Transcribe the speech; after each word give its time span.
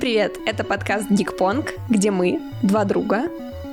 Всем 0.00 0.12
привет! 0.12 0.38
Это 0.46 0.64
подкаст 0.64 1.10
Гикпонг, 1.10 1.74
где 1.90 2.10
мы, 2.10 2.40
два 2.62 2.86
друга, 2.86 3.24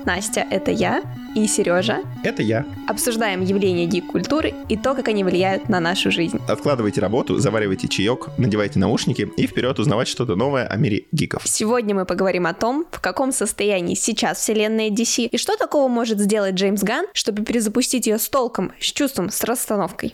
Настя— 0.04 0.46
это 0.52 0.72
я, 0.72 1.02
и 1.36 1.48
Сережа— 1.48 2.00
это 2.24 2.44
я. 2.44 2.66
Обсуждаем 2.86 3.42
явления 3.42 3.86
гик-культуры 3.86 4.54
и 4.68 4.76
то, 4.76 4.94
как 4.94 5.08
они 5.08 5.24
влияют 5.24 5.70
на 5.70 5.80
нашу 5.80 6.12
жизнь. 6.12 6.38
Откладывайте 6.50 7.00
работу, 7.00 7.38
заваривайте 7.38 7.88
чаек, 7.88 8.28
надевайте 8.38 8.78
наушники 8.78 9.32
и 9.38 9.48
вперед 9.48 9.80
узнавать 9.80 10.10
что-то 10.10 10.36
новое 10.36 10.68
о 10.68 10.76
мире 10.76 11.06
гиков. 11.14 11.44
Сегодня 11.46 11.96
мы 11.96 12.04
поговорим 12.04 12.46
о 12.46 12.54
том, 12.54 12.86
в 12.92 13.00
каком 13.00 13.32
состоянии 13.32 13.96
сейчас 13.96 14.40
вселенная 14.40 14.90
DC 14.90 15.28
и 15.28 15.38
что 15.38 15.56
такого 15.56 15.88
может 15.88 16.20
сделать 16.20 16.56
Джеймс 16.56 16.84
Ган, 16.84 17.06
чтобы 17.14 17.46
перезапустить 17.46 18.06
ее 18.06 18.20
с 18.20 18.28
толком, 18.28 18.74
с 18.82 18.92
чувством, 18.92 19.30
с 19.30 19.46
расстановкой. 19.46 20.12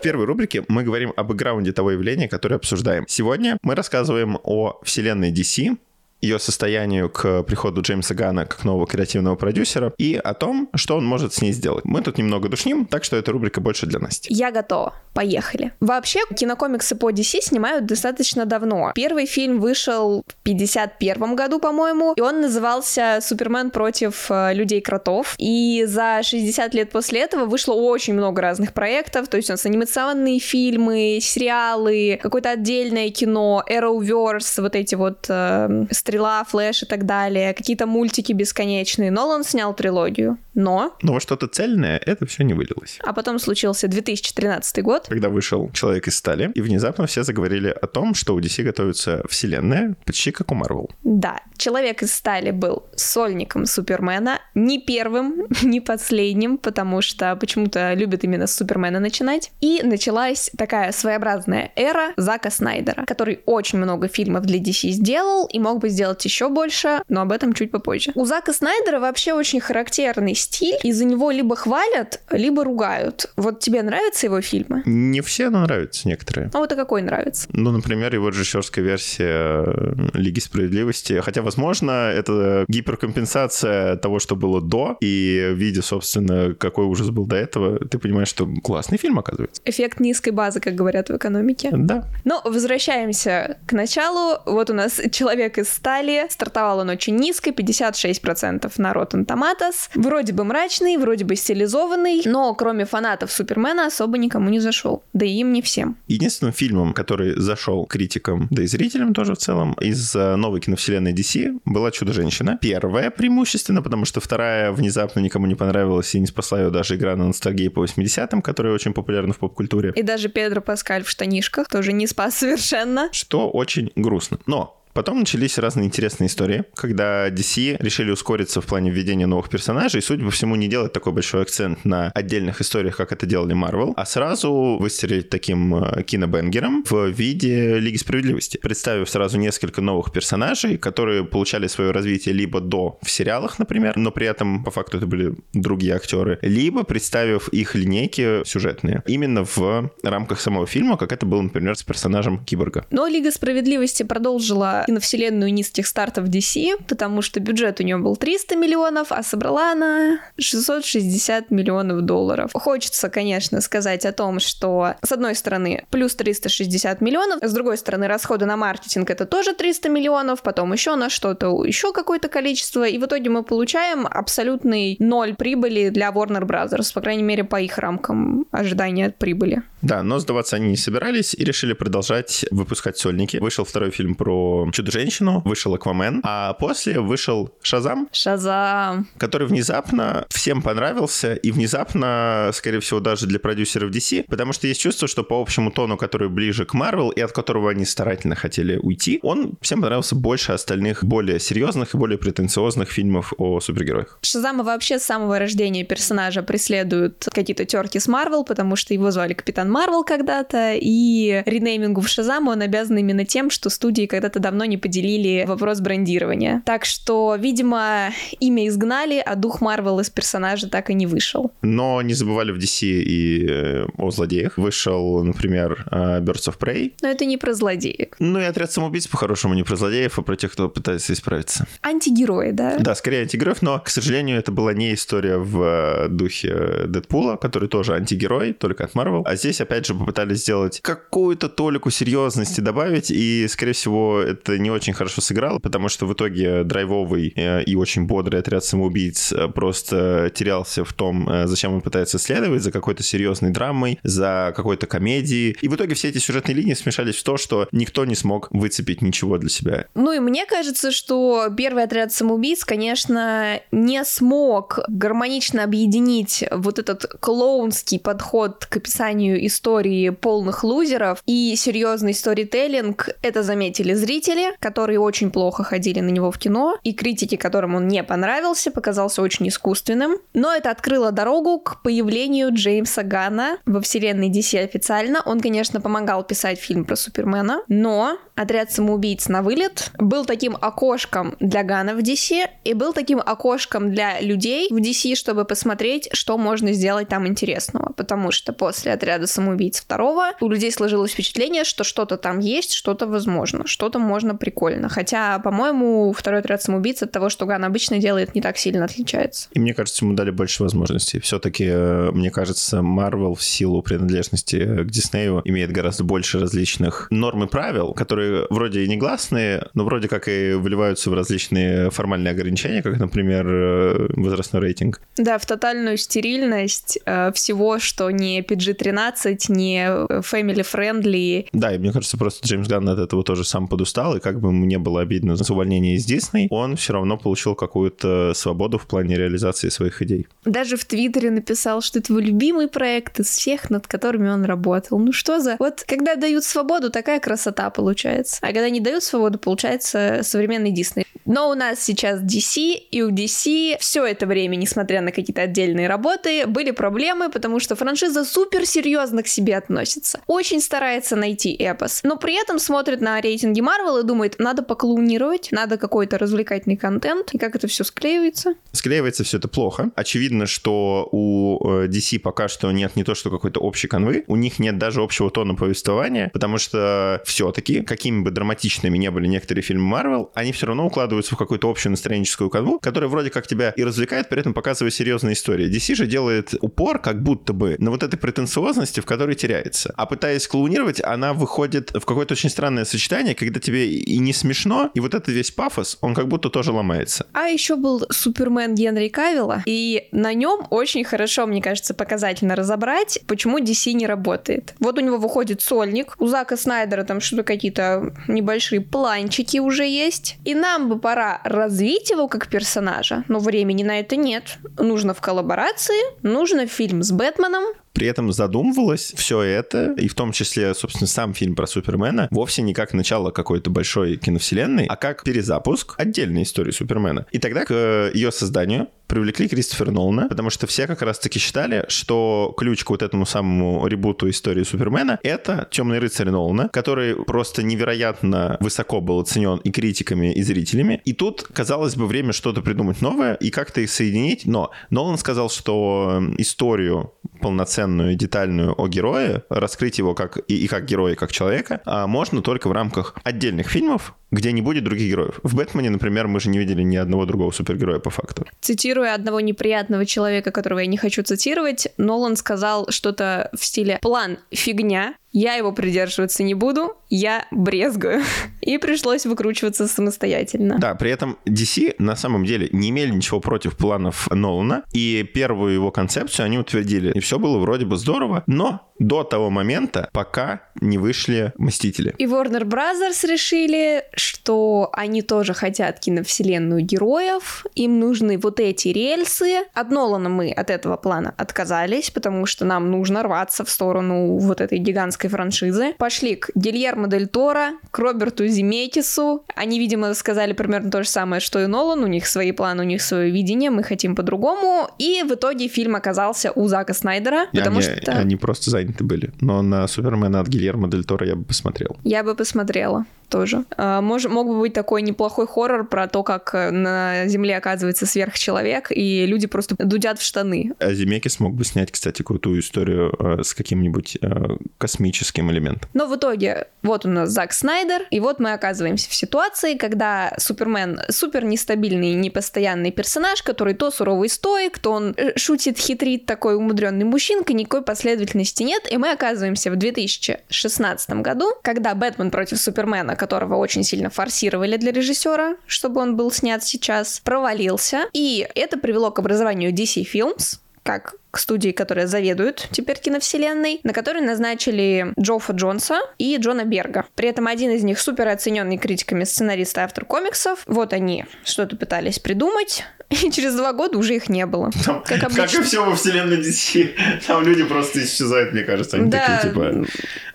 В 0.00 0.02
первой 0.02 0.24
рубрике 0.24 0.64
мы 0.68 0.82
говорим 0.82 1.12
об 1.14 1.26
бэкграунде 1.26 1.72
того 1.72 1.90
явления, 1.90 2.26
которое 2.26 2.54
обсуждаем. 2.54 3.04
Сегодня 3.06 3.58
мы 3.62 3.74
рассказываем 3.74 4.38
о 4.44 4.80
вселенной 4.82 5.30
DC, 5.30 5.76
ее 6.20 6.38
состоянию 6.38 7.08
к 7.08 7.42
приходу 7.42 7.82
Джеймса 7.82 8.14
Гана 8.14 8.46
как 8.46 8.64
нового 8.64 8.86
креативного 8.86 9.36
продюсера 9.36 9.92
и 9.98 10.14
о 10.16 10.34
том, 10.34 10.68
что 10.74 10.96
он 10.96 11.04
может 11.04 11.34
с 11.34 11.42
ней 11.42 11.52
сделать. 11.52 11.84
Мы 11.84 12.02
тут 12.02 12.18
немного 12.18 12.48
душним, 12.48 12.86
так 12.86 13.04
что 13.04 13.16
эта 13.16 13.32
рубрика 13.32 13.60
больше 13.60 13.86
для 13.86 13.98
Насти. 13.98 14.32
Я 14.32 14.50
готова. 14.50 14.94
Поехали. 15.14 15.72
Вообще, 15.80 16.20
кинокомиксы 16.36 16.94
по 16.94 17.10
DC 17.10 17.40
снимают 17.42 17.86
достаточно 17.86 18.46
давно. 18.46 18.92
Первый 18.94 19.26
фильм 19.26 19.60
вышел 19.60 20.22
в 20.26 20.34
51 20.44 21.34
году, 21.34 21.58
по-моему, 21.58 22.12
и 22.16 22.20
он 22.20 22.40
назывался 22.40 23.18
«Супермен 23.20 23.70
против 23.70 24.30
э, 24.30 24.54
людей-кротов». 24.54 25.34
И 25.38 25.84
за 25.86 26.20
60 26.22 26.74
лет 26.74 26.90
после 26.90 27.20
этого 27.20 27.46
вышло 27.46 27.74
очень 27.74 28.14
много 28.14 28.40
разных 28.40 28.72
проектов, 28.72 29.28
то 29.28 29.36
есть 29.36 29.50
у 29.50 29.54
нас 29.54 29.66
анимационные 29.66 30.38
фильмы, 30.38 31.18
сериалы, 31.20 32.18
какое-то 32.22 32.50
отдельное 32.50 33.10
кино, 33.10 33.64
Arrowverse, 33.68 34.62
вот 34.62 34.76
эти 34.76 34.94
вот 34.94 35.26
э, 35.28 35.86
Стрела, 36.10 36.42
Флэш 36.42 36.82
и 36.82 36.86
так 36.86 37.06
далее, 37.06 37.54
какие-то 37.54 37.86
мультики 37.86 38.32
бесконечные. 38.32 39.12
Нолан 39.12 39.44
снял 39.44 39.72
трилогию, 39.72 40.38
но... 40.54 40.96
Но 41.02 41.12
во 41.14 41.20
что-то 41.20 41.46
цельное 41.46 42.00
это 42.04 42.26
все 42.26 42.44
не 42.44 42.54
вылилось. 42.54 42.98
А 43.02 43.12
потом 43.12 43.38
случился 43.38 43.88
2013 43.88 44.82
год. 44.82 45.06
Когда 45.08 45.28
вышел 45.28 45.70
Человек 45.72 46.08
из 46.08 46.16
стали, 46.16 46.50
и 46.54 46.60
внезапно 46.60 47.06
все 47.06 47.22
заговорили 47.22 47.68
о 47.68 47.86
том, 47.86 48.14
что 48.14 48.34
у 48.34 48.40
DC 48.40 48.62
готовится 48.62 49.22
вселенная, 49.28 49.96
почти 50.04 50.30
как 50.32 50.50
у 50.52 50.54
Марвел. 50.54 50.90
Да, 51.02 51.40
Человек 51.56 52.02
из 52.02 52.14
стали 52.14 52.52
был 52.52 52.84
сольником 52.96 53.66
Супермена, 53.66 54.40
не 54.54 54.80
первым, 54.80 55.46
не 55.62 55.80
последним, 55.80 56.56
потому 56.56 57.02
что 57.02 57.36
почему-то 57.36 57.92
любят 57.92 58.24
именно 58.24 58.46
с 58.46 58.56
Супермена 58.56 58.98
начинать. 58.98 59.52
И 59.60 59.80
началась 59.82 60.50
такая 60.56 60.92
своеобразная 60.92 61.72
эра 61.76 62.12
Зака 62.16 62.50
Снайдера, 62.50 63.04
который 63.04 63.40
очень 63.46 63.78
много 63.78 64.08
фильмов 64.08 64.46
для 64.46 64.58
DC 64.58 64.88
сделал 64.90 65.46
и 65.46 65.58
мог 65.58 65.80
бы 65.80 65.90
сделать 65.90 66.24
еще 66.24 66.48
больше, 66.48 67.02
но 67.08 67.20
об 67.20 67.32
этом 67.32 67.52
чуть 67.52 67.70
попозже. 67.70 68.12
У 68.14 68.24
Зака 68.24 68.52
Снайдера 68.52 68.98
вообще 68.98 69.34
очень 69.34 69.60
характерный 69.60 70.34
стиль. 70.50 70.78
Из-за 70.82 71.04
него 71.04 71.30
либо 71.30 71.56
хвалят, 71.56 72.20
либо 72.30 72.64
ругают. 72.64 73.30
Вот 73.36 73.60
тебе 73.60 73.82
нравятся 73.82 74.26
его 74.26 74.40
фильмы? 74.40 74.82
Не 74.86 75.20
все, 75.20 75.50
но 75.50 75.60
нравятся 75.60 76.08
некоторые. 76.08 76.50
А 76.52 76.58
вот 76.58 76.72
и 76.72 76.76
какой 76.76 77.02
нравится? 77.02 77.48
Ну, 77.52 77.70
например, 77.70 78.14
его 78.14 78.28
режиссерская 78.28 78.84
версия 78.84 79.64
э, 79.66 79.94
Лиги 80.14 80.40
Справедливости. 80.40 81.20
Хотя, 81.20 81.42
возможно, 81.42 81.90
это 81.90 82.64
гиперкомпенсация 82.68 83.96
того, 83.96 84.18
что 84.18 84.36
было 84.36 84.60
до, 84.60 84.96
и 85.00 85.50
видя, 85.54 85.82
собственно, 85.82 86.54
какой 86.54 86.86
ужас 86.86 87.10
был 87.10 87.26
до 87.26 87.36
этого, 87.36 87.78
ты 87.78 87.98
понимаешь, 87.98 88.28
что 88.28 88.48
классный 88.62 88.98
фильм, 88.98 89.18
оказывается. 89.18 89.60
Эффект 89.64 90.00
низкой 90.00 90.30
базы, 90.30 90.60
как 90.60 90.74
говорят 90.74 91.10
в 91.10 91.16
экономике. 91.16 91.70
Да. 91.72 92.08
Но 92.24 92.40
возвращаемся 92.44 93.58
к 93.66 93.72
началу. 93.72 94.38
Вот 94.46 94.70
у 94.70 94.74
нас 94.74 95.00
человек 95.12 95.58
из 95.58 95.68
ста 95.68 95.90
стали. 95.90 96.26
Стартовал 96.30 96.78
он 96.78 96.88
очень 96.88 97.16
низко, 97.16 97.50
56% 97.50 98.72
на 98.76 98.92
Rotten 98.92 99.26
Tomatoes. 99.26 99.90
Вроде 99.94 100.29
бы 100.32 100.44
мрачный, 100.44 100.96
вроде 100.96 101.24
бы 101.24 101.36
стилизованный, 101.36 102.22
но 102.24 102.54
кроме 102.54 102.84
фанатов 102.84 103.32
Супермена 103.32 103.86
особо 103.86 104.18
никому 104.18 104.50
не 104.50 104.60
зашел. 104.60 105.02
Да 105.12 105.24
и 105.26 105.30
им 105.30 105.52
не 105.52 105.62
всем. 105.62 105.96
Единственным 106.06 106.52
фильмом, 106.52 106.92
который 106.92 107.38
зашел 107.40 107.86
критикам, 107.86 108.48
да 108.50 108.62
и 108.62 108.66
зрителям 108.66 109.14
тоже 109.14 109.34
в 109.34 109.38
целом, 109.38 109.74
из 109.80 110.14
э, 110.14 110.36
новой 110.36 110.60
киновселенной 110.60 111.12
DC 111.12 111.60
была 111.64 111.90
«Чудо-женщина». 111.90 112.58
Первая 112.60 113.10
преимущественно, 113.10 113.82
потому 113.82 114.04
что 114.04 114.20
вторая 114.20 114.72
внезапно 114.72 115.20
никому 115.20 115.46
не 115.46 115.54
понравилась 115.54 116.14
и 116.14 116.20
не 116.20 116.26
спасла 116.26 116.60
ее 116.60 116.70
даже 116.70 116.96
игра 116.96 117.16
на 117.16 117.26
ностальгии 117.26 117.68
по 117.68 117.84
80-м, 117.84 118.42
которая 118.42 118.72
очень 118.72 118.92
популярна 118.92 119.32
в 119.32 119.38
поп-культуре. 119.38 119.92
И 119.96 120.02
даже 120.02 120.28
Педро 120.28 120.60
Паскаль 120.60 121.04
в 121.04 121.10
штанишках 121.10 121.68
тоже 121.68 121.92
не 121.92 122.06
спас 122.06 122.36
совершенно. 122.36 123.08
Что 123.12 123.50
очень 123.50 123.90
грустно. 123.96 124.38
Но 124.46 124.79
Потом 124.92 125.20
начались 125.20 125.58
разные 125.58 125.86
интересные 125.86 126.26
истории, 126.26 126.64
когда 126.74 127.28
DC 127.28 127.76
решили 127.80 128.10
ускориться 128.10 128.60
в 128.60 128.66
плане 128.66 128.90
введения 128.90 129.26
новых 129.26 129.48
персонажей, 129.48 130.00
и, 130.00 130.02
судя 130.02 130.24
по 130.24 130.30
всему, 130.30 130.56
не 130.56 130.68
делать 130.68 130.92
такой 130.92 131.12
большой 131.12 131.42
акцент 131.42 131.84
на 131.84 132.10
отдельных 132.10 132.60
историях, 132.60 132.96
как 132.96 133.12
это 133.12 133.26
делали 133.26 133.54
Marvel, 133.54 133.92
а 133.96 134.04
сразу 134.04 134.78
выстрелить 134.80 135.30
таким 135.30 135.74
э, 135.76 136.02
кинобенгером 136.02 136.84
в 136.88 137.08
виде 137.08 137.78
Лиги 137.78 137.96
Справедливости, 137.96 138.58
представив 138.58 139.08
сразу 139.08 139.38
несколько 139.38 139.80
новых 139.80 140.12
персонажей, 140.12 140.76
которые 140.76 141.24
получали 141.24 141.68
свое 141.68 141.92
развитие 141.92 142.34
либо 142.34 142.60
до 142.60 142.98
в 143.02 143.10
сериалах, 143.10 143.58
например, 143.58 143.96
но 143.96 144.10
при 144.10 144.26
этом 144.26 144.64
по 144.64 144.70
факту 144.70 144.96
это 144.96 145.06
были 145.06 145.34
другие 145.52 145.94
актеры, 145.94 146.38
либо 146.42 146.82
представив 146.82 147.48
их 147.48 147.74
линейки 147.74 148.44
сюжетные 148.44 149.02
именно 149.06 149.44
в 149.44 149.90
рамках 150.02 150.40
самого 150.40 150.66
фильма, 150.66 150.96
как 150.96 151.12
это 151.12 151.26
было, 151.26 151.42
например, 151.42 151.76
с 151.76 151.82
персонажем 151.82 152.44
Киборга. 152.44 152.86
Но 152.90 153.06
Лига 153.06 153.30
Справедливости 153.30 154.02
продолжила 154.02 154.79
киновселенную 154.86 155.52
низких 155.52 155.86
стартов 155.86 156.26
DC, 156.26 156.84
потому 156.88 157.22
что 157.22 157.40
бюджет 157.40 157.80
у 157.80 157.82
нее 157.82 157.98
был 157.98 158.16
300 158.16 158.56
миллионов, 158.56 159.12
а 159.12 159.22
собрала 159.22 159.72
она 159.72 160.20
660 160.38 161.50
миллионов 161.50 162.02
долларов. 162.02 162.50
Хочется, 162.54 163.08
конечно, 163.08 163.60
сказать 163.60 164.04
о 164.06 164.12
том, 164.12 164.40
что, 164.40 164.94
с 165.02 165.12
одной 165.12 165.34
стороны, 165.34 165.84
плюс 165.90 166.14
360 166.14 167.00
миллионов, 167.00 167.38
с 167.42 167.52
другой 167.52 167.78
стороны, 167.78 168.06
расходы 168.06 168.46
на 168.46 168.56
маркетинг 168.56 169.10
это 169.10 169.26
тоже 169.26 169.54
300 169.54 169.88
миллионов, 169.88 170.42
потом 170.42 170.72
еще 170.72 170.96
на 170.96 171.10
что-то, 171.10 171.64
еще 171.64 171.92
какое-то 171.92 172.28
количество, 172.28 172.86
и 172.86 172.98
в 172.98 173.06
итоге 173.06 173.30
мы 173.30 173.42
получаем 173.42 174.06
абсолютный 174.06 174.96
ноль 174.98 175.34
прибыли 175.34 175.88
для 175.88 176.10
Warner 176.10 176.42
Brothers, 176.42 176.92
по 176.92 177.00
крайней 177.00 177.22
мере, 177.22 177.44
по 177.44 177.60
их 177.60 177.78
рамкам 177.78 178.46
ожидания 178.50 179.06
от 179.06 179.16
прибыли. 179.16 179.62
Да, 179.82 180.02
но 180.02 180.18
сдаваться 180.18 180.56
они 180.56 180.70
не 180.70 180.76
собирались 180.76 181.34
и 181.34 181.44
решили 181.44 181.72
продолжать 181.72 182.44
выпускать 182.50 182.98
сольники. 182.98 183.38
Вышел 183.38 183.64
второй 183.64 183.90
фильм 183.90 184.14
про 184.14 184.68
Чудо-женщину, 184.72 185.42
вышел 185.44 185.74
Аквамен, 185.74 186.20
а 186.24 186.52
после 186.54 187.00
вышел 187.00 187.54
Шазам. 187.62 188.08
Шазам. 188.12 189.08
Который 189.18 189.46
внезапно 189.46 190.26
всем 190.30 190.62
понравился 190.62 191.34
и 191.34 191.50
внезапно, 191.50 192.50
скорее 192.52 192.80
всего, 192.80 193.00
даже 193.00 193.26
для 193.26 193.38
продюсеров 193.38 193.90
DC, 193.90 194.24
потому 194.28 194.52
что 194.52 194.66
есть 194.66 194.80
чувство, 194.80 195.08
что 195.08 195.24
по 195.24 195.40
общему 195.40 195.70
тону, 195.70 195.96
который 195.96 196.28
ближе 196.28 196.64
к 196.64 196.74
Marvel 196.74 197.12
и 197.12 197.20
от 197.20 197.32
которого 197.32 197.70
они 197.70 197.84
старательно 197.84 198.34
хотели 198.34 198.76
уйти, 198.76 199.18
он 199.22 199.56
всем 199.60 199.80
понравился 199.80 200.14
больше 200.14 200.52
остальных 200.52 201.04
более 201.04 201.40
серьезных 201.40 201.94
и 201.94 201.98
более 201.98 202.18
претенциозных 202.18 202.90
фильмов 202.90 203.32
о 203.38 203.60
супергероях. 203.60 204.18
Шазама 204.22 204.64
вообще 204.64 204.98
с 204.98 205.04
самого 205.04 205.38
рождения 205.38 205.84
персонажа 205.84 206.42
преследуют 206.42 207.28
какие-то 207.32 207.64
терки 207.64 207.98
с 207.98 208.08
Marvel, 208.08 208.44
потому 208.44 208.76
что 208.76 208.94
его 208.94 209.10
звали 209.10 209.34
Капитан 209.34 209.69
Марвел 209.70 210.04
когда-то, 210.04 210.74
и 210.74 211.42
ренеймингу 211.46 212.00
в 212.00 212.08
Шазаму 212.08 212.50
он 212.50 212.62
обязан 212.62 212.98
именно 212.98 213.24
тем, 213.24 213.50
что 213.50 213.70
студии 213.70 214.06
когда-то 214.06 214.40
давно 214.40 214.64
не 214.64 214.76
поделили 214.76 215.44
вопрос 215.46 215.80
брендирования. 215.80 216.62
Так 216.66 216.84
что, 216.84 217.36
видимо, 217.38 218.10
имя 218.40 218.68
изгнали, 218.68 219.22
а 219.24 219.36
дух 219.36 219.60
Марвел 219.60 220.00
из 220.00 220.10
персонажа 220.10 220.68
так 220.68 220.90
и 220.90 220.94
не 220.94 221.06
вышел. 221.06 221.52
Но 221.62 222.02
не 222.02 222.14
забывали 222.14 222.52
в 222.52 222.58
DC 222.58 222.86
и 222.86 223.46
э, 223.48 223.86
о 223.96 224.10
злодеях. 224.10 224.58
Вышел, 224.58 225.22
например, 225.22 225.86
э, 225.90 226.20
Birds 226.20 226.48
of 226.48 226.58
Prey. 226.58 226.92
Но 227.02 227.08
это 227.08 227.24
не 227.24 227.36
про 227.36 227.54
злодеев. 227.54 228.08
Ну 228.18 228.40
и 228.40 228.44
отряд 228.44 228.72
самоубийц 228.72 229.06
по-хорошему 229.06 229.54
не 229.54 229.62
про 229.62 229.76
злодеев, 229.76 230.18
а 230.18 230.22
про 230.22 230.36
тех, 230.36 230.52
кто 230.52 230.68
пытается 230.68 231.12
исправиться. 231.12 231.66
Антигерои, 231.82 232.50
да? 232.50 232.78
Да, 232.78 232.94
скорее 232.94 233.22
антигероев, 233.22 233.62
но, 233.62 233.78
к 233.78 233.88
сожалению, 233.88 234.38
это 234.38 234.52
была 234.52 234.72
не 234.72 234.94
история 234.94 235.36
в 235.38 235.62
э, 235.62 236.08
духе 236.08 236.86
Дэдпула, 236.86 237.36
который 237.36 237.68
тоже 237.68 237.94
антигерой, 237.94 238.52
только 238.52 238.84
от 238.84 238.94
Марвел. 238.94 239.22
А 239.24 239.36
здесь 239.36 239.59
здесь, 239.60 239.66
опять 239.66 239.86
же, 239.86 239.94
попытались 239.94 240.40
сделать 240.40 240.80
какую-то 240.80 241.48
толику 241.48 241.90
серьезности 241.90 242.60
добавить, 242.60 243.10
и, 243.10 243.46
скорее 243.48 243.72
всего, 243.72 244.20
это 244.20 244.58
не 244.58 244.70
очень 244.70 244.92
хорошо 244.92 245.20
сыграло, 245.20 245.58
потому 245.58 245.88
что 245.88 246.06
в 246.06 246.12
итоге 246.12 246.64
драйвовый 246.64 247.32
э, 247.36 247.62
и 247.64 247.76
очень 247.76 248.06
бодрый 248.06 248.40
отряд 248.40 248.64
самоубийц 248.64 249.32
э, 249.32 249.48
просто 249.48 250.30
терялся 250.34 250.84
в 250.84 250.92
том, 250.92 251.28
э, 251.28 251.46
зачем 251.46 251.74
он 251.74 251.80
пытается 251.80 252.18
следовать, 252.18 252.62
за 252.62 252.72
какой-то 252.72 253.02
серьезной 253.02 253.50
драмой, 253.50 253.98
за 254.02 254.52
какой-то 254.56 254.86
комедией. 254.86 255.56
И 255.60 255.68
в 255.68 255.74
итоге 255.74 255.94
все 255.94 256.08
эти 256.08 256.18
сюжетные 256.18 256.54
линии 256.54 256.74
смешались 256.74 257.16
в 257.16 257.22
то, 257.22 257.36
что 257.36 257.68
никто 257.72 258.04
не 258.04 258.14
смог 258.14 258.48
выцепить 258.50 259.02
ничего 259.02 259.38
для 259.38 259.50
себя. 259.50 259.86
Ну 259.94 260.12
и 260.12 260.18
мне 260.18 260.46
кажется, 260.46 260.90
что 260.90 261.48
первый 261.56 261.84
отряд 261.84 262.12
самоубийц, 262.12 262.64
конечно, 262.64 263.60
не 263.72 264.04
смог 264.04 264.80
гармонично 264.88 265.64
объединить 265.64 266.44
вот 266.50 266.78
этот 266.78 267.06
клоунский 267.20 267.98
подход 267.98 268.66
к 268.66 268.76
описанию 268.76 269.49
истории 269.50 270.08
полных 270.08 270.64
лузеров 270.64 271.22
и 271.26 271.54
серьезный 271.56 272.14
сторителлинг. 272.14 273.10
Это 273.22 273.42
заметили 273.42 273.92
зрители, 273.92 274.56
которые 274.60 274.98
очень 274.98 275.30
плохо 275.30 275.64
ходили 275.64 276.00
на 276.00 276.08
него 276.08 276.30
в 276.30 276.38
кино, 276.38 276.78
и 276.82 276.94
критики, 276.94 277.36
которым 277.36 277.74
он 277.74 277.88
не 277.88 278.02
понравился, 278.02 278.70
показался 278.70 279.20
очень 279.22 279.48
искусственным. 279.48 280.16
Но 280.32 280.54
это 280.54 280.70
открыло 280.70 281.12
дорогу 281.12 281.58
к 281.58 281.82
появлению 281.82 282.54
Джеймса 282.54 283.02
Гана 283.02 283.58
во 283.66 283.80
вселенной 283.80 284.30
DC 284.30 284.58
официально. 284.58 285.20
Он, 285.26 285.40
конечно, 285.40 285.80
помогал 285.80 286.22
писать 286.22 286.58
фильм 286.58 286.84
про 286.84 286.96
Супермена, 286.96 287.62
но 287.68 288.18
отряд 288.40 288.72
самоубийц 288.72 289.28
на 289.28 289.42
вылет 289.42 289.92
был 289.98 290.24
таким 290.24 290.56
окошком 290.58 291.36
для 291.40 291.62
Гана 291.62 291.94
в 291.94 291.98
DC 291.98 292.46
и 292.64 292.72
был 292.72 292.94
таким 292.94 293.20
окошком 293.20 293.92
для 293.92 294.18
людей 294.20 294.68
в 294.70 294.76
DC, 294.76 295.14
чтобы 295.14 295.44
посмотреть, 295.44 296.08
что 296.12 296.38
можно 296.38 296.72
сделать 296.72 297.08
там 297.08 297.26
интересного. 297.26 297.92
Потому 297.92 298.30
что 298.30 298.54
после 298.54 298.92
отряда 298.92 299.26
самоубийц 299.26 299.80
второго 299.80 300.30
у 300.40 300.48
людей 300.48 300.72
сложилось 300.72 301.12
впечатление, 301.12 301.64
что 301.64 301.84
что-то 301.84 302.16
там 302.16 302.38
есть, 302.38 302.72
что-то 302.72 303.06
возможно, 303.06 303.66
что-то 303.66 303.98
можно 303.98 304.34
прикольно. 304.34 304.88
Хотя, 304.88 305.38
по-моему, 305.40 306.14
второй 306.16 306.40
отряд 306.40 306.62
самоубийц 306.62 307.02
от 307.02 307.12
того, 307.12 307.28
что 307.28 307.44
Ган 307.44 307.62
обычно 307.64 307.98
делает, 307.98 308.34
не 308.34 308.40
так 308.40 308.56
сильно 308.56 308.86
отличается. 308.86 309.48
И 309.52 309.60
мне 309.60 309.74
кажется, 309.74 310.02
ему 310.02 310.14
дали 310.14 310.30
больше 310.30 310.62
возможностей. 310.62 311.20
Все-таки, 311.20 311.66
э, 311.68 312.10
мне 312.12 312.30
кажется, 312.30 312.78
Marvel 312.78 313.34
в 313.34 313.42
силу 313.42 313.82
принадлежности 313.82 314.64
к 314.84 314.90
Диснею 314.90 315.42
имеет 315.44 315.72
гораздо 315.72 316.04
больше 316.04 316.38
различных 316.38 317.06
норм 317.10 317.44
и 317.44 317.46
правил, 317.46 317.92
которые 317.92 318.29
вроде 318.50 318.84
и 318.84 318.88
негласные, 318.88 319.68
но 319.74 319.84
вроде 319.84 320.08
как 320.08 320.28
и 320.28 320.54
вливаются 320.54 321.10
в 321.10 321.14
различные 321.14 321.90
формальные 321.90 322.32
ограничения, 322.32 322.82
как, 322.82 322.98
например, 322.98 323.46
э, 323.48 324.08
возрастной 324.16 324.62
рейтинг. 324.62 325.00
Да, 325.16 325.38
в 325.38 325.46
тотальную 325.46 325.96
стерильность 325.96 326.98
э, 327.04 327.32
всего, 327.32 327.78
что 327.78 328.10
не 328.10 328.40
PG-13, 328.40 329.36
не 329.48 329.86
family-friendly. 330.20 331.48
Да, 331.52 331.74
и 331.74 331.78
мне 331.78 331.92
кажется, 331.92 332.16
просто 332.16 332.46
Джеймс 332.46 332.68
Ганн 332.68 332.88
от 332.88 332.98
этого 332.98 333.22
тоже 333.22 333.44
сам 333.44 333.68
подустал, 333.68 334.16
и 334.16 334.20
как 334.20 334.40
бы 334.40 334.48
ему 334.48 334.64
не 334.64 334.78
было 334.78 335.00
обидно 335.00 335.36
за 335.36 335.52
увольнение 335.52 335.96
из 335.96 336.04
Дисней, 336.04 336.48
он 336.50 336.76
все 336.76 336.92
равно 336.92 337.16
получил 337.16 337.54
какую-то 337.54 338.32
свободу 338.34 338.78
в 338.78 338.86
плане 338.86 339.16
реализации 339.16 339.68
своих 339.68 340.02
идей. 340.02 340.26
Даже 340.44 340.76
в 340.76 340.84
Твиттере 340.84 341.30
написал, 341.30 341.82
что 341.82 341.98
это 341.98 342.12
его 342.12 342.20
любимый 342.20 342.68
проект 342.68 343.20
из 343.20 343.28
всех, 343.28 343.70
над 343.70 343.86
которыми 343.86 344.28
он 344.28 344.44
работал. 344.44 344.98
Ну 344.98 345.12
что 345.12 345.40
за... 345.40 345.56
Вот 345.58 345.84
когда 345.86 346.16
дают 346.16 346.44
свободу, 346.44 346.90
такая 346.90 347.20
красота 347.20 347.70
получается. 347.70 348.09
А 348.42 348.46
когда 348.46 348.68
не 348.70 348.80
дают 348.80 349.02
свободу, 349.02 349.38
получается 349.38 350.20
современный 350.22 350.72
Дисней. 350.72 351.06
Но 351.24 351.50
у 351.50 351.54
нас 351.54 351.80
сейчас 351.80 352.20
DC, 352.22 352.72
и 352.90 353.02
у 353.02 353.10
DC 353.10 353.76
все 353.78 354.04
это 354.04 354.26
время, 354.26 354.56
несмотря 354.56 355.00
на 355.00 355.12
какие-то 355.12 355.42
отдельные 355.42 355.86
работы, 355.86 356.46
были 356.46 356.70
проблемы, 356.72 357.30
потому 357.30 357.60
что 357.60 357.76
франшиза 357.76 358.24
супер 358.24 358.66
серьезно 358.66 359.22
к 359.22 359.28
себе 359.28 359.56
относится. 359.56 360.20
Очень 360.26 360.60
старается 360.60 361.16
найти 361.16 361.54
эпос, 361.54 362.00
но 362.02 362.16
при 362.16 362.40
этом 362.40 362.58
смотрит 362.58 363.00
на 363.00 363.20
рейтинги 363.20 363.60
Marvel 363.60 364.00
и 364.00 364.06
думает, 364.06 364.36
надо 364.38 364.62
поклоунировать, 364.62 365.48
надо 365.52 365.76
какой-то 365.76 366.18
развлекательный 366.18 366.76
контент, 366.76 367.32
и 367.34 367.38
как 367.38 367.54
это 367.54 367.68
все 367.68 367.84
склеивается. 367.84 368.54
Склеивается 368.72 369.22
все 369.22 369.38
это 369.38 369.48
плохо. 369.48 369.90
Очевидно, 369.94 370.46
что 370.46 371.08
у 371.12 371.60
э, 371.64 371.86
DC 371.86 372.18
пока 372.18 372.48
что 372.48 372.70
нет 372.72 372.96
не 372.96 373.04
то, 373.04 373.14
что 373.14 373.30
какой-то 373.30 373.60
общей 373.60 373.86
конвы, 373.88 374.24
у 374.26 374.36
них 374.36 374.58
нет 374.58 374.78
даже 374.78 375.02
общего 375.02 375.30
тона 375.30 375.54
повествования, 375.54 376.30
потому 376.32 376.58
что 376.58 377.22
все-таки, 377.24 377.82
какими 378.00 378.22
бы 378.22 378.30
драматичными 378.30 378.96
не 378.96 379.10
были 379.10 379.26
некоторые 379.26 379.62
фильмы 379.62 379.94
Marvel, 379.94 380.30
они 380.32 380.52
все 380.52 380.64
равно 380.64 380.86
укладываются 380.86 381.34
в 381.34 381.38
какую-то 381.38 381.68
общую 381.68 381.90
настроенческую 381.90 382.48
канву, 382.48 382.78
которая 382.78 383.10
вроде 383.10 383.28
как 383.28 383.46
тебя 383.46 383.74
и 383.76 383.84
развлекает, 383.84 384.30
при 384.30 384.40
этом 384.40 384.54
показывая 384.54 384.90
серьезные 384.90 385.34
истории. 385.34 385.70
DC 385.70 385.96
же 385.96 386.06
делает 386.06 386.54
упор 386.62 386.98
как 386.98 387.22
будто 387.22 387.52
бы 387.52 387.76
на 387.78 387.90
вот 387.90 388.02
этой 388.02 388.16
претенциозности, 388.16 389.00
в 389.00 389.04
которой 389.04 389.34
теряется. 389.34 389.92
А 389.98 390.06
пытаясь 390.06 390.48
клоунировать, 390.48 391.02
она 391.04 391.34
выходит 391.34 391.90
в 391.90 392.06
какое-то 392.06 392.32
очень 392.32 392.48
странное 392.48 392.86
сочетание, 392.86 393.34
когда 393.34 393.60
тебе 393.60 393.92
и 393.92 394.16
не 394.16 394.32
смешно, 394.32 394.90
и 394.94 395.00
вот 395.00 395.12
этот 395.12 395.28
весь 395.28 395.50
пафос, 395.50 395.98
он 396.00 396.14
как 396.14 396.26
будто 396.26 396.48
тоже 396.48 396.72
ломается. 396.72 397.26
А 397.34 397.48
еще 397.48 397.76
был 397.76 398.06
Супермен 398.10 398.74
Генри 398.74 399.08
Кавилла, 399.08 399.62
и 399.66 400.08
на 400.10 400.32
нем 400.32 400.66
очень 400.70 401.04
хорошо, 401.04 401.46
мне 401.46 401.60
кажется, 401.60 401.92
показательно 401.92 402.56
разобрать, 402.56 403.20
почему 403.26 403.58
DC 403.58 403.92
не 403.92 404.06
работает. 404.06 404.72
Вот 404.80 404.96
у 404.96 405.02
него 405.02 405.18
выходит 405.18 405.60
сольник, 405.60 406.14
у 406.18 406.28
Зака 406.28 406.56
Снайдера 406.56 407.04
там 407.04 407.20
что-то 407.20 407.42
какие-то 407.42 407.89
небольшие 408.28 408.80
планчики 408.80 409.58
уже 409.58 409.86
есть, 409.86 410.36
и 410.44 410.54
нам 410.54 410.88
бы 410.88 410.98
пора 410.98 411.40
развить 411.44 412.10
его 412.10 412.28
как 412.28 412.48
персонажа, 412.48 413.24
но 413.28 413.38
времени 413.38 413.82
на 413.82 414.00
это 414.00 414.16
нет. 414.16 414.58
Нужно 414.78 415.14
в 415.14 415.20
коллаборации, 415.20 416.00
нужно 416.22 416.66
фильм 416.66 417.02
с 417.02 417.12
Бэтменом, 417.12 417.64
при 417.92 418.06
этом 418.06 418.32
задумывалось 418.32 419.12
все 419.16 419.40
это, 419.42 419.94
и 419.96 420.08
в 420.08 420.14
том 420.14 420.32
числе, 420.32 420.74
собственно, 420.74 421.06
сам 421.06 421.34
фильм 421.34 421.54
про 421.54 421.66
Супермена, 421.66 422.28
вовсе 422.30 422.62
не 422.62 422.74
как 422.74 422.92
начало 422.94 423.30
какой-то 423.30 423.70
большой 423.70 424.16
киновселенной, 424.16 424.86
а 424.86 424.96
как 424.96 425.24
перезапуск 425.24 425.94
отдельной 425.98 426.42
истории 426.42 426.70
Супермена. 426.70 427.26
И 427.30 427.38
тогда 427.38 427.64
к 427.64 427.70
э, 427.70 428.10
ее 428.14 428.32
созданию 428.32 428.88
привлекли 429.10 429.48
Кристофера 429.48 429.90
Нолана, 429.90 430.28
потому 430.28 430.50
что 430.50 430.68
все 430.68 430.86
как 430.86 431.02
раз-таки 431.02 431.40
считали, 431.40 431.84
что 431.88 432.54
ключ 432.56 432.84
к 432.84 432.90
вот 432.90 433.02
этому 433.02 433.26
самому 433.26 433.86
ребуту 433.86 434.30
истории 434.30 434.62
Супермена— 434.62 435.18
это 435.24 435.68
«Темный 435.72 435.98
рыцарь» 435.98 436.30
Нолана, 436.30 436.68
который 436.68 437.16
просто 437.16 437.64
невероятно 437.64 438.56
высоко 438.60 439.00
был 439.00 439.18
оценен 439.18 439.58
и 439.58 439.70
критиками, 439.72 440.32
и 440.32 440.42
зрителями. 440.42 441.02
И 441.04 441.12
тут, 441.12 441.42
казалось 441.42 441.96
бы, 441.96 442.06
время 442.06 442.32
что-то 442.32 442.62
придумать 442.62 443.02
новое 443.02 443.34
и 443.34 443.50
как-то 443.50 443.80
их 443.80 443.90
соединить, 443.90 444.46
но 444.46 444.70
Нолан 444.90 445.18
сказал, 445.18 445.50
что 445.50 446.22
историю 446.38 447.12
полноценную, 447.40 448.14
детальную 448.14 448.80
о 448.80 448.88
герое, 448.88 449.44
раскрыть 449.48 449.98
его 449.98 450.14
как 450.14 450.38
и, 450.48 450.64
и 450.64 450.68
как 450.68 450.84
героя, 450.84 451.12
и 451.12 451.16
как 451.16 451.32
человека, 451.32 451.80
а 451.84 452.06
можно 452.06 452.42
только 452.42 452.68
в 452.68 452.72
рамках 452.72 453.16
отдельных 453.24 453.68
фильмов, 453.68 454.14
где 454.30 454.52
не 454.52 454.62
будет 454.62 454.84
других 454.84 455.08
героев. 455.08 455.40
В 455.42 455.54
«Бэтмене», 455.54 455.90
например, 455.90 456.28
мы 456.28 456.40
же 456.40 456.48
не 456.50 456.58
видели 456.58 456.82
ни 456.82 456.96
одного 456.96 457.26
другого 457.26 457.50
супергероя 457.50 457.98
по 457.98 458.10
факту. 458.10 458.46
Цитируя 458.60 459.14
одного 459.14 459.40
неприятного 459.40 460.06
человека, 460.06 460.50
которого 460.50 460.80
я 460.80 460.86
не 460.86 460.96
хочу 460.96 461.22
цитировать, 461.22 461.88
Нолан 461.96 462.36
сказал 462.36 462.88
что-то 462.90 463.50
в 463.52 463.64
стиле 463.64 463.98
«план 464.00 464.38
фигня, 464.50 465.14
я 465.32 465.54
его 465.54 465.72
придерживаться 465.72 466.42
не 466.42 466.54
буду, 466.54 466.96
я 467.08 467.46
брезгаю. 467.50 468.22
И 468.60 468.78
пришлось 468.78 469.26
выкручиваться 469.26 469.86
самостоятельно. 469.86 470.78
Да, 470.78 470.94
при 470.94 471.10
этом 471.10 471.38
DC 471.46 471.94
на 471.98 472.16
самом 472.16 472.44
деле 472.44 472.68
не 472.72 472.90
имели 472.90 473.10
ничего 473.10 473.40
против 473.40 473.76
планов 473.76 474.28
Нолана, 474.30 474.84
и 474.92 475.28
первую 475.32 475.74
его 475.74 475.90
концепцию 475.90 476.46
они 476.46 476.58
утвердили. 476.58 477.12
И 477.12 477.20
все 477.20 477.38
было 477.38 477.58
вроде 477.58 477.86
бы 477.86 477.96
здорово, 477.96 478.42
но 478.46 478.89
до 479.00 479.24
того 479.24 479.50
момента, 479.50 480.08
пока 480.12 480.60
не 480.80 480.98
вышли 480.98 481.52
Мстители. 481.56 482.14
И 482.18 482.26
Warner 482.26 482.64
Brothers 482.64 483.26
решили, 483.26 484.04
что 484.14 484.90
они 484.92 485.22
тоже 485.22 485.54
хотят 485.54 485.98
киновселенную 485.98 486.82
героев, 486.82 487.66
им 487.74 487.98
нужны 487.98 488.38
вот 488.38 488.60
эти 488.60 488.88
рельсы. 488.88 489.62
От 489.74 489.90
Нолана 489.90 490.28
мы 490.28 490.52
от 490.52 490.70
этого 490.70 490.96
плана 490.96 491.34
отказались, 491.36 492.10
потому 492.10 492.46
что 492.46 492.64
нам 492.64 492.90
нужно 492.90 493.22
рваться 493.22 493.64
в 493.64 493.70
сторону 493.70 494.36
вот 494.36 494.60
этой 494.60 494.78
гигантской 494.78 495.30
франшизы. 495.30 495.94
Пошли 495.98 496.36
к 496.36 496.50
Гильермо 496.54 497.08
Дель 497.08 497.26
Торо, 497.26 497.72
к 497.90 497.98
Роберту 497.98 498.46
Земекису. 498.46 499.44
Они, 499.54 499.78
видимо, 499.78 500.12
сказали 500.14 500.52
примерно 500.52 500.90
то 500.90 501.02
же 501.02 501.08
самое, 501.08 501.40
что 501.40 501.58
и 501.60 501.66
Нолан. 501.66 502.04
У 502.04 502.06
них 502.06 502.26
свои 502.26 502.52
планы, 502.52 502.82
у 502.82 502.86
них 502.86 503.00
свое 503.00 503.30
видение, 503.30 503.70
мы 503.70 503.82
хотим 503.82 504.14
по-другому. 504.14 504.90
И 504.98 505.22
в 505.22 505.32
итоге 505.32 505.68
фильм 505.68 505.96
оказался 505.96 506.52
у 506.52 506.68
Зака 506.68 506.92
Снайдера, 506.92 507.46
потому 507.52 507.78
они, 507.78 507.82
что... 507.82 508.12
Они 508.12 508.36
просто 508.36 508.70
заняты 508.90 509.04
были. 509.04 509.30
Но 509.40 509.62
на 509.62 509.86
Супермена 509.88 510.40
от 510.40 510.48
Гильермо 510.48 510.88
Дель 510.88 511.04
Торо 511.04 511.26
я 511.26 511.36
бы 511.36 511.44
посмотрел. 511.44 511.96
Я 512.04 512.22
бы 512.22 512.34
посмотрела. 512.34 513.04
Тоже. 513.30 513.64
А, 513.76 514.00
мож, 514.02 514.26
мог 514.26 514.46
бы 514.48 514.58
быть 514.58 514.74
такой 514.74 515.02
неплохой 515.02 515.46
хоррор 515.46 515.86
про 515.86 516.08
то, 516.08 516.22
как 516.22 516.50
э, 516.54 516.70
на 516.70 517.26
Земле 517.26 517.56
оказывается 517.56 518.04
сверхчеловек, 518.04 518.90
и 518.90 519.24
люди 519.24 519.46
просто 519.46 519.76
дудят 519.78 520.18
в 520.18 520.22
штаны. 520.22 520.72
А 520.78 520.92
Земекис 520.92 521.34
смог 521.34 521.54
бы 521.54 521.64
снять, 521.64 521.90
кстати, 521.90 522.22
крутую 522.22 522.60
историю 522.60 523.14
э, 523.18 523.42
с 523.42 523.54
каким-нибудь 523.54 524.18
э, 524.20 524.28
космическим 524.76 525.50
элементом. 525.50 525.88
Но 525.94 526.06
в 526.06 526.16
итоге, 526.16 526.66
вот 526.82 527.06
у 527.06 527.08
нас 527.08 527.30
Зак 527.30 527.52
Снайдер, 527.52 528.02
и 528.10 528.20
вот 528.20 528.40
мы 528.40 528.52
оказываемся 528.52 529.08
в 529.08 529.14
ситуации, 529.14 529.76
когда 529.76 530.34
Супермен 530.38 531.00
супер 531.08 531.44
нестабильный, 531.44 532.12
непостоянный 532.14 532.90
персонаж, 532.90 533.42
который 533.42 533.74
то 533.74 533.90
суровый 533.90 534.28
стоик, 534.28 534.78
то 534.78 534.90
он 534.90 535.14
шутит, 535.36 535.78
хитрит, 535.78 536.26
такой 536.26 536.56
умудренный 536.56 537.04
мужчинка, 537.04 537.52
никакой 537.52 537.82
последовательности 537.82 538.64
нет, 538.64 538.90
и 538.90 538.96
мы 538.96 539.12
оказываемся 539.12 539.70
в 539.70 539.76
2016 539.76 541.10
году, 541.10 541.52
когда 541.62 541.94
Бэтмен 541.94 542.30
против 542.30 542.58
Супермена, 542.58 543.16
которого 543.20 543.56
очень 543.56 543.84
сильно 543.84 544.08
форсировали 544.08 544.78
для 544.78 544.92
режиссера, 544.92 545.56
чтобы 545.66 546.00
он 546.00 546.16
был 546.16 546.32
снят 546.32 546.64
сейчас, 546.64 547.20
провалился, 547.20 548.06
и 548.14 548.48
это 548.54 548.78
привело 548.78 549.10
к 549.10 549.18
образованию 549.18 549.72
DC 549.72 550.06
Films, 550.10 550.58
как 550.82 551.19
к 551.30 551.38
студии, 551.38 551.70
которая 551.70 552.06
заведует 552.06 552.68
теперь 552.70 552.98
киновселенной, 552.98 553.80
на 553.82 553.92
которой 553.92 554.22
назначили 554.22 555.12
Джоффа 555.18 555.52
Джонса 555.52 556.00
и 556.18 556.36
Джона 556.36 556.64
Берга. 556.64 557.06
При 557.14 557.28
этом 557.28 557.46
один 557.46 557.70
из 557.70 557.82
них 557.82 558.00
супер 558.00 558.28
оцененный 558.28 558.78
критиками 558.78 559.24
сценарист 559.24 559.76
и 559.78 559.80
автор 559.80 560.04
комиксов. 560.04 560.62
Вот 560.66 560.92
они 560.92 561.24
что-то 561.44 561.76
пытались 561.76 562.18
придумать, 562.18 562.84
и 563.10 563.30
через 563.30 563.54
два 563.54 563.72
года 563.72 563.98
уже 563.98 564.16
их 564.16 564.28
не 564.28 564.46
было. 564.46 564.70
Там, 564.84 565.02
как, 565.02 565.22
обычно. 565.24 565.46
как 565.46 565.54
и 565.54 565.62
все 565.62 565.84
во 565.84 565.94
вселенной 565.94 566.38
DC. 566.38 566.90
Там 567.26 567.44
люди 567.44 567.64
просто 567.64 568.04
исчезают, 568.04 568.52
мне 568.52 568.62
кажется. 568.62 568.96
Они 568.96 569.10
да. 569.10 569.40
такие, 569.42 569.52
типа... 569.52 569.60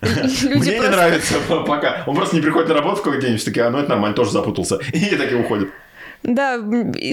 Мне 0.56 0.78
не 0.78 0.88
нравится 0.88 1.34
пока. 1.48 2.04
Он 2.06 2.14
просто 2.14 2.36
не 2.36 2.42
приходит 2.42 2.68
на 2.68 2.74
работу 2.74 2.96
в 2.96 3.02
какой-то 3.02 3.26
день, 3.26 3.36
все 3.36 3.46
такие, 3.46 3.66
а 3.66 3.70
ну 3.70 3.78
это 3.78 3.90
нормально, 3.90 4.14
тоже 4.14 4.30
запутался. 4.30 4.78
И 4.92 5.16
такие 5.16 5.40
уходят. 5.40 5.68
Да, 6.22 6.58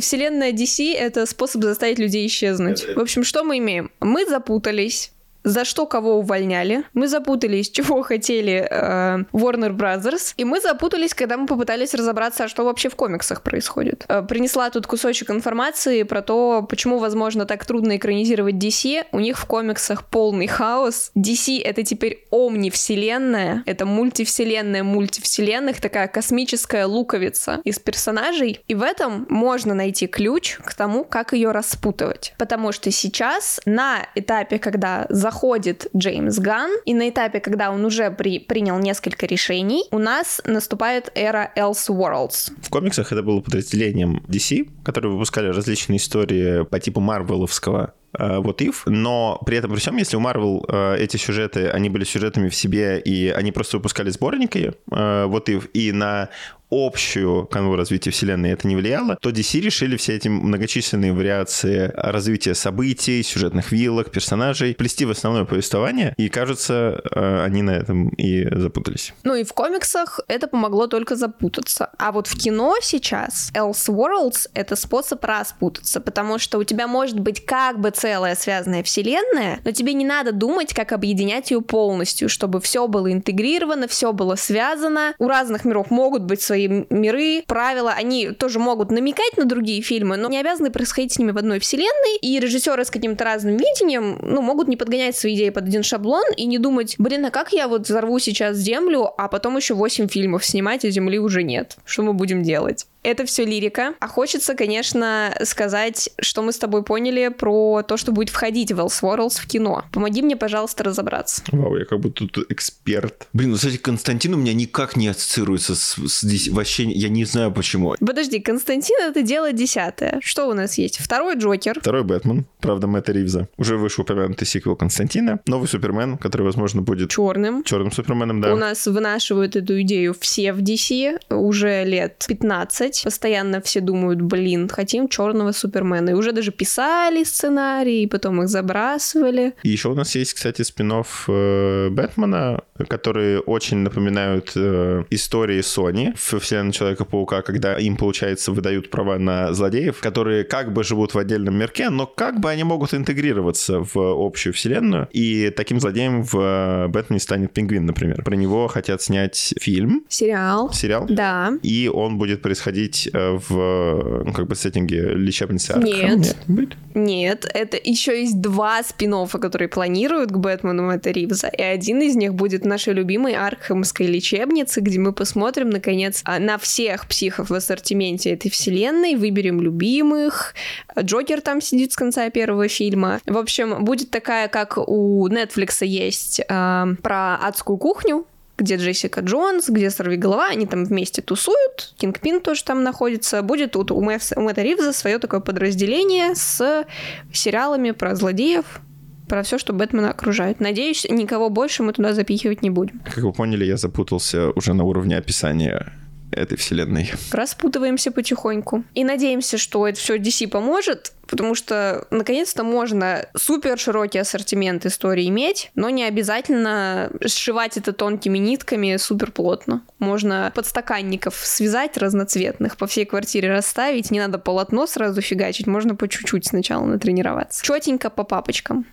вселенная 0.01 0.51
DC— 0.51 0.93
это 0.95 1.25
способ 1.25 1.63
заставить 1.63 1.99
людей 1.99 2.25
исчезнуть. 2.27 2.85
В 2.95 2.99
общем, 2.99 3.23
что 3.23 3.43
мы 3.43 3.57
имеем? 3.59 3.91
Мы 3.99 4.25
запутались 4.25 5.11
за 5.43 5.65
что 5.65 5.85
кого 5.85 6.17
увольняли. 6.17 6.83
Мы 6.93 7.07
запутались, 7.07 7.69
чего 7.69 8.01
хотели 8.03 8.67
э, 8.69 9.23
Warner 9.33 9.75
Brothers. 9.75 10.33
И 10.37 10.45
мы 10.45 10.59
запутались, 10.61 11.13
когда 11.13 11.37
мы 11.37 11.47
попытались 11.47 11.93
разобраться, 11.93 12.45
а 12.45 12.47
что 12.47 12.63
вообще 12.63 12.89
в 12.89 12.95
комиксах 12.95 13.41
происходит. 13.41 14.05
Э, 14.07 14.21
принесла 14.21 14.69
тут 14.69 14.87
кусочек 14.87 15.29
информации 15.29 16.03
про 16.03 16.21
то, 16.21 16.65
почему, 16.67 16.97
возможно, 16.97 17.45
так 17.45 17.65
трудно 17.65 17.97
экранизировать 17.97 18.55
DC. 18.55 19.05
У 19.11 19.19
них 19.19 19.37
в 19.37 19.45
комиксах 19.45 20.05
полный 20.05 20.47
хаос. 20.47 21.11
DC— 21.17 21.61
это 21.63 21.83
теперь 21.83 22.25
омни-вселенная. 22.31 23.63
Это 23.65 23.85
мультивселенная 23.85 24.83
мультивселенных, 24.83 25.81
такая 25.81 26.07
космическая 26.07 26.85
луковица 26.85 27.61
из 27.63 27.79
персонажей. 27.79 28.61
И 28.67 28.75
в 28.75 28.81
этом 28.81 29.25
можно 29.29 29.73
найти 29.73 30.07
ключ 30.07 30.57
к 30.63 30.73
тому, 30.73 31.03
как 31.03 31.33
ее 31.33 31.51
распутывать. 31.51 32.33
Потому 32.37 32.71
что 32.71 32.91
сейчас 32.91 33.59
на 33.65 34.07
этапе, 34.15 34.59
когда 34.59 35.05
за 35.09 35.31
заходит 35.33 35.87
Джеймс 35.97 36.37
Ган, 36.37 36.69
и 36.85 36.93
на 36.93 37.09
этапе, 37.09 37.39
когда 37.39 37.71
он 37.71 37.83
уже 37.85 38.11
при, 38.11 38.39
принял 38.39 38.77
несколько 38.77 39.25
решений, 39.25 39.83
у 39.91 39.97
нас 39.97 40.41
наступает 40.45 41.11
эра 41.15 41.51
Elseworlds. 41.57 42.51
В 42.61 42.69
комиксах 42.69 43.11
это 43.11 43.23
было 43.23 43.41
подразделением 43.41 44.23
DC, 44.27 44.69
которые 44.83 45.11
выпускали 45.13 45.47
различные 45.47 45.97
истории 45.97 46.63
по 46.65 46.79
типу 46.79 46.99
Марвеловского 46.99 47.93
вот 48.17 48.61
if, 48.61 48.83
но 48.85 49.41
при 49.45 49.57
этом 49.57 49.71
при 49.71 49.79
всем, 49.79 49.97
если 49.97 50.17
у 50.17 50.21
Marvel 50.21 50.65
э, 50.67 50.97
эти 50.99 51.17
сюжеты, 51.17 51.69
они 51.69 51.89
были 51.89 52.03
сюжетами 52.03 52.49
в 52.49 52.55
себе, 52.55 52.99
и 52.99 53.29
они 53.29 53.51
просто 53.51 53.77
выпускали 53.77 54.09
сборники 54.09 54.73
э, 54.91 55.25
вот 55.25 55.49
if, 55.49 55.69
и 55.73 55.91
на 55.91 56.29
общую 56.73 57.45
канву 57.45 57.75
развития 57.75 58.11
вселенной 58.11 58.51
это 58.51 58.67
не 58.67 58.75
влияло, 58.75 59.17
то 59.21 59.29
DC 59.29 59.59
решили 59.59 59.97
все 59.97 60.15
эти 60.15 60.27
многочисленные 60.27 61.13
вариации 61.13 61.91
развития 61.95 62.55
событий, 62.55 63.21
сюжетных 63.23 63.71
вилок, 63.71 64.11
персонажей 64.11 64.73
плести 64.73 65.05
в 65.05 65.11
основное 65.11 65.45
повествование, 65.45 66.13
и, 66.17 66.29
кажется, 66.29 67.01
э, 67.11 67.43
они 67.43 67.61
на 67.61 67.71
этом 67.71 68.09
и 68.09 68.47
запутались. 68.55 69.13
Ну 69.23 69.35
и 69.35 69.43
в 69.43 69.53
комиксах 69.53 70.19
это 70.27 70.47
помогло 70.47 70.87
только 70.87 71.15
запутаться. 71.15 71.89
А 71.97 72.11
вот 72.11 72.27
в 72.27 72.37
кино 72.37 72.75
сейчас 72.81 73.51
Elseworlds— 73.53 74.49
это 74.53 74.75
способ 74.75 75.23
распутаться, 75.23 76.01
потому 76.01 76.39
что 76.39 76.57
у 76.57 76.63
тебя 76.63 76.87
может 76.87 77.19
быть 77.19 77.45
как 77.45 77.79
бы 77.79 77.91
целая 78.03 78.35
связанная 78.35 78.83
вселенная, 78.83 79.61
но 79.63 79.71
тебе 79.71 79.93
не 79.93 80.03
надо 80.03 80.33
думать, 80.33 80.73
как 80.73 80.91
объединять 80.91 81.51
ее 81.51 81.61
полностью, 81.61 82.27
чтобы 82.27 82.59
все 82.59 82.85
было 82.89 83.09
интегрировано, 83.13 83.87
все 83.87 84.11
было 84.11 84.35
связано. 84.35 85.13
У 85.19 85.29
разных 85.29 85.63
миров 85.63 85.89
могут 85.89 86.23
быть 86.23 86.41
свои 86.41 86.67
миры, 86.89 87.43
правила, 87.47 87.93
они 87.93 88.31
тоже 88.31 88.59
могут 88.59 88.91
намекать 88.91 89.37
на 89.37 89.45
другие 89.45 89.81
фильмы, 89.81 90.17
но 90.17 90.27
не 90.27 90.37
обязаны 90.37 90.69
происходить 90.69 91.13
с 91.13 91.17
ними 91.17 91.31
в 91.31 91.37
одной 91.37 91.59
вселенной, 91.59 92.17
и 92.21 92.37
режиссеры 92.41 92.83
с 92.83 92.91
каким-то 92.91 93.23
разным 93.23 93.55
видением, 93.55 94.19
ну, 94.21 94.41
могут 94.41 94.67
не 94.67 94.75
подгонять 94.75 95.15
свои 95.15 95.35
идеи 95.35 95.49
под 95.49 95.63
один 95.63 95.83
шаблон 95.83 96.25
и 96.35 96.45
не 96.45 96.57
думать, 96.57 96.95
блин, 96.97 97.25
а 97.27 97.31
как 97.31 97.53
я 97.53 97.69
вот 97.69 97.87
взорву 97.87 98.19
сейчас 98.19 98.57
Землю, 98.57 99.13
а 99.17 99.29
потом 99.29 99.55
еще 99.55 99.75
8 99.75 100.09
фильмов 100.09 100.43
снимать, 100.43 100.83
а 100.83 100.89
Земли 100.89 101.19
уже 101.19 101.41
нет. 101.41 101.77
Что 101.85 102.03
мы 102.03 102.11
будем 102.11 102.43
делать? 102.43 102.85
Это 103.03 103.25
все 103.25 103.45
лирика. 103.45 103.93
А 103.99 104.07
хочется, 104.07 104.55
конечно, 104.55 105.35
сказать, 105.43 106.09
что 106.19 106.41
мы 106.41 106.53
с 106.53 106.57
тобой 106.57 106.83
поняли 106.83 107.27
про 107.27 107.83
то, 107.83 107.97
что 107.97 108.11
будет 108.11 108.29
входить 108.29 108.71
в 108.71 108.79
Elseworlds 108.79 109.41
в 109.41 109.47
кино. 109.47 109.83
Помоги 109.91 110.21
мне, 110.21 110.37
пожалуйста, 110.37 110.83
разобраться. 110.83 111.43
Вау, 111.51 111.77
я 111.77 111.85
как 111.85 111.99
будто 111.99 112.27
тут 112.27 112.49
эксперт. 112.49 113.27
Блин, 113.33 113.51
ну, 113.51 113.57
кстати, 113.57 113.77
Константин 113.77 114.33
у 114.33 114.37
меня 114.37 114.53
никак 114.53 114.95
не 114.95 115.09
ассоциируется 115.09 115.75
с, 115.75 115.97
с 115.97 116.47
вообще, 116.49 116.83
я 116.83 117.09
не 117.09 117.25
знаю 117.25 117.51
почему. 117.51 117.95
Подожди, 117.99 118.39
Константин 118.39 118.95
это 119.01 119.21
дело 119.21 119.51
десятое. 119.51 120.19
Что 120.21 120.47
у 120.47 120.53
нас 120.53 120.77
есть? 120.77 120.99
Второй 120.99 121.35
Джокер. 121.35 121.79
Второй 121.79 122.03
Бэтмен, 122.03 122.45
правда, 122.61 122.87
Мэтта 122.87 123.11
Ривза. 123.11 123.49
Уже 123.57 123.77
вышел 123.77 124.03
упомянутый 124.03 124.47
сиквел 124.47 124.75
Константина. 124.75 125.39
Новый 125.45 125.67
Супермен, 125.67 126.17
который, 126.17 126.43
возможно, 126.43 126.81
будет... 126.81 127.09
Черным. 127.09 127.63
Черным 127.63 127.91
Суперменом, 127.91 128.39
да. 128.39 128.53
У 128.53 128.57
нас 128.57 128.87
вынашивают 128.87 129.55
эту 129.55 129.81
идею 129.81 130.15
все 130.17 130.53
в 130.53 130.59
DC 130.59 131.19
уже 131.29 131.83
лет 131.83 132.23
15 132.27 132.92
делать. 132.93 133.03
Постоянно 133.03 133.61
все 133.61 133.81
думают, 133.81 134.21
блин, 134.21 134.69
хотим 134.69 135.07
черного 135.07 135.51
Супермена. 135.51 136.11
И 136.11 136.13
уже 136.13 136.31
даже 136.31 136.51
писали 136.51 137.23
сценарии, 137.23 138.01
и 138.01 138.07
потом 138.07 138.41
их 138.41 138.49
забрасывали. 138.49 139.53
И 139.63 139.69
еще 139.69 139.89
у 139.89 139.95
нас 139.95 140.15
есть, 140.15 140.33
кстати, 140.33 140.61
спин 140.63 140.93
э, 140.93 141.89
Бэтмена, 141.89 142.61
которые 142.87 143.39
очень 143.39 143.77
напоминают 143.77 144.51
э, 144.55 145.03
истории 145.09 145.59
Sony 145.59 146.13
в 146.15 146.39
вселенной 146.39 146.73
Человека-паука, 146.73 147.41
когда 147.41 147.77
им, 147.77 147.97
получается, 147.97 148.51
выдают 148.51 148.89
права 148.89 149.17
на 149.17 149.53
злодеев, 149.53 149.99
которые 149.99 150.43
как 150.43 150.73
бы 150.73 150.83
живут 150.83 151.13
в 151.13 151.17
отдельном 151.17 151.55
мирке, 151.55 151.89
но 151.89 152.05
как 152.05 152.39
бы 152.39 152.49
они 152.49 152.63
могут 152.63 152.93
интегрироваться 152.93 153.79
в 153.79 153.95
общую 153.95 154.53
вселенную. 154.53 155.07
И 155.11 155.51
таким 155.55 155.79
злодеем 155.79 156.23
в 156.23 156.35
э, 156.35 156.87
Бэтмене 156.87 157.19
станет 157.19 157.53
Пингвин, 157.53 157.85
например. 157.85 158.23
Про 158.23 158.35
него 158.35 158.67
хотят 158.67 159.01
снять 159.01 159.53
фильм. 159.59 160.03
Сериал. 160.09 160.71
Сериал. 160.73 161.05
Да. 161.09 161.53
И 161.63 161.89
он 161.93 162.17
будет 162.17 162.41
происходить 162.41 162.82
происходить 162.83 163.09
э, 163.13 163.37
в, 163.47 164.23
ну, 164.25 164.33
как 164.33 164.47
бы, 164.47 164.55
сеттинге 164.55 165.13
лечебницы 165.13 165.71
Аркхам? 165.71 166.19
Нет. 166.19 166.35
Нет, 166.47 166.77
Нет, 166.93 167.45
это 167.53 167.77
еще 167.81 168.21
есть 168.21 168.41
два 168.41 168.83
спин 168.83 169.13
которые 169.13 169.67
планируют 169.67 170.31
к 170.31 170.37
Бэтмену 170.37 170.83
Мэтта 170.83 171.11
Ривза, 171.11 171.47
и 171.47 171.61
один 171.61 172.01
из 172.01 172.15
них 172.15 172.33
будет 172.33 172.65
нашей 172.65 172.93
любимой 172.93 173.33
Аркхамской 173.33 174.07
лечебнице, 174.07 174.81
где 174.81 174.97
мы 174.97 175.13
посмотрим, 175.13 175.69
наконец, 175.69 176.21
а, 176.25 176.39
на 176.39 176.57
всех 176.57 177.07
психов 177.07 177.49
в 177.49 177.53
ассортименте 177.53 178.31
этой 178.31 178.49
вселенной, 178.49 179.15
выберем 179.15 179.61
любимых, 179.61 180.55
Джокер 180.99 181.41
там 181.41 181.61
сидит 181.61 181.91
с 181.91 181.95
конца 181.95 182.27
первого 182.31 182.67
фильма. 182.67 183.19
В 183.27 183.37
общем, 183.37 183.85
будет 183.85 184.09
такая, 184.09 184.47
как 184.47 184.77
у 184.77 185.27
Netflix 185.27 185.85
есть 185.85 186.39
э, 186.39 186.95
про 187.03 187.35
адскую 187.35 187.77
кухню, 187.77 188.25
где 188.63 188.77
Джессика 188.77 189.21
Джонс, 189.21 189.69
где 189.69 189.89
Сорви 189.89 190.15
Голова, 190.17 190.47
они 190.47 190.65
там 190.65 190.85
вместе 190.85 191.21
тусуют, 191.21 191.93
Кингпин 191.97 192.41
тоже 192.41 192.63
там 192.63 192.83
находится. 192.83 193.41
Будет 193.41 193.71
тут 193.71 193.91
у, 193.91 193.97
у 193.97 194.01
Мэтта 194.01 194.61
Ривза 194.61 194.93
свое 194.93 195.19
такое 195.19 195.41
подразделение 195.41 196.33
с 196.33 196.85
сериалами 197.31 197.91
про 197.91 198.15
злодеев, 198.15 198.81
про 199.27 199.43
все, 199.43 199.57
что 199.57 199.73
Бэтмена 199.73 200.11
окружает. 200.11 200.59
Надеюсь, 200.59 201.05
никого 201.09 201.49
больше 201.49 201.83
мы 201.83 201.93
туда 201.93 202.13
запихивать 202.13 202.61
не 202.61 202.69
будем. 202.69 202.99
Как 202.99 203.23
вы 203.23 203.33
поняли, 203.33 203.65
я 203.65 203.77
запутался 203.77 204.51
уже 204.51 204.73
на 204.73 204.83
уровне 204.83 205.17
описания 205.17 205.93
этой 206.31 206.57
вселенной. 206.57 207.11
Распутываемся 207.31 208.11
потихоньку. 208.11 208.83
И 208.95 209.03
надеемся, 209.03 209.57
что 209.57 209.87
это 209.87 209.99
все 209.99 210.17
DC 210.17 210.47
поможет, 210.47 211.13
потому 211.33 211.55
что 211.55 212.05
наконец-то 212.11 212.63
можно 212.63 213.25
супер 213.35 213.79
широкий 213.79 214.19
ассортимент 214.19 214.85
истории 214.85 215.27
иметь, 215.29 215.71
но 215.73 215.89
не 215.89 216.03
обязательно 216.03 217.09
сшивать 217.25 217.75
это 217.75 217.91
тонкими 217.91 218.37
нитками 218.37 218.97
супер 218.97 219.31
плотно. 219.31 219.81
Можно 219.97 220.51
подстаканников 220.53 221.33
связать 221.35 221.97
разноцветных, 221.97 222.77
по 222.77 222.85
всей 222.85 223.05
квартире 223.05 223.49
расставить, 223.49 224.11
не 224.11 224.19
надо 224.19 224.37
полотно 224.37 224.85
сразу 224.85 225.21
фигачить, 225.21 225.65
можно 225.65 225.95
по 225.95 226.07
чуть-чуть 226.07 226.45
сначала 226.45 226.85
натренироваться. 226.85 227.65
Четенько 227.65 228.11
по 228.11 228.23
папочкам. 228.23 228.85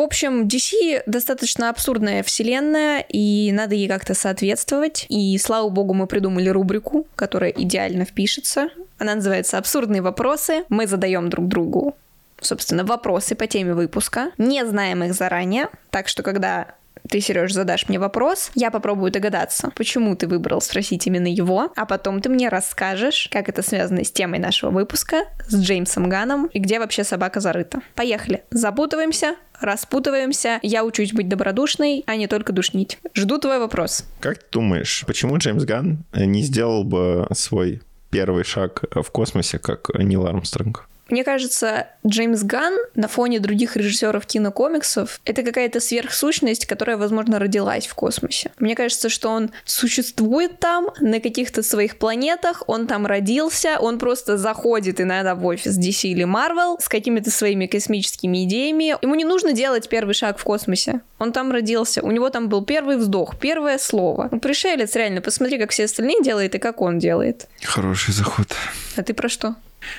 Общем, 0.00 0.46
DC 0.46 1.02
достаточно 1.06 1.68
абсурдная 1.68 2.22
вселенная, 2.22 3.04
и 3.08 3.52
надо 3.52 3.74
ей 3.74 3.88
как-то 3.88 4.14
соответствовать. 4.14 5.06
И, 5.08 5.36
слава 5.38 5.68
богу, 5.68 5.94
мы 5.94 6.06
придумали 6.06 6.48
рубрику, 6.48 7.06
которая 7.16 7.50
идеально 7.50 8.04
впишется. 8.04 8.68
Она 8.98 9.16
называется 9.16 9.58
«Абсурдные 9.58 10.02
вопросы». 10.02 10.64
Мы 10.68 10.86
задаем 10.86 11.28
друг 11.28 11.48
другу 11.48 11.96
собственно, 12.40 12.84
вопросы 12.84 13.36
по 13.36 13.46
теме 13.46 13.72
выпуска. 13.72 14.32
Не 14.36 14.66
знаем 14.66 15.04
их 15.04 15.14
заранее, 15.14 15.68
так 15.90 16.08
что 16.08 16.24
когда 16.24 16.74
ты, 17.08 17.20
Сереж, 17.20 17.52
задашь 17.52 17.88
мне 17.88 17.98
вопрос, 17.98 18.50
я 18.54 18.70
попробую 18.70 19.10
догадаться, 19.10 19.70
почему 19.76 20.16
ты 20.16 20.26
выбрал 20.26 20.60
спросить 20.60 21.06
именно 21.06 21.26
его, 21.26 21.72
а 21.76 21.84
потом 21.84 22.20
ты 22.20 22.28
мне 22.28 22.48
расскажешь, 22.48 23.28
как 23.30 23.48
это 23.48 23.62
связано 23.62 24.04
с 24.04 24.10
темой 24.10 24.38
нашего 24.38 24.70
выпуска, 24.70 25.24
с 25.46 25.54
Джеймсом 25.54 26.08
Ганом 26.08 26.46
и 26.46 26.58
где 26.58 26.78
вообще 26.78 27.04
собака 27.04 27.40
зарыта. 27.40 27.82
Поехали. 27.94 28.44
Запутываемся, 28.50 29.36
распутываемся. 29.60 30.58
Я 30.62 30.84
учусь 30.84 31.12
быть 31.12 31.28
добродушной, 31.28 32.04
а 32.06 32.16
не 32.16 32.28
только 32.28 32.52
душнить. 32.52 32.98
Жду 33.14 33.38
твой 33.38 33.58
вопрос. 33.58 34.04
Как 34.20 34.38
ты 34.38 34.44
думаешь, 34.52 35.04
почему 35.06 35.36
Джеймс 35.38 35.64
Ган 35.64 36.04
не 36.14 36.42
сделал 36.42 36.84
бы 36.84 37.26
свой 37.32 37.82
первый 38.10 38.44
шаг 38.44 38.84
в 38.90 39.10
космосе, 39.10 39.58
как 39.58 39.90
Нил 39.98 40.26
Армстронг? 40.26 40.88
Мне 41.08 41.24
кажется, 41.24 41.88
Джеймс 42.06 42.42
Ган 42.42 42.74
на 42.94 43.08
фоне 43.08 43.38
других 43.40 43.76
режиссеров 43.76 44.24
кинокомиксов— 44.26 45.20
это 45.24 45.42
какая-то 45.42 45.80
сверхсущность, 45.80 46.66
которая, 46.66 46.96
возможно, 46.96 47.38
родилась 47.38 47.86
в 47.86 47.94
космосе. 47.94 48.50
Мне 48.58 48.74
кажется, 48.74 49.08
что 49.08 49.28
он 49.28 49.50
существует 49.64 50.58
там, 50.58 50.88
на 51.00 51.20
каких-то 51.20 51.62
своих 51.62 51.98
планетах, 51.98 52.62
он 52.66 52.86
там 52.86 53.06
родился, 53.06 53.78
он 53.78 53.98
просто 53.98 54.38
заходит 54.38 55.00
иногда 55.00 55.34
в 55.34 55.44
офис 55.44 55.78
DC 55.78 56.08
или 56.08 56.24
Marvel 56.24 56.80
с 56.80 56.88
какими-то 56.88 57.30
своими 57.30 57.66
космическими 57.66 58.44
идеями. 58.44 58.96
Ему 59.02 59.14
не 59.14 59.24
нужно 59.24 59.52
делать 59.52 59.88
первый 59.88 60.14
шаг 60.14 60.38
в 60.38 60.44
космосе. 60.44 61.00
Он 61.18 61.32
там 61.32 61.52
родился, 61.52 62.02
у 62.02 62.10
него 62.10 62.30
там 62.30 62.48
был 62.48 62.64
первый 62.64 62.96
вздох, 62.96 63.38
первое 63.38 63.78
слово. 63.78 64.28
Он 64.32 64.40
пришелец, 64.40 64.94
реально, 64.96 65.20
посмотри, 65.20 65.58
как 65.58 65.70
все 65.70 65.84
остальные 65.84 66.22
делают 66.22 66.54
и 66.54 66.58
как 66.58 66.80
он 66.80 66.98
делает. 66.98 67.48
Хороший 67.62 68.14
заход. 68.14 68.48
А 68.96 69.02
ты 69.02 69.14
про 69.14 69.28
что? 69.28 69.56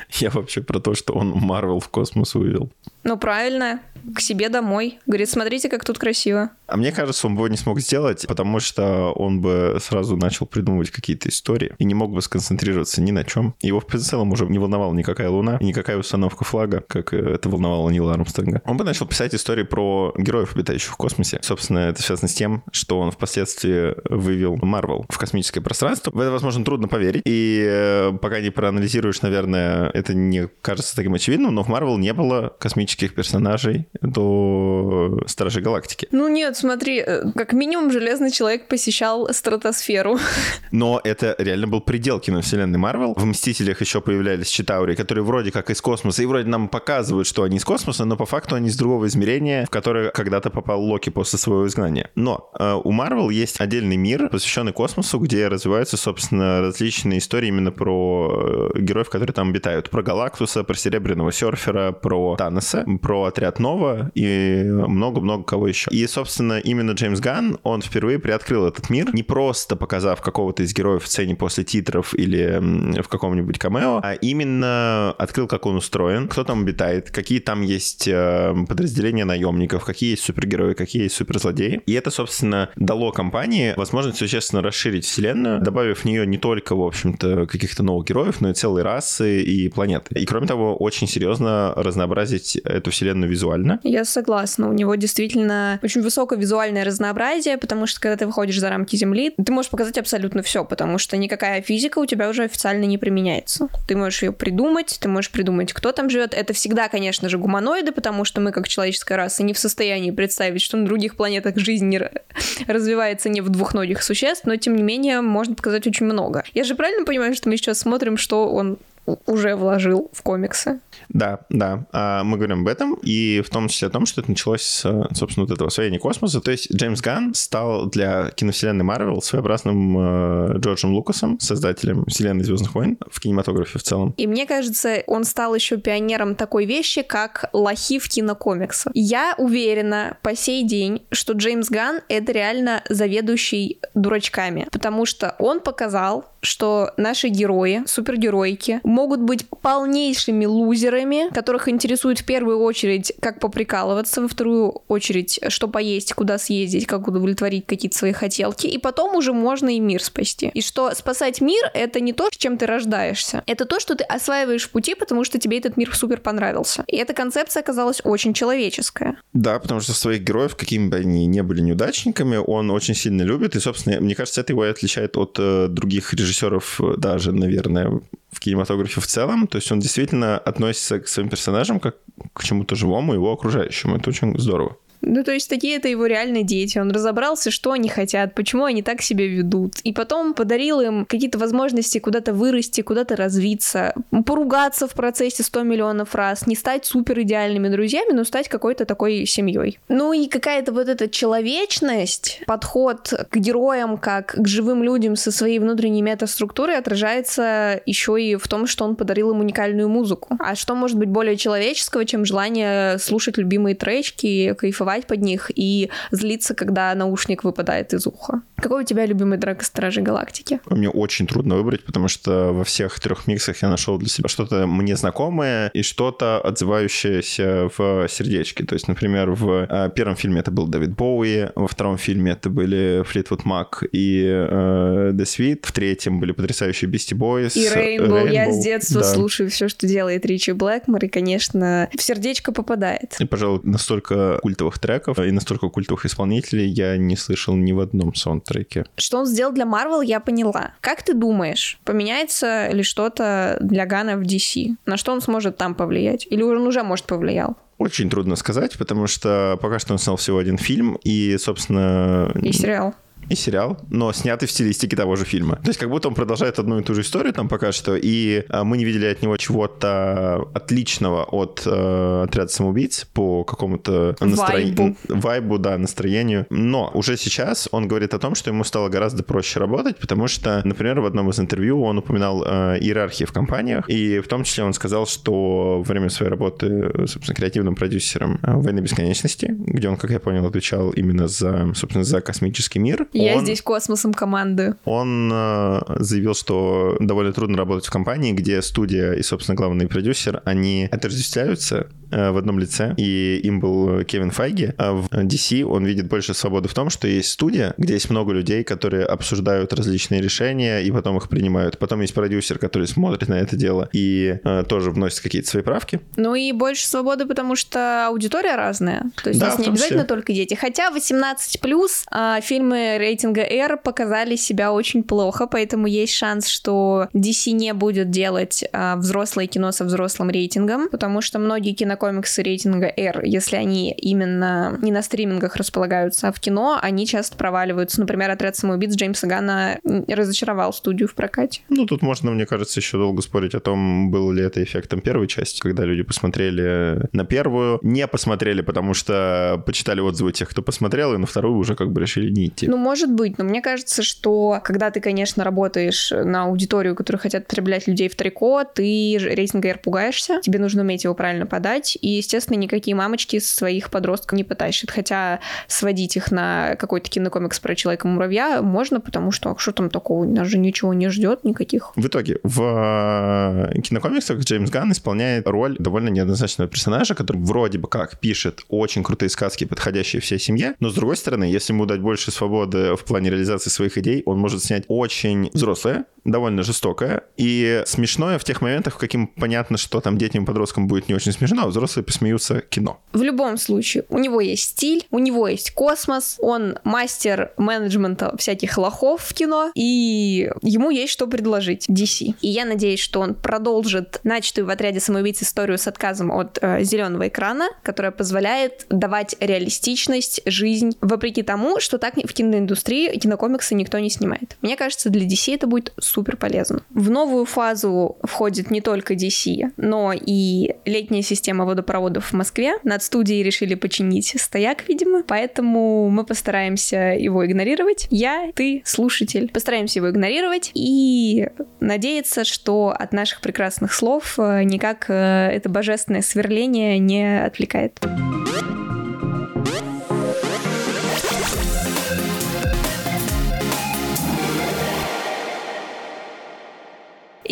Я 0.09 0.29
вообще 0.29 0.61
про 0.61 0.79
то, 0.79 0.93
что 0.93 1.13
он 1.13 1.29
Марвел 1.29 1.79
в 1.79 1.89
космос 1.89 2.35
вывел. 2.35 2.71
Ну, 3.03 3.17
правильно 3.17 3.81
к 4.15 4.19
себе 4.19 4.49
домой. 4.49 4.99
Говорит, 5.05 5.29
смотрите, 5.29 5.69
как 5.69 5.85
тут 5.85 5.97
красиво. 5.97 6.49
А 6.67 6.77
мне 6.77 6.91
кажется, 6.91 7.27
он 7.27 7.35
бы 7.35 7.41
его 7.41 7.47
не 7.47 7.57
смог 7.57 7.79
сделать, 7.79 8.25
потому 8.27 8.59
что 8.59 9.11
он 9.11 9.41
бы 9.41 9.77
сразу 9.81 10.17
начал 10.17 10.45
придумывать 10.45 10.91
какие-то 10.91 11.29
истории 11.29 11.73
и 11.77 11.85
не 11.85 11.93
мог 11.93 12.11
бы 12.11 12.21
сконцентрироваться 12.21 13.01
ни 13.01 13.11
на 13.11 13.23
чем. 13.23 13.55
Его 13.61 13.79
в 13.79 13.85
целом 13.85 14.31
уже 14.31 14.45
не 14.45 14.59
волновала 14.59 14.93
никакая 14.93 15.29
луна 15.29 15.57
никакая 15.61 15.97
установка 15.97 16.43
флага, 16.43 16.83
как 16.87 17.13
это 17.13 17.49
волновало 17.49 17.89
Нила 17.89 18.13
Армстронга. 18.13 18.61
Он 18.65 18.77
бы 18.77 18.83
начал 18.83 19.05
писать 19.05 19.33
истории 19.33 19.63
про 19.63 20.13
героев, 20.17 20.55
обитающих 20.55 20.91
в 20.91 20.97
космосе. 20.97 21.39
Собственно, 21.41 21.79
это 21.79 22.01
связано 22.01 22.27
с 22.27 22.33
тем, 22.33 22.63
что 22.71 22.99
он 22.99 23.11
впоследствии 23.11 23.95
вывел 24.09 24.57
Марвел 24.61 25.05
в 25.09 25.17
космическое 25.17 25.61
пространство. 25.61 26.11
В 26.11 26.19
это, 26.19 26.31
возможно, 26.31 26.65
трудно 26.65 26.87
поверить. 26.87 27.21
И 27.25 27.65
э, 27.67 28.11
пока 28.21 28.39
не 28.41 28.49
проанализируешь, 28.49 29.21
наверное, 29.21 29.89
это 29.89 30.13
не 30.13 30.47
кажется 30.61 30.95
таким 30.95 31.13
очевидным, 31.13 31.55
но 31.55 31.63
в 31.63 31.67
Марвел 31.67 31.97
не 31.97 32.13
было 32.13 32.55
космических 32.59 32.92
персонажей 32.95 33.87
до 34.01 35.19
Стражей 35.27 35.61
Галактики. 35.61 36.07
Ну 36.11 36.27
нет, 36.27 36.57
смотри, 36.57 36.99
э, 36.99 37.31
как 37.35 37.53
минимум 37.53 37.91
Железный 37.91 38.31
Человек 38.31 38.67
посещал 38.67 39.33
стратосферу. 39.33 40.17
Но 40.71 41.01
это 41.03 41.35
реально 41.37 41.67
был 41.67 41.81
предел 41.81 42.19
киновселенной 42.19 42.79
Марвел. 42.79 43.13
В 43.15 43.25
Мстителях 43.25 43.81
еще 43.81 44.01
появлялись 44.01 44.47
Читаури, 44.47 44.95
которые 44.95 45.23
вроде 45.23 45.51
как 45.51 45.69
из 45.69 45.81
космоса, 45.81 46.23
и 46.23 46.25
вроде 46.25 46.47
нам 46.47 46.67
показывают, 46.67 47.27
что 47.27 47.43
они 47.43 47.57
из 47.57 47.65
космоса, 47.65 48.05
но 48.05 48.15
по 48.17 48.25
факту 48.25 48.55
они 48.55 48.69
из 48.69 48.77
другого 48.77 49.07
измерения, 49.07 49.65
в 49.65 49.69
которое 49.69 50.11
когда-то 50.11 50.49
попал 50.49 50.81
Локи 50.81 51.09
после 51.09 51.39
своего 51.39 51.67
изгнания. 51.67 52.09
Но 52.15 52.51
э, 52.57 52.73
у 52.83 52.91
Марвел 52.91 53.29
есть 53.29 53.59
отдельный 53.59 53.97
мир, 53.97 54.29
посвященный 54.29 54.73
космосу, 54.73 55.19
где 55.19 55.47
развиваются, 55.47 55.97
собственно, 55.97 56.61
различные 56.61 57.19
истории 57.19 57.47
именно 57.47 57.71
про 57.71 58.71
э, 58.75 58.79
героев, 58.79 59.09
которые 59.09 59.33
там 59.33 59.49
обитают. 59.49 59.89
Про 59.89 60.03
Галактуса, 60.03 60.63
про 60.63 60.75
Серебряного 60.75 61.31
Серфера, 61.31 61.91
про 61.91 62.35
Таноса, 62.35 62.82
про 63.01 63.25
Отряд 63.25 63.59
Нова 63.59 64.11
и 64.15 64.63
много-много 64.63 65.43
кого 65.43 65.67
еще. 65.67 65.89
И, 65.91 66.05
собственно, 66.07 66.59
именно 66.59 66.91
Джеймс 66.91 67.19
Ганн, 67.19 67.59
он 67.63 67.81
впервые 67.81 68.19
приоткрыл 68.19 68.67
этот 68.67 68.89
мир, 68.89 69.13
не 69.13 69.23
просто 69.23 69.75
показав 69.75 70.21
какого-то 70.21 70.63
из 70.63 70.73
героев 70.73 71.03
в 71.03 71.07
сцене 71.07 71.35
после 71.35 71.63
титров 71.63 72.13
или 72.13 72.59
в 73.01 73.07
каком-нибудь 73.07 73.57
камео, 73.59 73.99
а 74.03 74.13
именно 74.13 75.11
открыл, 75.17 75.47
как 75.47 75.65
он 75.65 75.77
устроен, 75.77 76.27
кто 76.27 76.43
там 76.43 76.61
обитает, 76.61 77.11
какие 77.11 77.39
там 77.39 77.61
есть 77.61 78.07
э, 78.07 78.53
подразделения 78.67 79.25
наемников, 79.25 79.85
какие 79.85 80.11
есть 80.11 80.23
супергерои, 80.23 80.73
какие 80.73 81.03
есть 81.03 81.15
суперзлодеи. 81.15 81.81
И 81.85 81.93
это, 81.93 82.11
собственно, 82.11 82.69
дало 82.75 83.11
компании 83.11 83.73
возможность 83.77 84.17
существенно 84.17 84.61
расширить 84.61 85.05
вселенную, 85.05 85.61
добавив 85.61 85.99
в 85.99 86.05
нее 86.05 86.25
не 86.25 86.37
только, 86.37 86.75
в 86.75 86.81
общем-то, 86.81 87.45
каких-то 87.47 87.83
новых 87.83 88.07
героев, 88.07 88.41
но 88.41 88.49
и 88.49 88.53
целые 88.53 88.83
расы 88.83 89.41
и 89.41 89.69
планеты. 89.69 90.19
И, 90.19 90.25
кроме 90.25 90.47
того, 90.47 90.75
очень 90.75 91.07
серьезно 91.07 91.73
разнообразить 91.75 92.59
эту 92.73 92.91
вселенную 92.91 93.29
визуально. 93.29 93.79
Я 93.83 94.05
согласна. 94.05 94.69
У 94.69 94.73
него 94.73 94.95
действительно 94.95 95.79
очень 95.83 96.01
высокое 96.01 96.39
визуальное 96.39 96.83
разнообразие, 96.83 97.57
потому 97.57 97.87
что 97.87 97.99
когда 97.99 98.17
ты 98.17 98.25
выходишь 98.25 98.59
за 98.59 98.69
рамки 98.69 98.95
Земли, 98.95 99.33
ты 99.43 99.51
можешь 99.51 99.71
показать 99.71 99.97
абсолютно 99.97 100.41
все, 100.43 100.65
потому 100.65 100.97
что 100.97 101.17
никакая 101.17 101.61
физика 101.61 101.99
у 101.99 102.05
тебя 102.05 102.29
уже 102.29 102.43
официально 102.43 102.85
не 102.85 102.97
применяется. 102.97 103.67
Ты 103.87 103.95
можешь 103.95 104.23
ее 104.23 104.31
придумать, 104.31 104.97
ты 104.99 105.07
можешь 105.07 105.31
придумать, 105.31 105.73
кто 105.73 105.91
там 105.91 106.09
живет. 106.09 106.33
Это 106.33 106.53
всегда, 106.53 106.89
конечно 106.89 107.29
же, 107.29 107.37
гуманоиды, 107.37 107.91
потому 107.91 108.25
что 108.25 108.41
мы, 108.41 108.51
как 108.51 108.67
человеческая 108.67 109.15
раса, 109.15 109.43
не 109.43 109.53
в 109.53 109.59
состоянии 109.59 110.11
представить, 110.11 110.61
что 110.61 110.77
на 110.77 110.85
других 110.85 111.15
планетах 111.15 111.57
жизнь 111.57 111.87
не 111.87 111.99
развивается 112.67 113.29
не 113.29 113.41
в 113.41 113.49
двухногих 113.49 114.01
существ, 114.01 114.45
но 114.45 114.55
тем 114.55 114.75
не 114.75 114.83
менее 114.83 115.21
можно 115.21 115.55
показать 115.55 115.87
очень 115.87 116.05
много. 116.05 116.43
Я 116.53 116.63
же 116.63 116.75
правильно 116.75 117.05
понимаю, 117.05 117.35
что 117.35 117.49
мы 117.49 117.57
сейчас 117.57 117.79
смотрим, 117.79 118.17
что 118.17 118.47
он 118.49 118.77
уже 119.25 119.55
вложил 119.55 120.09
в 120.13 120.21
комиксы. 120.21 120.79
Да, 121.13 121.41
да. 121.49 121.85
А, 121.91 122.23
мы 122.23 122.37
говорим 122.37 122.61
об 122.61 122.67
этом, 122.67 122.95
и 123.03 123.41
в 123.45 123.49
том 123.49 123.67
числе 123.67 123.87
о 123.87 123.91
том, 123.91 124.05
что 124.05 124.21
это 124.21 124.29
началось 124.29 124.63
с, 124.63 125.07
собственно, 125.13 125.45
вот 125.45 125.53
этого 125.53 125.67
освоения 125.67 125.99
космоса. 125.99 126.41
То 126.41 126.51
есть 126.51 126.73
Джеймс 126.73 127.01
Ганн 127.01 127.33
стал 127.33 127.85
для 127.85 128.31
киновселенной 128.31 128.83
Марвел 128.83 129.21
своеобразным 129.21 129.97
э, 129.97 130.57
Джорджем 130.57 130.93
Лукасом, 130.93 131.39
создателем 131.39 132.05
вселенной 132.05 132.43
Звездных 132.43 132.73
войн 132.75 132.97
в 133.09 133.19
кинематографе 133.19 133.79
в 133.79 133.83
целом. 133.83 134.13
И 134.17 134.27
мне 134.27 134.45
кажется, 134.45 135.03
он 135.07 135.23
стал 135.23 135.55
еще 135.55 135.77
пионером 135.77 136.35
такой 136.35 136.65
вещи, 136.65 137.03
как 137.03 137.49
лохи 137.53 137.99
в 137.99 138.09
кинокомиксах. 138.09 138.91
Я 138.95 139.35
уверена 139.37 140.17
по 140.21 140.35
сей 140.35 140.63
день, 140.63 141.03
что 141.11 141.33
Джеймс 141.33 141.69
Ганн— 141.69 141.99
это 142.09 142.31
реально 142.31 142.83
заведующий 142.89 143.79
дурачками, 143.93 144.67
потому 144.71 145.05
что 145.05 145.35
он 145.39 145.59
показал, 145.59 146.25
что 146.41 146.91
наши 146.97 147.29
герои, 147.29 147.83
супергероики, 147.85 148.81
могут 148.83 149.21
быть 149.21 149.47
полнейшими 149.61 150.45
лузерами, 150.45 151.02
которых 151.33 151.67
интересует 151.67 152.19
в 152.19 152.25
первую 152.25 152.59
очередь, 152.59 153.13
как 153.19 153.39
поприкалываться, 153.39 154.21
во 154.21 154.27
вторую 154.27 154.81
очередь, 154.87 155.39
что 155.47 155.67
поесть, 155.67 156.13
куда 156.13 156.37
съездить, 156.37 156.87
как 156.87 157.07
удовлетворить 157.07 157.65
какие-то 157.65 157.97
свои 157.97 158.13
хотелки, 158.13 158.67
и 158.67 158.77
потом 158.77 159.15
уже 159.15 159.33
можно 159.33 159.75
и 159.75 159.79
мир 159.79 160.03
спасти. 160.03 160.51
И 160.53 160.61
что 160.61 160.93
спасать 160.95 161.41
мир— 161.41 161.63
это 161.73 161.99
не 161.99 162.13
то, 162.13 162.29
с 162.31 162.37
чем 162.37 162.57
ты 162.57 162.65
рождаешься, 162.65 163.43
это 163.47 163.65
то, 163.65 163.79
что 163.79 163.95
ты 163.95 164.03
осваиваешь 164.03 164.63
в 164.63 164.69
пути, 164.69 164.95
потому 164.95 165.23
что 165.23 165.39
тебе 165.39 165.57
этот 165.57 165.77
мир 165.77 165.95
супер 165.95 166.19
понравился. 166.19 166.83
И 166.87 166.95
эта 166.95 167.13
концепция 167.13 167.61
оказалась 167.61 168.01
очень 168.03 168.33
человеческая. 168.33 169.17
Да, 169.33 169.59
потому 169.59 169.81
что 169.81 169.93
своих 169.93 170.21
героев, 170.21 170.55
какими 170.55 170.89
бы 170.89 170.97
они 170.97 171.25
ни 171.25 171.41
были 171.41 171.61
неудачниками, 171.61 172.37
он 172.37 172.71
очень 172.71 172.95
сильно 172.95 173.23
любит, 173.23 173.55
и, 173.55 173.59
собственно, 173.59 173.99
мне 173.99 174.15
кажется, 174.15 174.41
это 174.41 174.53
его 174.53 174.65
и 174.65 174.69
отличает 174.69 175.17
от 175.17 175.37
э, 175.39 175.67
других 175.69 176.13
режиссеров 176.13 176.79
даже, 176.97 177.31
наверное, 177.31 178.01
в 178.33 178.39
кинематографе 178.39 178.99
в 178.99 179.07
целом. 179.07 179.47
То 179.47 179.57
есть 179.57 179.71
он 179.71 179.79
действительно 179.79 180.37
относится 180.37 180.82
к 180.89 181.07
своим 181.07 181.29
персонажам 181.29 181.79
как 181.79 181.97
к 182.33 182.43
чему-то 182.43 182.75
живому, 182.75 183.13
его 183.13 183.31
окружающему. 183.31 183.95
Это 183.97 184.09
очень 184.09 184.37
здорово. 184.39 184.77
Ну, 185.05 185.23
то 185.23 185.31
есть 185.31 185.49
такие 185.49 185.77
это 185.77 185.87
его 185.87 186.05
реальные 186.05 186.43
дети. 186.43 186.77
Он 186.77 186.91
разобрался, 186.91 187.51
что 187.51 187.71
они 187.71 187.89
хотят, 187.89 188.33
почему 188.33 188.65
они 188.65 188.81
так 188.81 189.01
себя 189.01 189.27
ведут. 189.27 189.75
И 189.83 189.93
потом 189.93 190.33
подарил 190.33 190.79
им 190.81 191.05
какие-то 191.05 191.37
возможности 191.37 191.99
куда-то 191.99 192.33
вырасти, 192.33 192.81
куда-то 192.81 193.15
развиться, 193.15 193.93
поругаться 194.25 194.87
в 194.87 194.93
процессе 194.93 195.43
100 195.43 195.63
миллионов 195.63 196.15
раз, 196.15 196.47
не 196.47 196.55
стать 196.55 196.85
супер 196.85 197.21
идеальными 197.21 197.67
друзьями, 197.67 198.13
но 198.13 198.23
стать 198.23 198.47
какой-то 198.47 198.85
такой 198.85 199.25
семьей. 199.25 199.77
Ну 199.89 200.13
и 200.13 200.27
какая-то 200.27 200.71
вот 200.71 200.87
эта 200.87 201.09
человечность, 201.09 202.41
подход 202.47 203.13
к 203.29 203.37
героям 203.37 203.97
как 203.97 204.35
к 204.35 204.47
живым 204.47 204.83
людям 204.83 205.15
со 205.15 205.31
своей 205.31 205.59
внутренней 205.59 206.01
метаструктурой 206.01 206.77
отражается 206.77 207.81
еще 207.85 208.21
и 208.21 208.35
в 208.35 208.47
том, 208.47 208.67
что 208.67 208.85
он 208.85 208.95
подарил 208.95 209.31
им 209.31 209.39
уникальную 209.39 209.89
музыку. 209.89 210.35
А 210.39 210.55
что 210.55 210.75
может 210.75 210.97
быть 210.97 211.09
более 211.09 211.35
человеческого, 211.35 212.05
чем 212.05 212.25
желание 212.25 212.97
слушать 212.99 213.37
любимые 213.37 213.75
тречки, 213.75 214.53
кайфовать 214.53 214.92
танцевать 214.93 215.07
под 215.07 215.21
них 215.21 215.51
и 215.55 215.89
злиться, 216.11 216.53
когда 216.53 216.93
наушник 216.95 217.43
выпадает 217.43 217.93
из 217.93 218.07
уха. 218.07 218.41
Какой 218.55 218.83
у 218.83 218.85
тебя 218.85 219.05
любимый 219.05 219.37
трек 219.37 219.61
из 219.61 219.67
Стражей 219.67 220.03
Галактики? 220.03 220.59
Мне 220.69 220.89
очень 220.89 221.27
трудно 221.27 221.55
выбрать, 221.55 221.83
потому 221.83 222.07
что 222.07 222.53
во 222.53 222.63
всех 222.63 222.99
трех 222.99 223.27
миксах 223.27 223.61
я 223.61 223.69
нашел 223.69 223.97
для 223.97 224.07
себя 224.07 224.29
что-то 224.29 224.67
мне 224.67 224.95
знакомое 224.95 225.69
и 225.73 225.81
что-то 225.81 226.39
отзывающееся 226.39 227.69
в 227.77 228.07
сердечке. 228.07 228.63
То 228.63 228.75
есть, 228.75 228.87
например, 228.87 229.31
в 229.31 229.67
э, 229.69 229.91
первом 229.95 230.15
фильме 230.15 230.39
это 230.39 230.51
был 230.51 230.67
Дэвид 230.67 230.95
Боуи, 230.95 231.49
во 231.55 231.67
втором 231.67 231.97
фильме 231.97 232.31
это 232.31 232.49
были 232.49 233.03
Флитвуд 233.05 233.45
Мак 233.45 233.83
и 233.91 234.23
э, 234.25 235.11
The 235.13 235.23
Sweet, 235.23 235.59
в 235.63 235.71
третьем 235.71 236.19
были 236.19 236.31
потрясающие 236.31 236.89
Beastie 236.89 237.17
Boys. 237.17 237.53
И 237.55 237.67
Rainbow. 237.67 238.31
Я 238.31 238.51
с 238.51 238.63
детства 238.63 239.01
да. 239.01 239.13
слушаю 239.13 239.49
все, 239.49 239.67
что 239.67 239.87
делает 239.87 240.25
Ричи 240.25 240.53
Блэкмор, 240.53 241.03
и, 241.03 241.07
конечно, 241.09 241.89
в 241.97 242.01
сердечко 242.01 242.53
попадает. 242.53 243.15
И, 243.19 243.25
пожалуй, 243.25 243.59
настолько 243.63 244.39
культовых 244.41 244.79
треков 244.83 245.17
и 245.17 245.31
настолько 245.31 245.69
культовых 245.69 246.05
исполнителей 246.05 246.67
я 246.67 246.97
не 246.97 247.15
слышал 247.15 247.55
ни 247.55 247.71
в 247.71 247.79
одном 247.79 248.13
саундтреке. 248.13 248.85
Что 248.97 249.19
он 249.19 249.25
сделал 249.25 249.53
для 249.53 249.63
Marvel, 249.63 250.03
я 250.03 250.19
поняла. 250.19 250.73
Как 250.81 251.03
ты 251.03 251.13
думаешь, 251.13 251.79
поменяется 251.85 252.69
ли 252.69 252.83
что-то 252.83 253.57
для 253.61 253.85
Гана 253.85 254.17
в 254.17 254.23
DC? 254.23 254.75
На 254.85 254.97
что 254.97 255.13
он 255.13 255.21
сможет 255.21 255.55
там 255.55 255.73
повлиять? 255.73 256.27
Или 256.29 256.43
он 256.43 256.67
уже, 256.67 256.83
может, 256.83 257.05
повлиял? 257.05 257.55
Очень 257.77 258.09
трудно 258.09 258.35
сказать, 258.35 258.77
потому 258.77 259.07
что 259.07 259.57
пока 259.61 259.79
что 259.79 259.93
он 259.93 259.99
снял 259.99 260.17
всего 260.17 260.37
один 260.37 260.57
фильм, 260.57 260.99
и, 261.03 261.37
собственно... 261.39 262.31
И 262.41 262.51
сериал 262.51 262.93
и 263.29 263.35
сериал, 263.35 263.79
но 263.89 264.11
снятый 264.13 264.47
в 264.47 264.51
стилистике 264.51 264.95
того 264.95 265.15
же 265.15 265.25
фильма. 265.25 265.57
То 265.57 265.69
есть 265.69 265.79
как 265.79 265.89
будто 265.89 266.07
он 266.07 266.15
продолжает 266.15 266.59
одну 266.59 266.79
и 266.79 266.83
ту 266.83 266.93
же 266.93 267.01
историю 267.01 267.33
там 267.33 267.47
пока 267.47 267.71
что, 267.71 267.95
и 267.95 268.45
а, 268.49 268.63
мы 268.63 268.77
не 268.77 268.85
видели 268.85 269.05
от 269.05 269.21
него 269.21 269.37
чего-то 269.37 270.47
отличного 270.53 271.23
от 271.23 271.63
э, 271.65 272.23
отряда 272.23 272.49
самоубийц 272.49 273.05
по 273.13 273.43
какому-то 273.43 274.15
настроению. 274.19 274.95
Вайбу, 275.07 275.57
да, 275.57 275.77
настроению. 275.77 276.45
Но 276.49 276.91
уже 276.93 277.17
сейчас 277.17 277.67
он 277.71 277.87
говорит 277.87 278.13
о 278.13 278.19
том, 278.19 278.35
что 278.35 278.49
ему 278.49 278.63
стало 278.63 278.89
гораздо 278.89 279.23
проще 279.23 279.59
работать, 279.59 279.97
потому 279.97 280.27
что, 280.27 280.61
например, 280.63 280.99
в 280.99 281.05
одном 281.05 281.29
из 281.29 281.39
интервью 281.39 281.81
он 281.81 281.97
упоминал 281.97 282.43
э, 282.45 282.77
иерархии 282.79 283.25
в 283.25 283.31
компаниях, 283.31 283.89
и 283.89 284.19
в 284.19 284.27
том 284.27 284.43
числе 284.43 284.63
он 284.63 284.73
сказал, 284.73 285.07
что 285.07 285.77
во 285.79 285.83
время 285.83 286.09
своей 286.09 286.29
работы, 286.29 286.91
собственно, 287.07 287.35
креативным 287.35 287.75
продюсером 287.75 288.39
э, 288.43 288.53
«Войны 288.55 288.79
бесконечности», 288.79 289.55
где 289.57 289.89
он, 289.89 289.97
как 289.97 290.11
я 290.11 290.19
понял, 290.19 290.45
отвечал 290.45 290.91
именно 290.91 291.27
за, 291.27 291.71
собственно, 291.75 292.03
за 292.03 292.21
космический 292.21 292.79
мир, 292.79 293.07
я 293.13 293.37
он, 293.37 293.43
здесь 293.43 293.61
космосом 293.61 294.13
команды. 294.13 294.75
Он 294.85 295.31
э, 295.31 295.81
заявил, 295.99 296.33
что 296.33 296.97
довольно 296.99 297.33
трудно 297.33 297.57
работать 297.57 297.85
в 297.85 297.91
компании, 297.91 298.31
где 298.31 298.61
студия 298.61 299.13
и, 299.13 299.21
собственно, 299.21 299.55
главный 299.55 299.87
продюсер, 299.87 300.41
они 300.45 300.87
отождествляются 300.91 301.87
э, 302.11 302.31
в 302.31 302.37
одном 302.37 302.59
лице, 302.59 302.93
и 302.97 303.39
им 303.43 303.59
был 303.59 304.03
Кевин 304.03 304.31
Файги. 304.31 304.71
А 304.77 304.93
в 304.93 305.07
DC 305.07 305.63
он 305.63 305.85
видит 305.85 306.07
больше 306.07 306.33
свободы 306.33 306.67
в 306.69 306.73
том, 306.73 306.89
что 306.89 307.07
есть 307.07 307.29
студия, 307.29 307.73
где 307.77 307.93
есть 307.93 308.09
много 308.09 308.33
людей, 308.33 308.63
которые 308.63 309.05
обсуждают 309.05 309.73
различные 309.73 310.21
решения 310.21 310.79
и 310.79 310.91
потом 310.91 311.17
их 311.17 311.29
принимают. 311.29 311.77
Потом 311.77 312.01
есть 312.01 312.13
продюсер, 312.13 312.57
который 312.57 312.87
смотрит 312.87 313.27
на 313.27 313.35
это 313.35 313.55
дело 313.55 313.89
и 313.93 314.39
э, 314.43 314.63
тоже 314.67 314.91
вносит 314.91 315.21
какие-то 315.21 315.49
свои 315.49 315.63
правки. 315.63 316.01
Ну 316.17 316.35
и 316.35 316.51
больше 316.51 316.87
свободы, 316.87 317.25
потому 317.25 317.55
что 317.55 318.07
аудитория 318.07 318.55
разная. 318.55 319.11
То 319.23 319.29
есть 319.29 319.39
да, 319.39 319.51
здесь 319.51 319.59
не 319.59 319.71
обязательно 319.71 320.03
числе. 320.03 320.15
только 320.15 320.33
дети. 320.33 320.53
Хотя 320.55 320.91
18 320.91 321.59
плюс 321.61 322.05
а, 322.09 322.41
фильмы 322.41 322.97
рейтинга 323.03 323.41
R 323.41 323.77
показали 323.77 324.35
себя 324.35 324.71
очень 324.71 325.03
плохо, 325.03 325.47
поэтому 325.47 325.87
есть 325.87 326.13
шанс, 326.13 326.47
что 326.47 327.07
DC 327.13 327.51
не 327.51 327.73
будет 327.73 328.09
делать 328.09 328.63
а, 328.71 328.95
взрослое 328.95 329.47
кино 329.47 329.71
со 329.71 329.85
взрослым 329.85 330.29
рейтингом, 330.29 330.89
потому 330.89 331.21
что 331.21 331.39
многие 331.39 331.73
кинокомиксы 331.73 332.41
рейтинга 332.41 332.91
R, 332.95 333.23
если 333.23 333.57
они 333.57 333.91
именно 333.91 334.77
не 334.81 334.91
на 334.91 335.01
стримингах 335.01 335.55
располагаются, 335.55 336.29
а 336.29 336.31
в 336.31 336.39
кино, 336.39 336.79
они 336.81 337.05
часто 337.05 337.37
проваливаются. 337.37 337.99
Например, 337.99 338.31
«Отряд 338.31 338.55
самоубийц» 338.55 338.95
Джеймса 338.95 339.27
Гана 339.27 339.79
разочаровал 340.07 340.73
студию 340.73 341.07
в 341.07 341.15
прокате. 341.15 341.61
Ну, 341.69 341.85
тут 341.85 342.01
можно, 342.01 342.31
мне 342.31 342.45
кажется, 342.45 342.79
еще 342.79 342.97
долго 342.97 343.21
спорить 343.21 343.55
о 343.55 343.59
том, 343.59 344.11
был 344.11 344.31
ли 344.31 344.43
это 344.43 344.63
эффектом 344.63 345.01
первой 345.01 345.27
части, 345.27 345.59
когда 345.59 345.83
люди 345.83 346.03
посмотрели 346.03 347.07
на 347.11 347.25
первую, 347.25 347.79
не 347.81 348.07
посмотрели, 348.07 348.61
потому 348.61 348.93
что 348.93 349.61
почитали 349.65 349.99
отзывы 349.99 350.31
тех, 350.31 350.49
кто 350.49 350.61
посмотрел, 350.61 351.13
и 351.13 351.17
на 351.17 351.25
вторую 351.25 351.57
уже 351.57 351.75
как 351.75 351.91
бы 351.91 352.01
решили 352.01 352.29
не 352.29 352.47
идти. 352.47 352.67
Ну, 352.67 352.77
может 352.93 353.11
быть, 353.11 353.39
но 353.39 353.43
мне 353.43 353.59
кажется, 353.59 354.03
что 354.03 354.61
когда 354.63 354.91
ты, 354.91 355.01
конечно, 355.01 355.43
работаешь 355.43 356.11
на 356.11 356.43
аудиторию, 356.43 356.93
которые 356.93 357.19
хотят 357.19 357.47
потреблять 357.47 357.87
людей 357.87 358.07
в 358.07 358.13
трико, 358.15 358.63
ты 358.65 359.17
рейтинга 359.19 359.69
R 359.69 359.79
пугаешься, 359.79 360.41
тебе 360.43 360.59
нужно 360.59 360.83
уметь 360.83 361.03
его 361.03 361.15
правильно 361.15 361.47
подать, 361.47 361.97
и, 361.99 362.09
естественно, 362.09 362.55
никакие 362.55 362.93
мамочки 362.93 363.39
своих 363.39 363.89
подростков 363.89 364.37
не 364.37 364.43
потащат, 364.43 364.91
хотя 364.91 365.39
сводить 365.65 366.17
их 366.17 366.29
на 366.31 366.75
какой-то 366.75 367.09
кинокомикс 367.09 367.59
про 367.59 367.73
Человека-муравья 367.73 368.61
можно, 368.61 369.01
потому 369.01 369.31
что 369.31 369.49
а 369.49 369.55
что 369.57 369.71
там 369.71 369.89
такого, 369.89 370.25
нас 370.25 370.47
же 370.47 370.59
ничего 370.59 370.93
не 370.93 371.09
ждет 371.09 371.43
никаких. 371.43 371.93
В 371.95 372.05
итоге, 372.05 372.37
в 372.43 373.71
э, 373.73 373.81
кинокомиксах 373.81 374.37
Джеймс 374.37 374.69
Ганн 374.69 374.91
исполняет 374.91 375.47
роль 375.47 375.77
довольно 375.79 376.09
неоднозначного 376.09 376.69
персонажа, 376.69 377.15
который 377.15 377.41
вроде 377.41 377.79
бы 377.79 377.87
как 377.87 378.19
пишет 378.19 378.61
очень 378.69 379.01
крутые 379.01 379.31
сказки, 379.31 379.63
подходящие 379.65 380.21
всей 380.21 380.37
семье, 380.37 380.75
но, 380.79 380.89
с 380.89 380.93
другой 380.93 381.17
стороны, 381.17 381.45
если 381.45 381.73
ему 381.73 381.87
дать 381.87 382.01
больше 382.01 382.29
свободы 382.29 382.82
в 382.95 383.03
плане 383.05 383.29
реализации 383.29 383.69
своих 383.69 383.97
идей, 383.97 384.23
он 384.25 384.39
может 384.39 384.63
снять 384.63 384.85
очень 384.87 385.49
взрослое, 385.53 386.05
довольно 386.25 386.63
жестокое 386.63 387.23
и 387.37 387.83
смешное 387.85 388.39
в 388.39 388.43
тех 388.43 388.61
моментах, 388.61 388.95
в 388.95 388.97
каким 388.97 389.27
понятно, 389.27 389.77
что 389.77 389.99
там 389.99 390.17
детям 390.17 390.43
и 390.43 390.45
подросткам 390.45 390.87
будет 390.87 391.09
не 391.09 391.15
очень 391.15 391.31
смешно, 391.31 391.63
а 391.63 391.67
взрослые 391.67 392.05
посмеются 392.05 392.61
кино. 392.61 392.99
В 393.11 393.21
любом 393.21 393.57
случае, 393.57 394.05
у 394.09 394.19
него 394.19 394.39
есть 394.41 394.63
стиль, 394.63 395.05
у 395.11 395.19
него 395.19 395.47
есть 395.47 395.71
космос, 395.71 396.37
он 396.39 396.79
мастер 396.83 397.51
менеджмента 397.57 398.35
всяких 398.37 398.77
лохов 398.77 399.21
в 399.21 399.33
кино, 399.33 399.71
и 399.75 400.49
ему 400.61 400.89
есть 400.89 401.11
что 401.11 401.27
предложить 401.27 401.89
DC. 401.89 402.35
И 402.41 402.47
я 402.47 402.65
надеюсь, 402.65 402.99
что 402.99 403.19
он 403.19 403.35
продолжит 403.35 404.19
начатую 404.23 404.67
в 404.67 404.69
отряде 404.69 404.99
самоубийц 404.99 405.41
историю 405.43 405.77
с 405.77 405.87
отказом 405.87 406.31
от 406.31 406.57
э, 406.61 406.83
зеленого 406.83 407.27
экрана, 407.27 407.67
которая 407.83 408.11
позволяет 408.11 408.85
давать 408.89 409.35
реалистичность, 409.39 410.41
жизнь, 410.45 410.95
вопреки 411.01 411.43
тому, 411.43 411.79
что 411.79 411.97
так 411.97 412.15
в 412.15 412.33
киноиндустрии 412.33 412.72
кинокомиксы 412.81 413.75
никто 413.75 413.99
не 413.99 414.09
снимает. 414.09 414.57
Мне 414.61 414.75
кажется, 414.75 415.09
для 415.09 415.25
DC 415.25 415.55
это 415.55 415.67
будет 415.67 415.93
супер 415.99 416.37
полезно. 416.37 416.83
В 416.89 417.09
новую 417.09 417.45
фазу 417.45 418.17
входит 418.23 418.71
не 418.71 418.81
только 418.81 419.13
DC, 419.13 419.71
но 419.77 420.13
и 420.13 420.75
летняя 420.85 421.21
система 421.21 421.65
водопроводов 421.65 422.31
в 422.31 422.33
Москве. 422.33 422.73
Над 422.83 423.03
студией 423.03 423.43
решили 423.43 423.75
починить 423.75 424.35
стояк, 424.39 424.87
видимо, 424.87 425.23
поэтому 425.23 426.09
мы 426.09 426.25
постараемся 426.25 427.15
его 427.17 427.45
игнорировать. 427.45 428.07
Я, 428.09 428.51
ты, 428.53 428.81
слушатель, 428.85 429.49
постараемся 429.51 429.99
его 429.99 430.09
игнорировать 430.09 430.71
и 430.73 431.47
надеяться, 431.79 432.43
что 432.43 432.95
от 432.97 433.13
наших 433.13 433.41
прекрасных 433.41 433.93
слов 433.93 434.35
э, 434.37 434.63
никак 434.63 435.05
э, 435.09 435.49
это 435.51 435.69
божественное 435.69 436.21
сверление 436.21 436.99
не 436.99 437.43
отвлекает. 437.43 437.99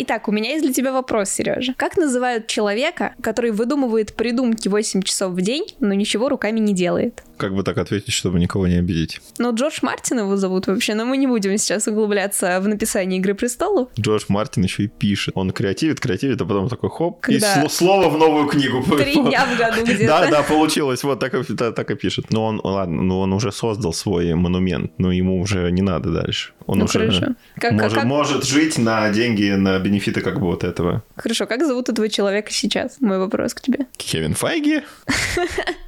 Итак, 0.04 0.26
у 0.26 0.32
меня 0.32 0.50
есть 0.50 0.64
для 0.64 0.72
тебя 0.72 0.92
вопрос, 0.92 1.30
Сережа. 1.30 1.74
Как 1.76 1.96
называют 1.96 2.48
человека, 2.48 3.14
который 3.22 3.52
выдумывает 3.52 4.14
придумки 4.14 4.66
8 4.66 5.02
часов 5.02 5.32
в 5.32 5.40
день, 5.40 5.64
но 5.78 5.94
ничего 5.94 6.28
руками 6.28 6.58
не 6.58 6.74
делает? 6.74 7.22
Как 7.36 7.54
бы 7.54 7.62
так 7.62 7.78
ответить, 7.78 8.12
чтобы 8.12 8.40
никого 8.40 8.66
не 8.66 8.76
обидеть? 8.76 9.20
Ну, 9.38 9.54
Джордж 9.54 9.78
Мартин 9.82 10.18
его 10.18 10.36
зовут 10.36 10.66
вообще, 10.66 10.94
но 10.94 11.04
мы 11.04 11.16
не 11.16 11.28
будем 11.28 11.56
сейчас 11.56 11.86
углубляться 11.86 12.58
в 12.60 12.66
написание 12.66 13.20
«Игры 13.20 13.34
престолов». 13.34 13.90
Джордж 13.98 14.24
Мартин 14.26 14.64
еще 14.64 14.84
и 14.84 14.88
пишет. 14.88 15.36
Он 15.36 15.52
креативит, 15.52 16.00
креативит, 16.00 16.40
а 16.40 16.46
потом 16.46 16.68
такой 16.68 16.90
хоп, 16.90 17.20
Когда... 17.20 17.62
и 17.62 17.68
слово 17.68 18.08
в 18.08 18.18
новую 18.18 18.48
книгу. 18.48 18.82
Три 18.96 19.14
дня 19.14 19.46
в 19.46 19.56
году 19.56 19.82
где-то. 19.84 20.06
Да, 20.06 20.26
да, 20.28 20.42
получилось, 20.42 21.04
вот 21.04 21.20
так, 21.20 21.32
так 21.74 21.90
и 21.90 21.94
пишет. 21.94 22.32
Но 22.32 22.46
он, 22.46 22.60
ладно, 22.62 23.02
ну 23.02 23.20
он 23.20 23.32
уже 23.32 23.52
создал 23.52 23.92
свой 23.92 24.34
монумент, 24.34 24.92
но 24.98 25.12
ему 25.12 25.40
уже 25.40 25.70
не 25.70 25.82
надо 25.82 26.10
дальше. 26.10 26.52
Он 26.66 26.78
ну, 26.78 26.84
уже. 26.84 27.34
Как, 27.56 27.72
может, 27.72 27.94
как... 27.94 28.04
может 28.04 28.44
жить 28.44 28.78
на 28.78 29.10
деньги, 29.10 29.50
на 29.50 29.78
бенефиты 29.92 30.22
как 30.22 30.40
бы 30.40 30.46
вот 30.46 30.64
этого. 30.64 31.02
Хорошо, 31.16 31.46
как 31.46 31.66
зовут 31.66 31.88
этого 31.88 32.08
человека 32.08 32.50
сейчас? 32.50 33.00
Мой 33.00 33.18
вопрос 33.18 33.54
к 33.54 33.60
тебе. 33.60 33.86
Кевин 33.96 34.34
Файги? 34.34 34.82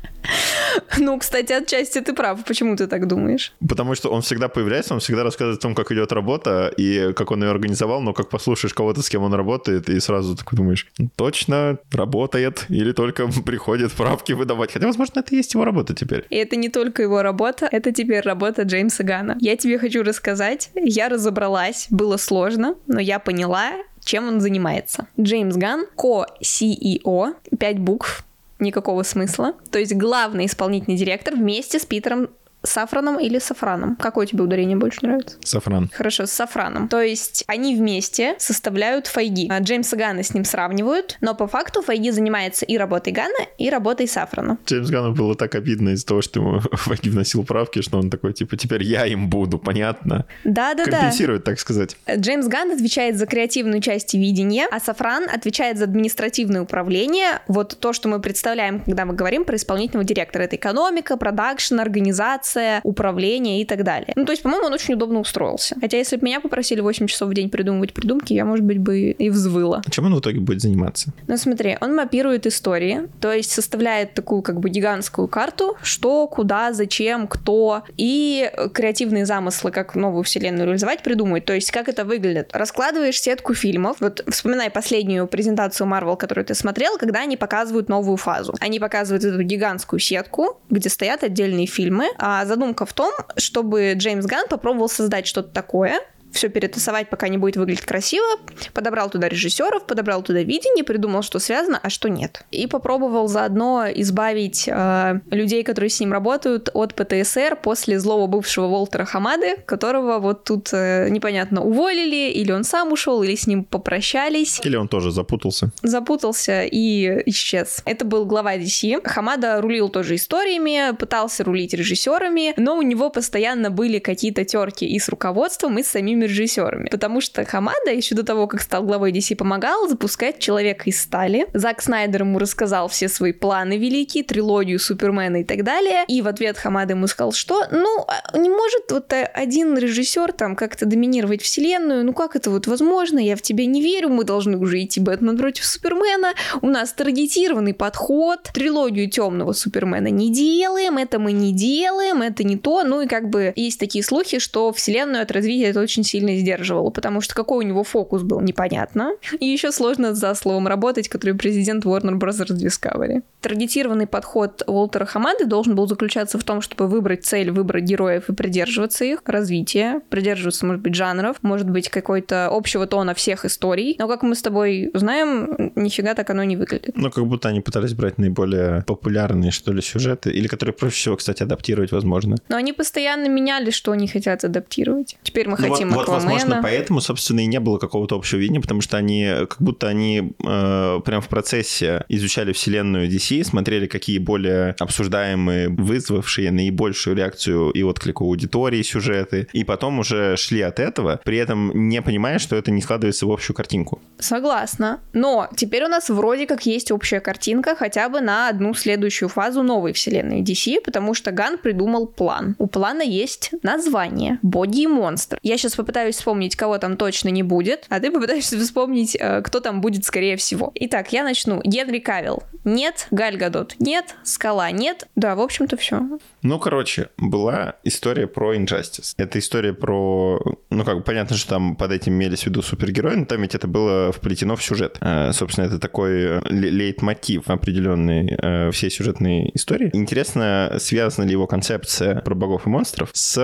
Ну, 0.98 1.18
кстати, 1.18 1.52
отчасти 1.52 2.00
ты 2.00 2.12
прав. 2.14 2.44
Почему 2.44 2.76
ты 2.76 2.86
так 2.86 3.06
думаешь? 3.06 3.52
Потому 3.66 3.94
что 3.94 4.10
он 4.10 4.22
всегда 4.22 4.48
появляется, 4.48 4.94
он 4.94 5.00
всегда 5.00 5.22
рассказывает 5.22 5.58
о 5.58 5.62
том, 5.62 5.74
как 5.74 5.92
идет 5.92 6.12
работа 6.12 6.72
и 6.76 7.12
как 7.12 7.30
он 7.30 7.42
ее 7.42 7.50
организовал, 7.50 8.00
но 8.00 8.12
как 8.12 8.28
послушаешь 8.28 8.74
кого-то, 8.74 9.02
с 9.02 9.08
кем 9.08 9.22
он 9.22 9.34
работает, 9.34 9.88
и 9.88 10.00
сразу 10.00 10.36
такой 10.36 10.56
думаешь, 10.56 10.86
точно, 11.16 11.78
работает, 11.92 12.66
или 12.68 12.92
только 12.92 13.28
приходит 13.44 13.92
правки 13.92 14.32
выдавать. 14.32 14.72
Хотя, 14.72 14.86
возможно, 14.86 15.20
это 15.20 15.34
и 15.34 15.36
есть 15.36 15.54
его 15.54 15.64
работа 15.64 15.94
теперь. 15.94 16.24
И 16.30 16.36
это 16.36 16.56
не 16.56 16.68
только 16.68 17.02
его 17.02 17.22
работа, 17.22 17.68
это 17.70 17.92
теперь 17.92 18.22
работа 18.22 18.62
Джеймса 18.62 19.04
Гана. 19.04 19.36
Я 19.40 19.56
тебе 19.56 19.78
хочу 19.78 20.02
рассказать, 20.02 20.70
я 20.74 21.08
разобралась, 21.08 21.86
было 21.90 22.16
сложно, 22.16 22.76
но 22.86 23.00
я 23.00 23.18
поняла, 23.18 23.72
чем 24.04 24.28
он 24.28 24.40
занимается. 24.40 25.06
Джеймс 25.20 25.56
Ган, 25.56 25.86
ко-CEO, 25.96 27.34
пять 27.58 27.78
букв, 27.78 28.24
никакого 28.58 29.02
смысла. 29.02 29.54
То 29.70 29.78
есть 29.78 29.94
главный 29.94 30.46
исполнительный 30.46 30.96
директор 30.96 31.34
вместе 31.34 31.78
с 31.78 31.86
Питером 31.86 32.30
Сафраном 32.64 33.18
или 33.18 33.38
Сафраном? 33.38 33.96
Какое 33.96 34.26
тебе 34.26 34.42
ударение 34.42 34.76
больше 34.76 35.00
нравится? 35.02 35.36
Сафран. 35.44 35.90
Хорошо, 35.92 36.26
с 36.26 36.32
Сафраном. 36.32 36.88
То 36.88 37.00
есть 37.00 37.44
они 37.46 37.76
вместе 37.76 38.34
составляют 38.38 39.06
Файги. 39.06 39.48
А 39.50 39.60
Джеймса 39.60 39.96
Гана 39.96 40.22
с 40.22 40.34
ним 40.34 40.44
сравнивают, 40.44 41.16
но 41.20 41.34
по 41.34 41.46
факту 41.46 41.82
Файги 41.82 42.10
занимается 42.10 42.64
и 42.64 42.76
работой 42.76 43.12
Гана, 43.12 43.34
и 43.58 43.70
работой 43.70 44.08
Сафрана. 44.08 44.58
Джеймс 44.66 44.90
Гану 44.90 45.12
было 45.12 45.34
так 45.34 45.54
обидно 45.54 45.90
из-за 45.90 46.06
того, 46.06 46.22
что 46.22 46.40
ему 46.40 46.60
Файги 46.72 47.10
вносил 47.10 47.44
правки, 47.44 47.82
что 47.82 47.98
он 47.98 48.10
такой, 48.10 48.32
типа, 48.32 48.56
теперь 48.56 48.82
я 48.82 49.06
им 49.06 49.28
буду, 49.28 49.58
понятно? 49.58 50.26
Да-да-да. 50.44 50.90
Компенсирует, 50.90 51.44
так 51.44 51.58
сказать. 51.58 51.96
Джеймс 52.10 52.46
Ганн 52.46 52.72
отвечает 52.72 53.18
за 53.18 53.26
креативную 53.26 53.80
часть 53.80 54.14
видения, 54.14 54.66
а 54.70 54.80
Сафран 54.80 55.28
отвечает 55.28 55.78
за 55.78 55.84
административное 55.84 56.62
управление. 56.62 57.42
Вот 57.48 57.78
то, 57.78 57.92
что 57.92 58.08
мы 58.08 58.20
представляем, 58.20 58.80
когда 58.80 59.04
мы 59.04 59.14
говорим 59.14 59.44
про 59.44 59.56
исполнительного 59.56 60.04
директора. 60.04 60.44
Это 60.44 60.56
экономика, 60.56 61.16
продакшн, 61.16 61.80
организация, 61.80 62.53
управление 62.82 63.60
и 63.60 63.64
так 63.64 63.84
далее. 63.84 64.12
Ну, 64.16 64.24
то 64.24 64.32
есть, 64.32 64.42
по-моему, 64.42 64.66
он 64.66 64.72
очень 64.72 64.94
удобно 64.94 65.20
устроился. 65.20 65.76
Хотя, 65.80 65.98
если 65.98 66.16
бы 66.16 66.24
меня 66.24 66.40
попросили 66.40 66.80
8 66.80 67.06
часов 67.06 67.30
в 67.30 67.34
день 67.34 67.50
придумывать 67.50 67.92
придумки, 67.92 68.32
я, 68.32 68.44
может 68.44 68.64
быть, 68.64 68.78
бы 68.78 69.10
и 69.10 69.30
взвыла. 69.30 69.82
А 69.84 69.90
чем 69.90 70.06
он 70.06 70.14
в 70.14 70.20
итоге 70.20 70.40
будет 70.40 70.60
заниматься? 70.60 71.12
Ну, 71.26 71.36
смотри, 71.36 71.76
он 71.80 71.94
мапирует 71.94 72.46
истории, 72.46 73.08
то 73.20 73.32
есть 73.32 73.50
составляет 73.50 74.14
такую 74.14 74.42
как 74.42 74.60
бы 74.60 74.68
гигантскую 74.68 75.28
карту, 75.28 75.76
что, 75.82 76.26
куда, 76.26 76.72
зачем, 76.72 77.26
кто, 77.26 77.82
и 77.96 78.50
креативные 78.72 79.26
замыслы, 79.26 79.70
как 79.70 79.94
новую 79.94 80.22
вселенную 80.24 80.66
реализовать, 80.66 81.02
придумывает. 81.02 81.44
То 81.44 81.54
есть, 81.54 81.70
как 81.70 81.88
это 81.88 82.04
выглядит. 82.04 82.50
Раскладываешь 82.52 83.20
сетку 83.20 83.54
фильмов. 83.54 83.96
Вот 84.00 84.24
вспоминай 84.28 84.70
последнюю 84.70 85.26
презентацию 85.26 85.88
Marvel, 85.88 86.16
которую 86.16 86.44
ты 86.44 86.54
смотрел, 86.54 86.98
когда 86.98 87.20
они 87.20 87.36
показывают 87.36 87.88
новую 87.88 88.16
фазу. 88.16 88.54
Они 88.60 88.78
показывают 88.78 89.24
эту 89.24 89.42
гигантскую 89.42 90.00
сетку, 90.00 90.60
где 90.70 90.88
стоят 90.88 91.22
отдельные 91.22 91.66
фильмы, 91.66 92.06
а 92.18 92.43
задумка 92.44 92.86
в 92.86 92.92
том, 92.92 93.12
чтобы 93.36 93.94
Джеймс 93.94 94.26
Ганн 94.26 94.48
попробовал 94.48 94.88
создать 94.88 95.26
что-то 95.26 95.50
такое, 95.50 96.00
все 96.34 96.48
перетасовать, 96.48 97.08
пока 97.08 97.28
не 97.28 97.38
будет 97.38 97.56
выглядеть 97.56 97.84
красиво. 97.84 98.26
Подобрал 98.72 99.10
туда 99.10 99.28
режиссеров, 99.28 99.86
подобрал 99.86 100.22
туда 100.22 100.42
видение, 100.42 100.84
придумал, 100.84 101.22
что 101.22 101.38
связано, 101.38 101.78
а 101.82 101.90
что 101.90 102.08
нет. 102.08 102.44
И 102.50 102.66
попробовал 102.66 103.28
заодно 103.28 103.86
избавить 103.94 104.68
э, 104.68 105.20
людей, 105.30 105.62
которые 105.62 105.90
с 105.90 106.00
ним 106.00 106.12
работают, 106.12 106.68
от 106.74 106.94
ПТСР 106.94 107.56
после 107.62 107.98
злого 107.98 108.26
бывшего 108.26 108.66
Волтера 108.66 109.04
Хамады, 109.04 109.56
которого 109.64 110.18
вот 110.18 110.44
тут 110.44 110.70
э, 110.72 111.08
непонятно 111.10 111.62
уволили, 111.62 112.30
или 112.30 112.52
он 112.52 112.64
сам 112.64 112.92
ушел, 112.92 113.22
или 113.22 113.34
с 113.34 113.46
ним 113.46 113.64
попрощались. 113.64 114.60
Или 114.64 114.76
он 114.76 114.88
тоже 114.88 115.10
запутался. 115.10 115.70
Запутался 115.82 116.62
и 116.62 117.22
исчез. 117.26 117.82
Это 117.84 118.04
был 118.04 118.26
глава 118.26 118.56
DC. 118.56 119.06
Хамада 119.06 119.60
рулил 119.60 119.88
тоже 119.88 120.16
историями, 120.16 120.94
пытался 120.96 121.44
рулить 121.44 121.74
режиссерами, 121.74 122.54
но 122.56 122.76
у 122.76 122.82
него 122.82 123.10
постоянно 123.10 123.70
были 123.70 123.98
какие-то 123.98 124.44
терки 124.44 124.86
и 124.86 124.98
с 124.98 125.08
руководством, 125.08 125.78
и 125.78 125.82
с 125.82 125.88
самими 125.88 126.23
режиссерами. 126.26 126.88
Потому 126.88 127.20
что 127.20 127.44
Хамада 127.44 127.90
еще 127.92 128.14
до 128.14 128.24
того, 128.24 128.46
как 128.46 128.60
стал 128.60 128.82
главой 128.82 129.12
DC, 129.12 129.36
помогал 129.36 129.88
запускать 129.88 130.38
«Человека 130.38 130.84
из 130.86 131.00
стали». 131.00 131.46
Зак 131.52 131.82
Снайдер 131.82 132.22
ему 132.22 132.38
рассказал 132.38 132.88
все 132.88 133.08
свои 133.08 133.32
планы 133.32 133.78
великие, 133.78 134.24
трилогию 134.24 134.78
Супермена 134.78 135.42
и 135.42 135.44
так 135.44 135.64
далее. 135.64 136.04
И 136.08 136.22
в 136.22 136.28
ответ 136.28 136.56
Хамада 136.58 136.94
ему 136.94 137.06
сказал, 137.06 137.32
что, 137.32 137.66
ну, 137.70 138.06
а 138.08 138.36
не 138.36 138.48
может 138.48 138.90
вот 138.90 139.12
один 139.12 139.76
режиссер 139.76 140.32
там 140.32 140.56
как-то 140.56 140.86
доминировать 140.86 141.42
вселенную, 141.42 142.04
ну 142.04 142.12
как 142.12 142.36
это 142.36 142.50
вот 142.50 142.66
возможно, 142.66 143.18
я 143.18 143.36
в 143.36 143.42
тебя 143.42 143.66
не 143.66 143.82
верю, 143.82 144.08
мы 144.08 144.24
должны 144.24 144.56
уже 144.56 144.82
идти 144.82 145.00
Бэтмен 145.00 145.36
против 145.36 145.64
Супермена, 145.64 146.34
у 146.62 146.68
нас 146.68 146.92
таргетированный 146.92 147.74
подход, 147.74 148.42
трилогию 148.52 149.10
темного 149.10 149.52
Супермена 149.52 150.08
не 150.08 150.32
делаем, 150.32 150.98
это 150.98 151.18
мы 151.18 151.32
не 151.32 151.52
делаем, 151.52 152.22
это 152.22 152.44
не 152.44 152.56
то, 152.56 152.84
ну 152.84 153.02
и 153.02 153.06
как 153.06 153.28
бы 153.28 153.52
есть 153.56 153.78
такие 153.80 154.04
слухи, 154.04 154.38
что 154.38 154.72
вселенную 154.72 155.22
от 155.22 155.30
развития 155.30 155.66
это 155.66 155.80
очень 155.80 156.04
сильно 156.14 156.36
сдерживало, 156.36 156.90
потому 156.90 157.20
что 157.20 157.34
какой 157.34 157.64
у 157.64 157.68
него 157.68 157.82
фокус 157.82 158.22
был, 158.22 158.40
непонятно. 158.40 159.14
И 159.40 159.46
еще 159.46 159.72
сложно 159.72 160.14
за 160.14 160.32
словом 160.34 160.68
работать, 160.68 161.08
который 161.08 161.34
президент 161.34 161.84
Warner 161.84 162.16
Bros. 162.20 162.38
Discovery. 162.44 163.22
Таргетированный 163.40 164.06
подход 164.06 164.62
Уолтера 164.68 165.06
Хамады 165.06 165.46
должен 165.46 165.74
был 165.74 165.88
заключаться 165.88 166.38
в 166.38 166.44
том, 166.44 166.60
чтобы 166.60 166.86
выбрать 166.86 167.24
цель, 167.24 167.50
выбрать 167.50 167.82
героев 167.82 168.28
и 168.28 168.32
придерживаться 168.32 169.04
их, 169.04 169.22
развития, 169.26 170.00
придерживаться, 170.08 170.64
может 170.66 170.82
быть, 170.82 170.94
жанров, 170.94 171.38
может 171.42 171.68
быть, 171.68 171.88
какой-то 171.88 172.46
общего 172.46 172.86
тона 172.86 173.14
всех 173.14 173.44
историй. 173.44 173.96
Но, 173.98 174.06
как 174.06 174.22
мы 174.22 174.36
с 174.36 174.42
тобой 174.42 174.90
знаем, 174.94 175.72
нифига 175.74 176.14
так 176.14 176.30
оно 176.30 176.44
не 176.44 176.56
выглядит. 176.56 176.96
Ну, 176.96 177.10
как 177.10 177.26
будто 177.26 177.48
они 177.48 177.60
пытались 177.60 177.92
брать 177.92 178.18
наиболее 178.18 178.84
популярные, 178.86 179.50
что 179.50 179.72
ли, 179.72 179.82
сюжеты, 179.82 180.30
или 180.30 180.46
которые 180.46 180.74
проще 180.74 180.94
всего, 180.96 181.16
кстати, 181.16 181.42
адаптировать, 181.42 181.90
возможно. 181.90 182.36
Но 182.48 182.56
они 182.56 182.72
постоянно 182.72 183.28
меняли, 183.28 183.70
что 183.70 183.90
они 183.90 184.06
хотят 184.06 184.44
адаптировать. 184.44 185.16
Теперь 185.24 185.48
мы 185.48 185.56
Ну, 185.58 185.68
хотим 185.68 185.90
вот, 185.90 186.03
возможно, 186.08 186.60
поэтому, 186.62 187.00
собственно, 187.00 187.40
и 187.40 187.46
не 187.46 187.60
было 187.60 187.78
какого-то 187.78 188.16
общего 188.16 188.40
видения, 188.40 188.60
потому 188.60 188.80
что 188.80 188.96
они, 188.96 189.28
как 189.48 189.60
будто 189.60 189.88
они 189.88 190.34
э, 190.44 191.00
прям 191.04 191.20
в 191.20 191.28
процессе 191.28 192.04
изучали 192.08 192.52
вселенную 192.52 193.08
DC, 193.08 193.44
смотрели, 193.44 193.86
какие 193.86 194.18
более 194.18 194.74
обсуждаемые, 194.78 195.68
вызвавшие 195.68 196.50
наибольшую 196.50 197.16
реакцию 197.16 197.70
и 197.70 197.82
отклик 197.82 198.20
у 198.20 198.26
аудитории 198.26 198.82
сюжеты, 198.82 199.48
и 199.52 199.64
потом 199.64 199.98
уже 199.98 200.36
шли 200.36 200.60
от 200.62 200.80
этого, 200.80 201.20
при 201.24 201.38
этом 201.38 201.88
не 201.88 202.02
понимая, 202.02 202.38
что 202.38 202.56
это 202.56 202.70
не 202.70 202.82
складывается 202.82 203.26
в 203.26 203.32
общую 203.32 203.56
картинку. 203.56 204.00
Согласна. 204.18 205.00
Но 205.12 205.48
теперь 205.56 205.84
у 205.84 205.88
нас 205.88 206.10
вроде 206.10 206.46
как 206.46 206.66
есть 206.66 206.90
общая 206.90 207.20
картинка 207.20 207.74
хотя 207.76 208.08
бы 208.08 208.20
на 208.20 208.48
одну 208.48 208.74
следующую 208.74 209.28
фазу 209.28 209.62
новой 209.62 209.92
вселенной 209.92 210.42
DC, 210.42 210.80
потому 210.84 211.14
что 211.14 211.30
Ган 211.32 211.58
придумал 211.58 212.06
план. 212.06 212.56
У 212.58 212.66
плана 212.66 213.02
есть 213.02 213.50
название 213.62 214.38
«Боги 214.42 214.82
и 214.82 214.86
монстр». 214.86 215.38
Я 215.42 215.58
сейчас 215.58 215.78
попытаюсь 215.84 216.16
вспомнить, 216.16 216.56
кого 216.56 216.78
там 216.78 216.96
точно 216.96 217.28
не 217.28 217.42
будет, 217.42 217.84
а 217.90 218.00
ты 218.00 218.10
попытаешься 218.10 218.58
вспомнить, 218.58 219.16
э, 219.20 219.42
кто 219.42 219.60
там 219.60 219.82
будет 219.82 220.06
скорее 220.06 220.36
всего. 220.36 220.72
Итак, 220.74 221.12
я 221.12 221.22
начну. 221.22 221.60
Генри 221.62 221.98
Кавилл. 221.98 222.42
Нет. 222.64 223.06
Галь 223.10 223.36
Гадот. 223.36 223.76
Нет. 223.78 224.16
Скала. 224.24 224.70
Нет. 224.70 225.06
Да, 225.14 225.34
в 225.34 225.40
общем-то, 225.42 225.76
все. 225.76 226.00
Ну, 226.42 226.58
короче, 226.58 227.10
была 227.18 227.74
история 227.84 228.26
про 228.26 228.54
Injustice. 228.54 229.12
Это 229.18 229.38
история 229.38 229.74
про... 229.74 230.40
Ну, 230.70 230.84
как 230.84 230.96
бы 230.96 231.02
понятно, 231.02 231.36
что 231.36 231.50
там 231.50 231.76
под 231.76 231.92
этим 231.92 232.14
имелись 232.14 232.44
в 232.44 232.46
виду 232.46 232.62
супергерои, 232.62 233.16
но 233.16 233.26
там 233.26 233.42
ведь 233.42 233.54
это 233.54 233.68
было 233.68 234.10
вплетено 234.10 234.56
в 234.56 234.64
сюжет. 234.64 234.96
Э, 235.02 235.32
собственно, 235.32 235.66
это 235.66 235.78
такой 235.78 236.12
э, 236.12 236.40
ле- 236.48 236.70
лейтмотив 236.70 237.50
определенный 237.50 238.34
э, 238.40 238.70
всей 238.70 238.90
сюжетной 238.90 239.50
истории. 239.52 239.90
Интересно, 239.92 240.76
связана 240.78 241.26
ли 241.26 241.32
его 241.32 241.46
концепция 241.46 242.22
про 242.22 242.34
богов 242.34 242.66
и 242.66 242.70
монстров 242.70 243.10
с 243.12 243.34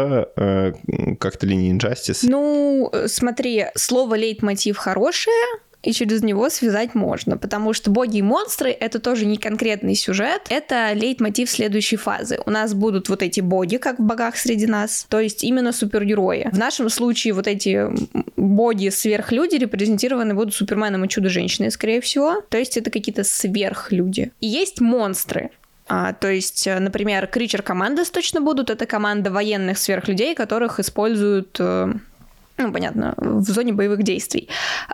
как-то 1.19 1.47
линией 1.47 1.73
Injustice? 1.77 2.29
Ну, 2.31 2.89
э, 2.93 3.09
смотри, 3.09 3.67
слово 3.75 4.15
лейтмотив 4.15 4.77
хорошее, 4.77 5.35
и 5.83 5.93
через 5.93 6.23
него 6.23 6.49
связать 6.49 6.95
можно, 6.95 7.37
потому 7.37 7.73
что 7.73 7.91
боги 7.91 8.19
и 8.19 8.23
монстры— 8.23 8.71
это 8.81 9.01
тоже 9.01 9.27
не 9.27 9.37
конкретный 9.37 9.97
сюжет, 9.97 10.43
это 10.49 10.93
лейтмотив 10.93 11.51
следующей 11.51 11.97
фазы. 11.97 12.39
У 12.47 12.51
нас 12.51 12.73
будут 12.73 13.09
вот 13.09 13.25
эти 13.25 13.41
боги, 13.41 13.79
как 13.79 13.99
в 13.99 14.03
богах 14.03 14.37
среди 14.37 14.69
нас, 14.69 15.07
то 15.09 15.19
есть 15.19 15.43
именно 15.43 15.73
супергерои. 15.73 16.51
В 16.53 16.59
нашем 16.59 16.89
случае 16.89 17.33
вот 17.33 17.49
эти 17.49 17.71
м, 17.71 18.09
боги 18.37 18.91
сверхлюди 18.91 19.57
репрезентированы 19.57 20.35
будут 20.35 20.55
Суперменом 20.55 21.07
и 21.07 21.09
Чудо-женщиной, 21.09 21.73
скорее 21.73 22.01
всего, 22.01 22.43
то 22.49 22.59
есть 22.59 22.77
это 22.77 22.93
какие-то 22.93 23.25
сверхлюди. 23.25 24.31
И 24.41 24.47
есть 24.47 24.81
монстры, 24.81 25.51
а, 25.93 26.13
то 26.13 26.31
есть, 26.31 26.69
э, 26.69 26.79
например, 26.79 27.27
Кричер 27.27 27.63
Командос 27.63 28.11
точно 28.11 28.41
будут. 28.41 28.71
Это 28.71 28.87
команда 28.87 29.33
военных 29.33 29.77
сверхлюдей, 29.77 30.37
которых 30.37 30.79
используют 30.79 31.57
э, 31.59 31.93
ну, 32.67 32.73
понятно, 32.73 33.15
в 33.17 33.43
зоне 33.43 33.73
боевых 33.73 34.03
действий. 34.03 34.49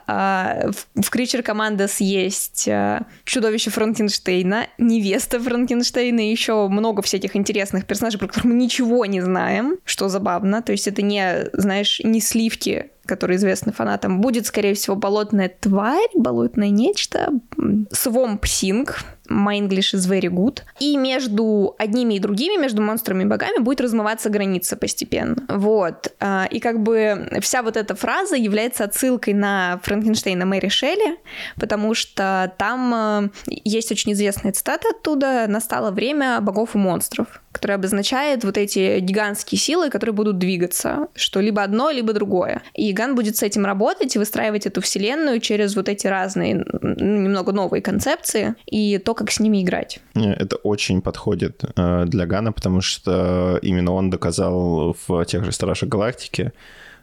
А, 0.06 0.70
В 0.94 1.10
Кричер 1.10 1.42
Командос 1.42 2.00
есть 2.00 2.68
э, 2.68 3.00
чудовище 3.24 3.70
Франкенштейна, 3.70 4.66
невеста 4.78 5.40
Франкенштейна 5.40 6.20
и 6.20 6.30
еще 6.30 6.68
много 6.68 7.02
всяких 7.02 7.36
интересных 7.36 7.86
персонажей, 7.86 8.18
про 8.18 8.28
которых 8.28 8.44
мы 8.44 8.54
ничего 8.54 9.06
не 9.06 9.20
знаем, 9.20 9.76
что 9.84 10.08
забавно. 10.08 10.62
То 10.62 10.72
есть 10.72 10.88
это 10.88 11.02
не, 11.02 11.48
знаешь, 11.52 12.00
не 12.02 12.20
сливки 12.20 12.90
которые 13.06 13.36
известны 13.36 13.72
фанатам, 13.72 14.20
будет, 14.20 14.46
скорее 14.46 14.74
всего, 14.74 14.96
болотная 14.96 15.48
тварь, 15.48 16.10
болотное 16.14 16.70
нечто, 16.70 17.30
Swamp 17.56 18.40
Thing, 18.40 18.90
My 19.28 19.58
English 19.58 19.94
is 19.94 20.06
very 20.08 20.28
good. 20.28 20.60
И 20.78 20.96
между 20.96 21.74
одними 21.78 22.14
и 22.14 22.18
другими, 22.18 22.60
между 22.60 22.82
монстрами 22.82 23.22
и 23.22 23.26
богами 23.26 23.58
будет 23.58 23.80
размываться 23.80 24.30
граница 24.30 24.76
постепенно. 24.76 25.36
Вот. 25.48 26.12
А, 26.20 26.46
И 26.50 26.60
как 26.60 26.82
бы 26.82 27.28
вся 27.40 27.62
вот 27.62 27.76
эта 27.76 27.94
фраза 27.94 28.36
является 28.36 28.84
отсылкой 28.84 29.34
на 29.34 29.80
Франкенштейна 29.82 30.46
Мэри 30.46 30.68
Шелли, 30.68 31.18
потому 31.58 31.94
что 31.94 32.52
там 32.58 32.94
э, 32.94 33.28
есть 33.64 33.92
очень 33.92 34.12
известная 34.12 34.52
цитата 34.52 34.88
оттуда 34.90 35.46
«Настало 35.48 35.90
время 35.90 36.40
богов 36.40 36.74
и 36.74 36.78
монстров», 36.78 37.42
который 37.56 37.76
обозначает 37.76 38.44
вот 38.44 38.58
эти 38.58 39.00
гигантские 39.00 39.58
силы, 39.58 39.88
которые 39.88 40.12
будут 40.12 40.36
двигаться, 40.36 41.08
что 41.14 41.40
либо 41.40 41.62
одно, 41.62 41.90
либо 41.90 42.12
другое. 42.12 42.60
И 42.74 42.92
Ган 42.92 43.14
будет 43.14 43.36
с 43.36 43.42
этим 43.42 43.64
работать 43.64 44.14
и 44.14 44.18
выстраивать 44.18 44.66
эту 44.66 44.82
вселенную 44.82 45.40
через 45.40 45.74
вот 45.74 45.88
эти 45.88 46.06
разные, 46.06 46.66
немного 46.82 47.52
новые 47.52 47.80
концепции 47.80 48.54
и 48.66 48.98
то, 48.98 49.14
как 49.14 49.30
с 49.30 49.40
ними 49.40 49.62
играть. 49.62 50.00
Это 50.14 50.56
очень 50.56 51.00
подходит 51.00 51.64
э, 51.76 52.04
для 52.06 52.26
Гана, 52.26 52.52
потому 52.52 52.82
что 52.82 53.58
именно 53.62 53.92
он 53.92 54.10
доказал 54.10 54.94
в 55.06 55.24
тех 55.24 55.42
же 55.44 55.52
Стражах 55.52 55.88
Галактики, 55.88 56.52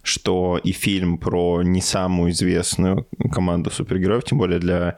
что 0.04 0.60
и 0.63 0.72
фильм 0.72 1.18
про 1.18 1.63
не 1.63 1.82
самую 1.82 2.32
известную 2.32 3.08
команду 3.32 3.72
супергероев, 3.72 4.24
тем 4.24 4.38
более 4.38 4.60
для 4.60 4.98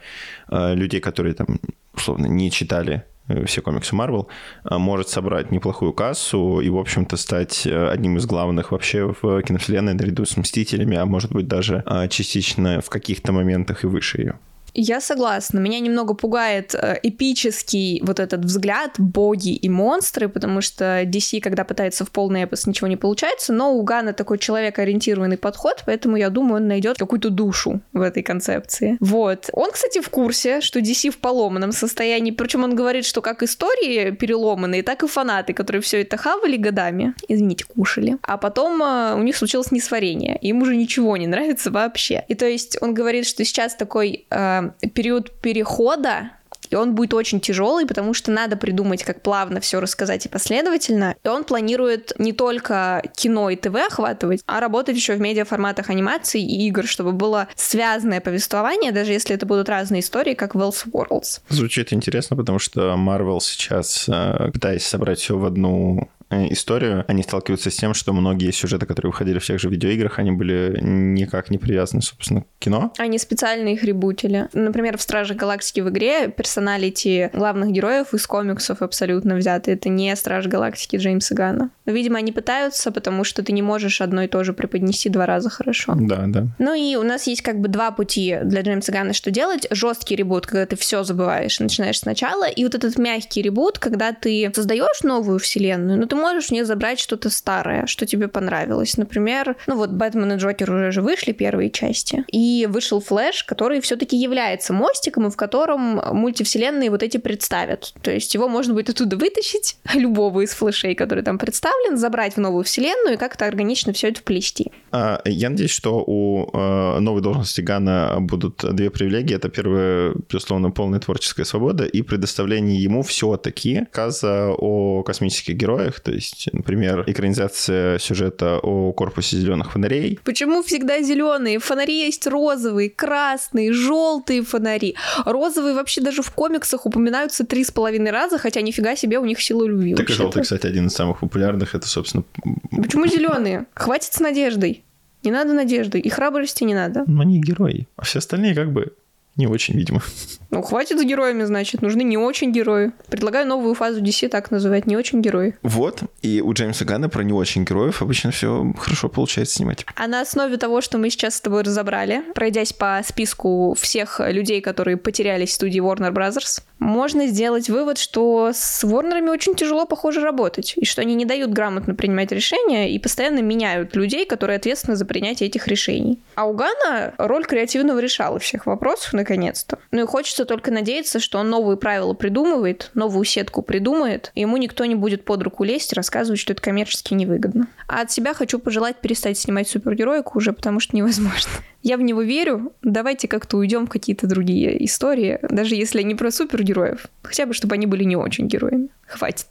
э, 0.49 0.75
людей, 0.75 0.99
которые 0.99 1.33
там, 1.33 1.47
условно, 1.93 2.25
не 2.25 2.51
читали 2.51 3.05
все 3.45 3.61
комиксы 3.61 3.95
Марвел, 3.95 4.27
э, 4.63 4.77
может 4.77 5.09
собрать 5.09 5.51
неплохую 5.51 5.93
кассу 5.93 6.59
и, 6.59 6.69
в 6.69 6.77
общем-то, 6.77 7.17
стать 7.17 7.65
э, 7.65 7.89
одним 7.89 8.17
из 8.17 8.25
главных 8.25 8.71
вообще 8.71 9.13
в 9.21 9.41
киновселенной 9.41 9.93
наряду 9.93 10.25
с 10.25 10.37
«Мстителями», 10.37 10.97
а 10.97 11.05
может 11.05 11.31
быть 11.31 11.47
даже 11.47 11.83
частично 12.09 12.81
в 12.81 12.89
каких-то 12.89 13.31
моментах 13.31 13.83
и 13.83 13.87
выше 13.87 14.21
ее. 14.21 14.39
Я 14.77 14.99
согласна. 14.99 15.59
Меня 15.59 15.79
немного 15.79 16.13
пугает 16.13 16.75
э, 16.75 16.99
эпический 17.01 18.01
вот 18.03 18.19
этот 18.19 18.43
взгляд 18.43 18.91
боги 18.97 19.55
и 19.55 19.69
монстры, 19.69 20.27
потому 20.27 20.59
что 20.59 21.03
DC, 21.03 21.39
когда 21.39 21.63
пытается 21.63 22.03
в 22.03 22.11
полный 22.11 22.43
эпос, 22.43 22.67
ничего 22.67 22.87
не 22.87 22.97
получается, 22.97 23.53
но 23.53 23.73
у 23.73 23.81
Гана 23.83 24.11
такой 24.11 24.37
человекоориентированный 24.37 25.37
подход, 25.37 25.83
поэтому 25.85 26.17
я 26.17 26.29
думаю, 26.29 26.57
он 26.61 26.67
найдет 26.67 26.97
какую-то 26.97 27.29
душу 27.29 27.81
в 27.93 28.01
этой 28.01 28.21
концепции. 28.21 28.97
Вот. 28.99 29.49
Он, 29.53 29.71
кстати, 29.71 30.01
в 30.01 30.09
курсе, 30.09 30.59
что 30.59 30.79
DC 30.79 31.09
в 31.09 31.19
поломанном 31.19 31.71
состоянии, 31.71 32.31
причем 32.31 32.65
он 32.65 32.75
говорит, 32.75 33.05
что 33.05 33.21
как 33.21 33.43
истории 33.43 34.11
переломанные, 34.11 34.83
так 34.83 35.03
и 35.03 35.07
фанаты, 35.07 35.53
которые 35.53 35.81
все 35.81 36.01
это 36.01 36.17
хавали 36.17 36.57
годами, 36.57 37.13
извините, 37.29 37.63
кушали, 37.63 38.17
а 38.23 38.37
потом 38.37 38.83
э, 38.83 39.15
у 39.15 39.23
них 39.23 39.37
случилось 39.37 39.71
несварение, 39.71 40.37
им 40.41 40.61
уже 40.61 40.75
ничего 40.75 41.15
не 41.15 41.27
нравится 41.27 41.71
вообще. 41.71 42.25
И 42.27 42.35
то 42.35 42.45
есть 42.45 42.77
он 42.81 42.93
говорит, 42.93 43.25
что 43.25 43.45
сейчас 43.45 43.73
такой 43.75 44.25
э, 44.29 44.64
период 44.93 45.31
перехода, 45.41 46.31
и 46.69 46.75
он 46.75 46.95
будет 46.95 47.13
очень 47.13 47.39
тяжелый, 47.39 47.85
потому 47.85 48.13
что 48.13 48.31
надо 48.31 48.57
придумать, 48.57 49.03
как 49.03 49.21
плавно 49.21 49.59
все 49.59 49.79
рассказать 49.79 50.25
и 50.25 50.29
последовательно. 50.29 51.15
И 51.23 51.27
он 51.27 51.43
планирует 51.43 52.13
не 52.17 52.33
только 52.33 53.03
кино 53.15 53.49
и 53.49 53.55
ТВ 53.55 53.75
охватывать, 53.75 54.41
а 54.45 54.59
работать 54.59 54.95
еще 54.95 55.15
в 55.15 55.21
медиаформатах 55.21 55.89
анимации 55.89 56.41
и 56.41 56.67
игр, 56.67 56.85
чтобы 56.85 57.11
было 57.11 57.47
связанное 57.55 58.21
повествование, 58.21 58.91
даже 58.91 59.11
если 59.11 59.35
это 59.35 59.45
будут 59.45 59.69
разные 59.69 60.01
истории, 60.01 60.33
как 60.33 60.55
в 60.55 60.59
Worlds. 60.59 61.41
Звучит 61.49 61.93
интересно, 61.93 62.35
потому 62.35 62.59
что 62.59 62.95
Marvel 62.95 63.39
сейчас, 63.41 64.05
э, 64.07 64.49
пытаясь 64.51 64.85
собрать 64.85 65.19
все 65.19 65.37
в 65.37 65.45
одну 65.45 66.09
историю, 66.51 67.05
они 67.07 67.23
сталкиваются 67.23 67.69
с 67.69 67.75
тем, 67.75 67.93
что 67.93 68.13
многие 68.13 68.51
сюжеты, 68.51 68.85
которые 68.85 69.11
выходили 69.11 69.39
в 69.39 69.45
тех 69.45 69.59
же 69.59 69.69
видеоиграх, 69.69 70.19
они 70.19 70.31
были 70.31 70.77
никак 70.81 71.49
не 71.49 71.57
привязаны, 71.57 72.01
собственно, 72.01 72.41
к 72.41 72.45
кино. 72.59 72.93
Они 72.97 73.17
специально 73.17 73.69
их 73.69 73.83
ребутили. 73.83 74.49
Например, 74.53 74.97
в 74.97 75.01
Страже 75.01 75.33
Галактики 75.33 75.79
в 75.81 75.89
игре 75.89 76.29
персоналити 76.29 77.29
главных 77.33 77.71
героев 77.71 78.13
из 78.13 78.25
комиксов 78.27 78.81
абсолютно 78.81 79.35
взяты. 79.35 79.71
Это 79.71 79.89
не 79.89 80.15
Страж 80.15 80.47
Галактики 80.47 80.97
Джеймса 80.97 81.35
Гана. 81.35 81.69
Но, 81.85 81.91
видимо, 81.91 82.17
они 82.17 82.31
пытаются, 82.31 82.91
потому 82.91 83.23
что 83.23 83.43
ты 83.43 83.51
не 83.51 83.61
можешь 83.61 84.01
одно 84.01 84.23
и 84.23 84.27
то 84.27 84.43
же 84.43 84.53
преподнести 84.53 85.09
два 85.09 85.25
раза 85.25 85.49
хорошо. 85.49 85.93
Да, 85.95 86.23
да. 86.27 86.47
Ну 86.59 86.73
и 86.73 86.95
у 86.95 87.03
нас 87.03 87.27
есть 87.27 87.41
как 87.41 87.59
бы 87.59 87.67
два 87.67 87.91
пути 87.91 88.37
для 88.43 88.61
Джеймса 88.61 88.91
Гана, 88.91 89.13
что 89.13 89.31
делать. 89.31 89.67
Жесткий 89.71 90.15
ребут, 90.15 90.47
когда 90.47 90.65
ты 90.65 90.75
все 90.75 91.03
забываешь, 91.03 91.59
начинаешь 91.59 91.99
сначала, 91.99 92.47
и 92.47 92.63
вот 92.63 92.75
этот 92.75 92.97
мягкий 92.97 93.41
ребут, 93.41 93.79
когда 93.79 94.13
ты 94.13 94.51
создаешь 94.53 95.03
новую 95.03 95.39
вселенную, 95.39 95.99
но 95.99 96.05
ты 96.05 96.15
можешь 96.15 96.24
в 96.47 96.51
нее 96.51 96.65
забрать 96.65 96.99
что-то 96.99 97.29
старое, 97.29 97.85
что 97.87 98.05
тебе 98.05 98.27
понравилось. 98.27 98.97
Например, 98.97 99.55
ну 99.67 99.75
вот 99.75 99.91
Бэтмен 99.91 100.33
и 100.33 100.35
Джокер 100.37 100.71
уже 100.71 100.91
же 100.91 101.01
вышли 101.01 101.31
первые 101.31 101.69
части, 101.69 102.23
и 102.31 102.67
вышел 102.69 102.99
Флэш, 103.01 103.43
который 103.43 103.81
все-таки 103.81 104.17
является 104.17 104.73
мостиком, 104.73 105.27
и 105.27 105.29
в 105.29 105.35
котором 105.35 106.01
мультивселенные 106.13 106.89
вот 106.89 107.03
эти 107.03 107.17
представят. 107.17 107.93
То 108.01 108.11
есть 108.11 108.33
его 108.33 108.47
можно 108.47 108.73
будет 108.73 108.89
оттуда 108.89 109.17
вытащить, 109.17 109.77
любого 109.93 110.41
из 110.41 110.51
флешей, 110.51 110.95
который 110.95 111.23
там 111.23 111.37
представлен, 111.37 111.97
забрать 111.97 112.35
в 112.35 112.39
новую 112.39 112.63
вселенную 112.63 113.15
и 113.15 113.17
как-то 113.17 113.45
органично 113.45 113.93
все 113.93 114.09
это 114.09 114.21
вплести. 114.21 114.71
А, 114.91 115.21
я 115.25 115.49
надеюсь, 115.49 115.71
что 115.71 116.03
у 116.05 116.49
а, 116.53 116.99
новой 116.99 117.21
должности 117.21 117.61
Гана 117.61 118.17
будут 118.19 118.63
две 118.75 118.89
привилегии. 118.89 119.35
Это 119.35 119.49
первое, 119.49 120.13
безусловно, 120.29 120.71
полная 120.71 120.99
творческая 120.99 121.45
свобода 121.45 121.85
и 121.85 122.01
предоставление 122.01 122.81
ему 122.81 123.01
все-таки 123.03 123.85
сказа 123.91 124.51
о 124.51 125.03
космических 125.03 125.55
героях, 125.55 125.99
то 126.05 126.11
есть, 126.11 126.47
например, 126.53 127.03
экранизация 127.07 127.97
сюжета 127.97 128.59
о 128.61 128.93
корпусе 128.93 129.37
зеленых 129.37 129.71
фонарей. 129.71 130.19
Почему 130.23 130.61
всегда 130.61 131.01
зеленые? 131.01 131.57
Фонари 131.57 131.97
есть 131.97 132.27
розовые, 132.27 132.91
красные, 132.91 133.73
желтые 133.73 134.43
фонари. 134.43 134.95
Розовые 135.25 135.73
вообще 135.73 136.01
даже 136.01 136.21
в 136.21 136.29
комиксах 136.29 136.85
упоминаются 136.85 137.43
три 137.43 137.63
с 137.63 137.71
половиной 137.71 138.11
раза, 138.11 138.37
хотя 138.37 138.61
нифига 138.61 138.95
себе 138.95 139.17
у 139.17 139.25
них 139.25 139.41
сила 139.41 139.65
любви. 139.65 139.95
Так 139.95 140.11
и 140.11 140.13
желтый, 140.13 140.43
кстати, 140.43 140.67
один 140.67 140.87
из 140.87 140.93
самых 140.93 141.21
популярных. 141.21 141.73
Это, 141.73 141.87
собственно... 141.87 142.23
Почему 142.69 143.07
зеленые? 143.07 143.65
Хватит 143.73 144.13
с 144.13 144.19
надеждой. 144.19 144.83
Не 145.23 145.31
надо 145.31 145.53
надежды, 145.53 145.97
и 145.97 146.07
храбрости 146.09 146.63
не 146.65 146.75
надо. 146.75 147.03
Но 147.07 147.21
они 147.21 147.41
герои, 147.41 147.87
а 147.95 148.03
все 148.03 148.19
остальные 148.19 148.53
как 148.53 148.71
бы 148.71 148.93
не 149.35 149.47
очень, 149.47 149.75
видимо. 149.75 150.01
Ну, 150.49 150.61
хватит 150.61 150.99
с 150.99 151.03
героями, 151.03 151.43
значит. 151.43 151.81
Нужны 151.81 152.03
не 152.03 152.17
очень 152.17 152.51
герои. 152.53 152.93
Предлагаю 153.09 153.45
новую 153.45 153.75
фазу 153.75 154.01
DC 154.01 154.29
так 154.29 154.51
называть. 154.51 154.85
Не 154.85 154.95
очень 154.95 155.21
герои. 155.21 155.55
Вот. 155.61 156.03
И 156.21 156.41
у 156.41 156.53
Джеймса 156.53 156.85
Ганна 156.85 157.09
про 157.09 157.23
не 157.23 157.33
очень 157.33 157.65
героев 157.65 158.01
обычно 158.01 158.31
все 158.31 158.73
хорошо 158.77 159.09
получается 159.09 159.55
снимать. 159.55 159.85
А 159.95 160.07
на 160.07 160.21
основе 160.21 160.55
того, 160.57 160.79
что 160.79 160.97
мы 160.97 161.09
сейчас 161.09 161.35
с 161.35 161.41
тобой 161.41 161.63
разобрали, 161.63 162.23
пройдясь 162.33 162.71
по 162.71 163.01
списку 163.05 163.75
всех 163.77 164.21
людей, 164.21 164.61
которые 164.61 164.95
потерялись 164.95 165.49
в 165.49 165.53
студии 165.53 165.81
Warner 165.81 166.13
Brothers, 166.13 166.61
можно 166.85 167.27
сделать 167.27 167.69
вывод, 167.69 167.97
что 167.97 168.51
с 168.53 168.83
Ворнерами 168.83 169.29
очень 169.29 169.55
тяжело, 169.55 169.85
похоже, 169.85 170.21
работать, 170.21 170.73
и 170.77 170.85
что 170.85 171.01
они 171.01 171.15
не 171.15 171.25
дают 171.25 171.51
грамотно 171.51 171.95
принимать 171.95 172.31
решения 172.31 172.91
и 172.91 172.99
постоянно 172.99 173.39
меняют 173.39 173.95
людей, 173.95 174.25
которые 174.25 174.57
ответственны 174.57 174.95
за 174.95 175.05
принятие 175.05 175.49
этих 175.49 175.67
решений. 175.67 176.19
А 176.35 176.45
у 176.45 176.53
Гана 176.53 177.13
роль 177.17 177.45
креативного 177.45 177.99
решала 177.99 178.39
всех 178.39 178.65
вопросов, 178.67 179.13
наконец-то. 179.13 179.79
Ну 179.91 180.03
и 180.03 180.05
хочется 180.05 180.45
только 180.45 180.71
надеяться, 180.71 181.19
что 181.19 181.39
он 181.39 181.49
новые 181.49 181.77
правила 181.77 182.13
придумывает, 182.13 182.91
новую 182.93 183.25
сетку 183.25 183.61
придумает, 183.61 184.31
и 184.35 184.41
ему 184.41 184.57
никто 184.57 184.85
не 184.85 184.95
будет 184.95 185.25
под 185.25 185.41
руку 185.43 185.63
лезть 185.63 185.91
и 185.91 185.95
рассказывать, 185.95 186.39
что 186.39 186.53
это 186.53 186.61
коммерчески 186.61 187.13
невыгодно. 187.13 187.67
А 187.87 188.01
от 188.01 188.11
себя 188.11 188.33
хочу 188.33 188.59
пожелать 188.59 188.97
перестать 188.97 189.37
снимать 189.37 189.67
супергероику 189.67 190.37
уже, 190.37 190.53
потому 190.53 190.79
что 190.79 190.95
невозможно. 190.95 191.51
Я 191.85 191.97
в 191.97 192.01
него 192.01 192.23
верю, 192.23 192.73
давайте 192.81 193.27
как-то 193.27 193.57
уйдем 193.57 193.85
в 193.85 193.91
какие-то 193.91 194.25
другие 194.25 194.83
истории, 194.85 195.37
даже 195.47 195.75
если 195.75 196.01
не 196.01 196.15
про 196.15 196.31
супергероев, 196.31 197.05
хотя 197.21 197.45
бы 197.45 197.53
чтобы 197.53 197.75
они 197.75 197.85
были 197.85 198.03
не 198.03 198.15
очень 198.15 198.47
героями. 198.47 198.89
Хватит. 199.05 199.45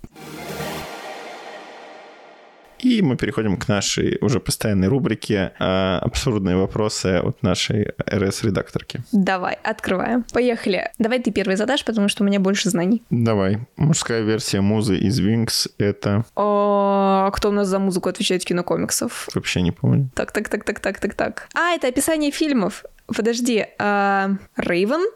И 2.84 3.00
мы 3.00 3.16
переходим 3.16 3.56
к 3.56 3.66
нашей 3.66 4.18
уже 4.20 4.40
постоянной 4.40 4.88
рубрике 4.88 5.52
э, 5.58 5.98
«Абсурдные 6.02 6.56
вопросы 6.56 7.16
от 7.16 7.42
нашей 7.42 7.92
РС-редакторки». 8.10 9.02
Давай, 9.10 9.56
открываем. 9.62 10.22
Поехали. 10.34 10.90
Давай 10.98 11.18
ты 11.18 11.30
первый 11.30 11.56
задашь, 11.56 11.82
потому 11.82 12.08
что 12.08 12.22
у 12.22 12.26
меня 12.26 12.40
больше 12.40 12.68
знаний. 12.68 13.02
Давай. 13.08 13.58
Мужская 13.76 14.20
версия 14.20 14.60
музы 14.60 14.98
из 14.98 15.18
Винкс— 15.18 15.68
это... 15.78 16.26
О, 16.36 17.30
кто 17.32 17.48
у 17.48 17.52
нас 17.52 17.68
за 17.68 17.78
музыку 17.78 18.10
отвечает 18.10 18.44
кинокомиксов? 18.44 19.30
Вообще 19.34 19.62
не 19.62 19.72
помню. 19.72 20.10
Так, 20.14 20.32
так, 20.32 20.50
так, 20.50 20.64
так, 20.64 20.80
так, 20.80 21.00
так, 21.00 21.14
так. 21.14 21.48
А, 21.54 21.70
это 21.74 21.88
описание 21.88 22.30
фильмов. 22.30 22.84
Подожди, 23.06 23.66
Рейвен? 23.78 25.10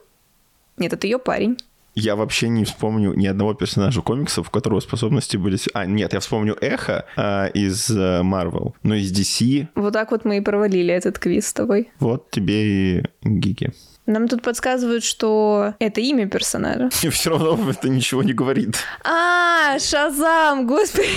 Нет, 0.79 0.93
это 0.95 1.07
ее 1.07 1.19
парень 1.19 1.59
я 1.99 2.17
вообще 2.17 2.49
не 2.49 2.65
вспомню 2.65 3.15
ни 3.15 3.27
одного 3.27 3.55
персонажа 3.55 4.03
комиксов, 4.03 4.49
у 4.49 4.51
которого 4.51 4.81
способности 4.81 5.37
были... 5.37 5.59
А, 5.75 5.87
нет, 5.87 6.13
я 6.13 6.21
вспомню 6.21 6.57
Эхо 6.61 7.05
а, 7.17 7.47
из 7.47 7.91
Марвел, 7.91 8.75
но 8.83 8.95
из 8.95 9.13
DC... 9.13 9.69
Вот 9.75 9.93
так 9.93 10.11
вот 10.11 10.25
мы 10.25 10.39
и 10.39 10.41
провалили 10.41 10.93
этот 10.93 11.19
квиз 11.19 11.49
с 11.49 11.53
тобой. 11.53 11.91
Вот 11.99 12.31
тебе 12.31 12.99
и 12.99 13.05
гики. 13.23 13.73
Нам 14.09 14.27
тут 14.27 14.41
подсказывают, 14.41 15.05
что 15.05 15.75
это 15.79 16.01
имя 16.01 16.27
персонажа. 16.27 16.89
И 17.03 17.11
все 17.11 17.31
равно 17.31 17.59
это 17.71 17.91
ничего 17.91 18.23
не 18.23 18.33
говорит. 18.33 18.77
А, 19.05 19.79
Шазам, 19.79 20.67
господи. 20.67 21.09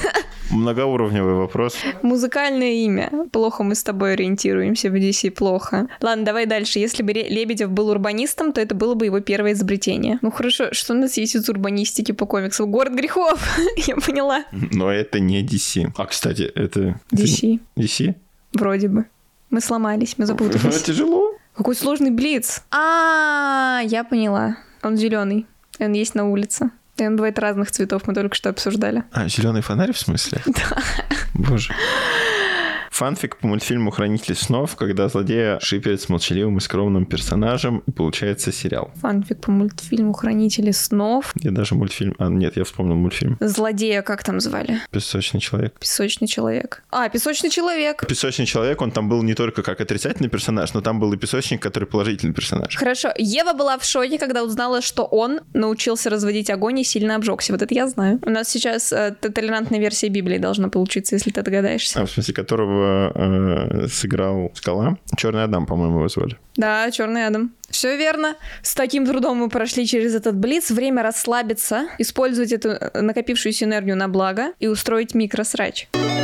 Многоуровневый 0.50 1.34
вопрос. 1.34 1.76
Музыкальное 2.00 2.72
имя. 2.86 3.10
Плохо 3.32 3.64
мы 3.64 3.74
с 3.74 3.82
тобой 3.82 4.14
ориентируемся 4.14 4.88
в 4.88 4.94
DC, 4.94 5.30
плохо. 5.30 5.88
Ладно, 6.00 6.24
давай 6.24 6.46
дальше. 6.46 6.78
Если 6.78 7.02
бы 7.02 7.12
Лебедев 7.12 7.70
был 7.70 7.90
урбанистом, 7.90 8.54
то 8.54 8.62
это 8.62 8.74
было 8.74 8.94
бы 8.94 9.04
его 9.04 9.20
первое 9.20 9.52
изобретение. 9.52 10.18
Ну 10.22 10.30
хорошо, 10.30 10.72
что 10.72 10.94
у 10.94 10.96
нас 10.96 11.18
есть 11.18 11.36
из 11.36 11.46
урбанистики 11.50 12.12
по 12.12 12.24
комиксам? 12.24 12.70
Город 12.70 12.94
грехов, 12.94 13.38
я 13.76 13.96
поняла. 13.96 14.44
Но 14.52 14.90
это 14.90 15.20
не 15.20 15.44
DC. 15.44 15.92
А, 15.98 16.06
кстати, 16.06 16.44
это... 16.54 16.98
DC. 17.12 17.60
DC? 17.76 18.14
Вроде 18.54 18.88
бы. 18.88 19.04
Мы 19.50 19.60
сломались, 19.60 20.14
мы 20.16 20.24
запутались. 20.24 20.82
Тяжело. 20.82 21.37
Какой 21.58 21.74
сложный 21.74 22.12
блиц. 22.12 22.62
А, 22.70 23.80
я 23.84 24.04
поняла. 24.04 24.58
Он 24.84 24.96
зеленый. 24.96 25.44
Он 25.80 25.92
есть 25.92 26.14
на 26.14 26.28
улице. 26.30 26.70
И 26.98 27.04
он 27.04 27.16
бывает 27.16 27.36
разных 27.40 27.72
цветов, 27.72 28.06
мы 28.06 28.14
только 28.14 28.36
что 28.36 28.48
обсуждали. 28.48 29.02
А, 29.10 29.26
зеленый 29.28 29.60
фонарь 29.60 29.92
в 29.92 29.98
смысле? 29.98 30.40
Да. 30.46 30.82
Боже. 31.34 31.74
Фанфик 32.98 33.36
по 33.36 33.46
мультфильму 33.46 33.92
«Хранитель 33.92 34.34
снов», 34.34 34.74
когда 34.74 35.06
злодея 35.08 35.60
шиперит 35.60 36.00
с 36.00 36.08
молчаливым 36.08 36.58
и 36.58 36.60
скромным 36.60 37.06
персонажем, 37.06 37.84
и 37.86 37.92
получается 37.92 38.50
сериал. 38.50 38.90
Фанфик 38.96 39.40
по 39.40 39.52
мультфильму 39.52 40.12
«Хранители 40.12 40.72
снов». 40.72 41.32
Я 41.36 41.52
даже 41.52 41.76
мультфильм... 41.76 42.16
А, 42.18 42.28
нет, 42.28 42.56
я 42.56 42.64
вспомнил 42.64 42.96
мультфильм. 42.96 43.36
Злодея 43.38 44.02
как 44.02 44.24
там 44.24 44.40
звали? 44.40 44.80
«Песочный 44.90 45.38
человек». 45.38 45.78
Песочный 45.78 46.26
человек. 46.26 46.82
А, 46.90 47.08
Песочный 47.08 47.50
человек. 47.50 48.04
«Песочный 48.04 48.46
человек», 48.46 48.82
он 48.82 48.90
там 48.90 49.08
был 49.08 49.22
не 49.22 49.34
только 49.34 49.62
как 49.62 49.80
отрицательный 49.80 50.28
персонаж, 50.28 50.74
но 50.74 50.80
там 50.80 50.98
был 50.98 51.12
и 51.12 51.16
песочник, 51.16 51.62
который 51.62 51.84
положительный 51.84 52.34
персонаж. 52.34 52.74
Хорошо. 52.74 53.12
Ева 53.16 53.52
была 53.52 53.78
в 53.78 53.84
шоке, 53.84 54.18
когда 54.18 54.42
узнала, 54.42 54.82
что 54.82 55.04
он 55.04 55.38
научился 55.54 56.10
разводить 56.10 56.50
огонь 56.50 56.80
и 56.80 56.84
сильно 56.84 57.14
обжегся. 57.14 57.52
Вот 57.52 57.62
это 57.62 57.72
я 57.72 57.86
знаю. 57.86 58.18
У 58.26 58.30
нас 58.30 58.48
сейчас 58.48 58.92
э, 58.92 59.14
толерантная 59.20 59.78
версия 59.78 60.08
Библии 60.08 60.38
должна 60.38 60.68
получиться, 60.68 61.14
если 61.14 61.30
ты 61.30 61.42
догадаешься. 61.42 62.00
А, 62.00 62.04
в 62.04 62.10
смысле, 62.10 62.34
которого 62.34 62.87
э, 63.14 63.88
сыграл 63.88 64.50
Скала. 64.54 64.96
Черный 65.16 65.44
Адам, 65.44 65.66
по-моему, 65.66 65.98
его 65.98 66.08
звали. 66.08 66.36
Да, 66.56 66.90
Черный 66.90 67.26
Адам. 67.26 67.52
Все 67.70 67.96
верно. 67.96 68.36
С 68.62 68.74
таким 68.74 69.06
трудом 69.06 69.38
мы 69.38 69.48
прошли 69.48 69.86
через 69.86 70.14
этот 70.14 70.36
блиц. 70.36 70.70
Время 70.70 71.02
расслабиться, 71.02 71.88
использовать 71.98 72.52
эту 72.52 72.70
э, 72.70 73.00
накопившуюся 73.00 73.64
энергию 73.64 73.96
на 73.96 74.08
благо 74.08 74.52
и 74.58 74.66
устроить 74.66 75.14
микросрач. 75.14 75.88
срач, 75.92 76.17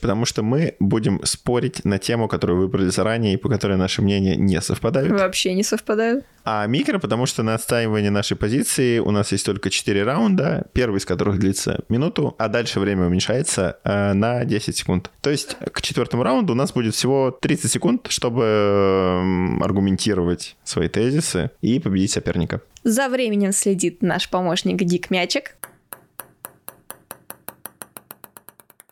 потому 0.00 0.24
что 0.24 0.42
мы 0.42 0.74
будем 0.80 1.20
спорить 1.24 1.84
на 1.84 1.98
тему, 1.98 2.28
которую 2.28 2.60
выбрали 2.60 2.88
заранее 2.88 3.34
и 3.34 3.36
по 3.36 3.48
которой 3.48 3.76
наши 3.76 4.02
мнения 4.02 4.36
не 4.36 4.60
совпадают. 4.60 5.12
Вообще 5.12 5.54
не 5.54 5.62
совпадают. 5.62 6.24
А 6.44 6.66
микро, 6.66 6.98
потому 6.98 7.26
что 7.26 7.42
на 7.42 7.54
отстаивание 7.54 8.10
нашей 8.10 8.36
позиции 8.36 8.98
у 8.98 9.10
нас 9.10 9.30
есть 9.32 9.44
только 9.44 9.68
4 9.68 10.02
раунда, 10.02 10.66
первый 10.72 10.98
из 10.98 11.04
которых 11.04 11.38
длится 11.38 11.84
минуту, 11.88 12.34
а 12.38 12.48
дальше 12.48 12.80
время 12.80 13.06
уменьшается 13.06 13.78
э, 13.84 14.14
на 14.14 14.44
10 14.44 14.76
секунд. 14.76 15.10
То 15.20 15.30
есть 15.30 15.56
к 15.72 15.82
четвертому 15.82 16.22
раунду 16.22 16.54
у 16.54 16.56
нас 16.56 16.72
будет 16.72 16.94
всего 16.94 17.30
30 17.30 17.70
секунд, 17.70 18.06
чтобы 18.08 18.44
э, 18.44 19.62
аргументировать 19.62 20.56
свои 20.64 20.88
тезисы 20.88 21.50
и 21.60 21.78
победить 21.78 22.12
соперника. 22.12 22.62
За 22.82 23.08
временем 23.08 23.52
следит 23.52 24.00
наш 24.00 24.30
помощник 24.30 24.78
Дик 24.78 25.10
Мячик. 25.10 25.56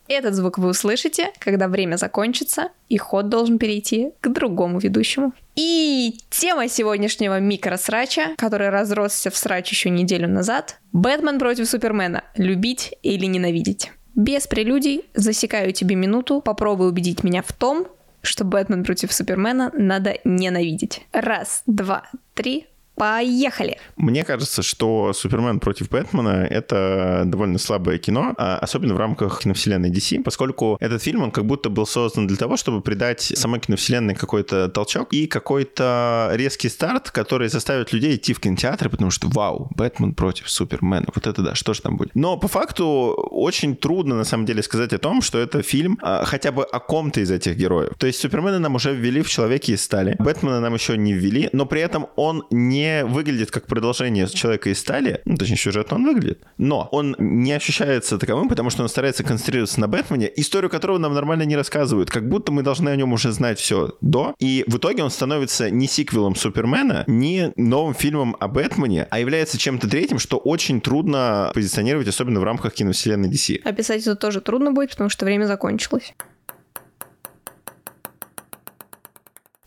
Этот 0.09 0.35
звук 0.35 0.59
вы 0.59 0.71
услышите, 0.71 1.33
когда 1.39 1.69
время 1.69 1.97
закончится, 1.97 2.71
и 2.89 2.97
ход 2.97 3.29
должен 3.29 3.59
перейти 3.59 4.11
к 4.21 4.29
другому 4.29 4.79
ведущему. 4.79 5.33
И 5.55 6.19
тема 6.31 6.69
сегодняшнего 6.69 7.39
микросрача, 7.41 8.35
который 8.39 8.71
разросся 8.71 9.31
в 9.31 9.37
срач 9.37 9.71
еще 9.71 9.91
неделю 9.91 10.29
назад, 10.29 10.79
Бэтмен 10.93 11.39
против 11.39 11.69
Супермена. 11.69 12.25
Любить 12.37 12.95
или 13.03 13.27
ненавидеть? 13.27 13.93
Без 14.15 14.47
прелюдий 14.47 15.05
засекаю 15.15 15.73
тебе 15.73 15.95
минуту, 15.95 16.41
попробуй 16.41 16.89
убедить 16.89 17.23
меня 17.23 17.43
в 17.43 17.53
том, 17.53 17.87
что 18.23 18.45
Бэтмен 18.45 18.85
против 18.85 19.13
Супермена 19.13 19.71
надо 19.75 20.19
ненавидеть. 20.25 21.03
Раз, 21.13 21.63
два, 21.67 22.09
три, 22.35 22.67
Поехали! 22.99 23.79
Мне 23.97 24.25
кажется, 24.25 24.63
что 24.63 25.13
Супермен 25.13 25.61
против 25.61 25.89
Бэтмена— 25.89 26.47
это 26.51 27.23
довольно 27.27 27.59
слабое 27.59 27.99
кино, 27.99 28.35
а 28.37 28.59
особенно 28.59 28.95
в 28.95 28.99
рамках 28.99 29.41
киновселенной 29.41 29.91
DC, 29.91 30.23
поскольку 30.23 30.77
этот 30.81 31.03
фильм, 31.03 31.23
он 31.23 31.31
как 31.31 31.47
будто 31.47 31.71
был 31.71 31.87
создан 31.87 32.27
для 32.27 32.37
того, 32.37 32.57
чтобы 32.57 32.81
придать 32.81 33.21
самой 33.21 33.61
киновселенной 33.61 34.15
какой-то 34.15 34.69
толчок 34.69 35.13
и 35.13 35.27
какой-то 35.27 36.31
резкий 36.35 36.69
старт, 36.69 37.11
который 37.11 37.49
заставит 37.49 37.93
людей 37.93 38.17
идти 38.17 38.35
в 38.35 38.41
кинотеатры, 38.41 38.91
потому 38.91 39.11
что, 39.11 39.29
вау, 39.29 39.71
Бэтмен 39.77 40.15
против 40.15 40.51
Супермена, 40.51 41.07
вот 41.15 41.27
это 41.27 41.43
да, 41.43 41.55
что 41.55 41.75
же 41.75 41.83
там 41.83 41.97
будет? 41.97 42.15
Но 42.15 42.37
по 42.37 42.49
факту 42.49 42.85
очень 43.31 43.77
трудно, 43.77 44.17
на 44.17 44.25
самом 44.25 44.45
деле, 44.45 44.63
сказать 44.63 44.93
о 44.93 44.99
том, 44.99 45.23
что 45.23 45.39
это 45.39 45.63
фильм 45.63 45.99
а, 46.03 46.25
хотя 46.25 46.51
бы 46.51 46.65
о 46.65 46.81
ком-то 46.81 47.21
из 47.21 47.31
этих 47.31 47.57
героев. 47.57 47.93
То 47.99 48.07
есть 48.07 48.21
Супермена 48.21 48.59
нам 48.59 48.75
уже 48.75 48.93
ввели 48.95 49.23
в 49.23 49.29
Человеке 49.29 49.75
из 49.75 49.83
стали, 49.83 50.17
Бэтмена 50.19 50.61
нам 50.61 50.75
еще 50.75 50.97
не 50.97 51.13
ввели, 51.13 51.49
но 51.53 51.65
при 51.65 51.81
этом 51.81 52.09
он 52.17 52.45
не 52.51 52.88
выглядит 53.05 53.51
как 53.51 53.67
продолжение 53.67 54.27
Человека 54.29 54.71
из 54.71 54.79
стали, 54.79 55.21
ну, 55.25 55.37
точнее, 55.37 55.57
сюжетно 55.57 55.97
он 55.97 56.05
выглядит, 56.05 56.41
но 56.57 56.89
он 56.93 57.15
не 57.19 57.53
ощущается 57.53 58.19
таковым, 58.19 58.49
потому 58.49 58.71
что 58.71 58.83
он 58.83 58.89
старается 58.89 59.23
концентрироваться 59.23 59.81
на 59.81 59.89
Бэтмене, 59.89 60.31
историю 60.37 60.71
которого 60.71 60.99
нам 60.99 61.15
нормально 61.15 61.43
не 61.43 61.57
рассказывают, 61.57 62.11
как 62.11 62.29
будто 62.29 62.53
мы 62.53 62.63
должны 62.63 62.89
о 62.89 62.97
нем 62.97 63.13
уже 63.13 63.33
знать 63.33 63.59
все 63.59 63.97
до, 64.01 64.35
и 64.39 64.65
в 64.67 64.79
итоге 64.79 65.03
он 65.03 65.11
становится 65.11 65.71
не 65.71 65.87
сиквелом 65.87 66.35
Супермена, 66.35 67.05
не 67.07 67.53
новым 67.57 67.95
фильмом 67.95 68.37
о 68.41 68.49
Бэтмене, 68.49 69.07
а 69.11 69.19
является 69.19 69.59
чем-то 69.59 69.89
третьим, 69.89 70.19
что 70.19 70.39
очень 70.39 70.81
трудно 70.81 71.51
позиционировать, 71.55 72.09
особенно 72.09 72.41
в 72.41 72.45
рамках 72.45 72.75
киновселенной 72.75 73.29
DC. 73.29 73.63
Описать 73.65 74.03
это 74.03 74.17
тоже 74.17 74.41
трудно 74.41 74.73
будет, 74.73 74.91
потому 74.91 75.11
что 75.11 75.25
время 75.25 75.47
закончилось. 75.47 76.15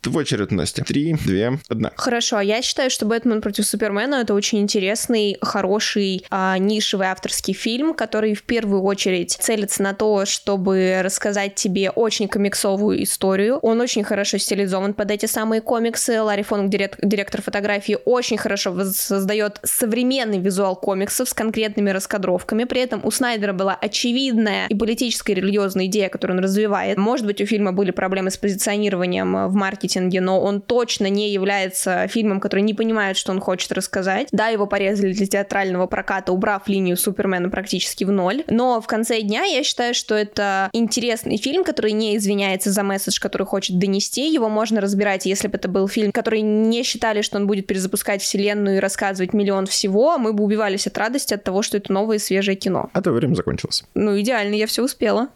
Твой 0.02 0.26
черед, 0.26 0.50
Настя. 0.50 0.84
Три, 0.84 1.14
две, 1.14 1.60
одна. 1.70 1.92
Хорошо, 1.96 2.38
а 2.38 2.44
я 2.44 2.64
считаю, 2.64 2.90
что 2.90 3.06
«Бэтмен 3.06 3.40
против 3.40 3.68
Супермена»— 3.68 4.16
это 4.24 4.34
очень 4.34 4.60
интересный, 4.60 5.38
хороший, 5.42 6.26
а, 6.32 6.58
нишевый 6.58 7.06
авторский 7.06 7.54
фильм, 7.54 7.94
который 7.94 8.34
в 8.34 8.42
первую 8.42 8.82
очередь 8.82 9.38
целится 9.40 9.84
на 9.84 9.94
то, 9.94 10.26
чтобы 10.26 11.02
рассказать 11.04 11.54
тебе 11.54 11.92
очень 11.92 12.28
комиксовую 12.28 13.04
историю. 13.04 13.58
Он 13.58 13.80
очень 13.80 14.04
хорошо 14.04 14.40
стилизован 14.40 14.96
под 14.96 15.12
эти 15.12 15.28
самые 15.28 15.62
комиксы. 15.62 16.20
Ларри 16.20 16.42
Фонг, 16.42 16.72
директор 16.72 17.44
фотографии, 17.44 18.00
очень 18.04 18.38
хорошо 18.38 18.84
создает 18.86 19.60
современный 19.62 20.40
визуал 20.40 20.76
комиксов 20.76 21.30
с 21.30 21.34
конкретными 21.36 21.92
раскадровками. 21.92 22.64
При 22.64 22.82
этом 22.82 23.02
у 23.04 23.12
Снайдера 23.12 23.54
была 23.54 23.76
очевидная 23.76 24.66
и 24.68 24.74
политическая, 24.74 25.34
и 25.34 25.36
религиозная 25.36 25.86
идея, 25.86 26.10
которую 26.10 26.40
он 26.40 26.44
развивает. 26.44 26.98
Может 26.98 27.28
быть, 27.28 27.40
у 27.40 27.46
фильма 27.46 27.72
были 27.72 27.92
проблемы 27.92 28.32
с 28.32 28.38
позиционированием 28.38 29.48
в 29.48 29.54
маркетинге 29.54 29.91
маркетинге, 29.92 30.22
но 30.22 30.42
он 30.42 30.62
точно 30.62 31.08
не 31.08 31.32
является 31.32 32.08
фильмом, 32.08 32.40
который 32.40 32.62
не 32.62 32.74
понимает, 32.74 33.18
что 33.18 33.32
он 33.32 33.40
хочет 33.40 33.72
рассказать. 33.72 34.28
Да, 34.32 34.48
его 34.48 34.68
порезали 34.68 35.14
для 35.14 35.26
театрального 35.26 35.88
проката, 35.88 36.32
убрав 36.32 36.68
линию 36.68 36.98
Супермена 36.98 37.50
практически 37.50 38.04
в 38.04 38.12
ноль. 38.12 38.44
Но 38.48 38.82
в 38.82 38.88
конце 38.88 39.22
дня 39.22 39.44
я 39.44 39.64
считаю, 39.64 39.94
что 39.94 40.16
это 40.16 40.70
интересный 40.74 41.38
фильм, 41.38 41.64
который 41.64 41.92
не 41.92 42.16
извиняется 42.18 42.72
за 42.72 42.84
месседж, 42.84 43.20
который 43.20 43.46
хочет 43.46 43.78
донести. 43.80 44.32
Его 44.32 44.50
можно 44.50 44.82
разбирать, 44.82 45.26
если 45.26 45.48
бы 45.48 45.58
это 45.58 45.68
был 45.68 45.88
фильм, 45.88 46.12
который 46.12 46.42
не 46.42 46.84
считали, 46.84 47.22
что 47.22 47.38
он 47.38 47.48
будет 47.48 47.68
перезапускать 47.68 48.22
вселенную 48.22 48.78
и 48.78 48.80
рассказывать 48.80 49.34
миллион 49.34 49.66
всего, 49.66 50.18
мы 50.18 50.34
бы 50.34 50.44
убивались 50.44 50.88
от 50.88 50.98
радости 50.98 51.34
от 51.34 51.44
того, 51.44 51.62
что 51.62 51.78
это 51.78 51.92
новое 51.92 52.20
свежее 52.20 52.56
кино. 52.56 52.90
А 52.94 53.02
то 53.02 53.12
время 53.12 53.36
закончилось. 53.36 53.84
Ну, 53.94 54.20
идеально, 54.20 54.56
я 54.56 54.68
все 54.68 54.84
успела. 54.84 55.30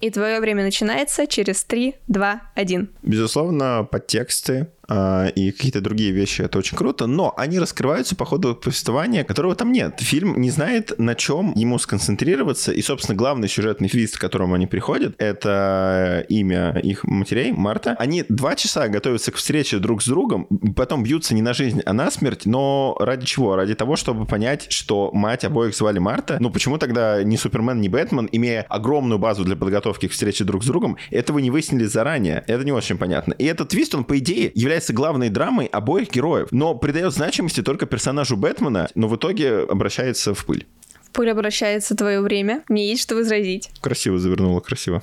И 0.00 0.10
твое 0.10 0.40
время 0.40 0.62
начинается 0.62 1.26
через 1.26 1.64
3, 1.64 1.94
2, 2.08 2.42
1. 2.54 2.88
Безусловно, 3.02 3.88
подтексты 3.90 4.68
и 4.88 5.52
какие-то 5.52 5.80
другие 5.80 6.12
вещи, 6.12 6.42
это 6.42 6.58
очень 6.58 6.76
круто, 6.76 7.06
но 7.06 7.34
они 7.36 7.58
раскрываются 7.58 8.16
по 8.16 8.24
ходу 8.24 8.54
повествования, 8.54 9.24
которого 9.24 9.54
там 9.54 9.72
нет. 9.72 10.00
Фильм 10.00 10.40
не 10.40 10.50
знает, 10.50 10.98
на 10.98 11.14
чем 11.14 11.52
ему 11.54 11.78
сконцентрироваться, 11.78 12.72
и, 12.72 12.82
собственно, 12.82 13.16
главный 13.16 13.48
сюжетный 13.48 13.88
твист, 13.88 14.18
к 14.18 14.20
которому 14.20 14.54
они 14.54 14.66
приходят, 14.66 15.14
это 15.18 16.24
имя 16.28 16.78
их 16.82 17.04
матерей, 17.04 17.52
Марта. 17.52 17.96
Они 17.98 18.24
два 18.28 18.54
часа 18.56 18.88
готовятся 18.88 19.32
к 19.32 19.36
встрече 19.36 19.78
друг 19.78 20.02
с 20.02 20.06
другом, 20.06 20.46
потом 20.76 21.02
бьются 21.02 21.34
не 21.34 21.42
на 21.42 21.52
жизнь, 21.52 21.82
а 21.84 21.92
на 21.92 22.10
смерть, 22.10 22.46
но 22.46 22.96
ради 23.00 23.26
чего? 23.26 23.56
Ради 23.56 23.74
того, 23.74 23.96
чтобы 23.96 24.26
понять, 24.26 24.70
что 24.70 25.10
мать 25.12 25.44
обоих 25.44 25.74
звали 25.74 25.98
Марта. 25.98 26.36
Ну, 26.40 26.50
почему 26.50 26.78
тогда 26.78 27.22
ни 27.22 27.36
Супермен, 27.36 27.80
ни 27.80 27.88
Бэтмен, 27.88 28.28
имея 28.30 28.66
огромную 28.68 29.18
базу 29.18 29.44
для 29.44 29.56
подготовки 29.56 30.08
к 30.08 30.12
встрече 30.12 30.44
друг 30.44 30.62
с 30.62 30.66
другом, 30.66 30.96
этого 31.10 31.38
не 31.38 31.50
выяснили 31.50 31.84
заранее? 31.84 32.44
Это 32.46 32.64
не 32.64 32.72
очень 32.72 32.98
понятно. 32.98 33.32
И 33.34 33.44
этот 33.44 33.70
твист, 33.70 33.94
он, 33.94 34.04
по 34.04 34.18
идее, 34.18 34.52
является 34.54 34.75
является 34.76 34.92
главной 34.92 35.30
драмой 35.30 35.66
обоих 35.66 36.10
героев, 36.10 36.48
но 36.50 36.74
придает 36.74 37.14
значимости 37.14 37.62
только 37.62 37.86
персонажу 37.86 38.36
Бэтмена, 38.36 38.90
но 38.94 39.08
в 39.08 39.16
итоге 39.16 39.60
обращается 39.60 40.34
в 40.34 40.44
пыль. 40.44 40.66
В 41.02 41.10
пыль 41.12 41.30
обращается 41.30 41.96
твое 41.96 42.20
время. 42.20 42.62
Мне 42.68 42.90
есть 42.90 43.00
что 43.00 43.14
возразить. 43.14 43.70
Красиво 43.80 44.18
завернула, 44.18 44.60
красиво. 44.60 45.02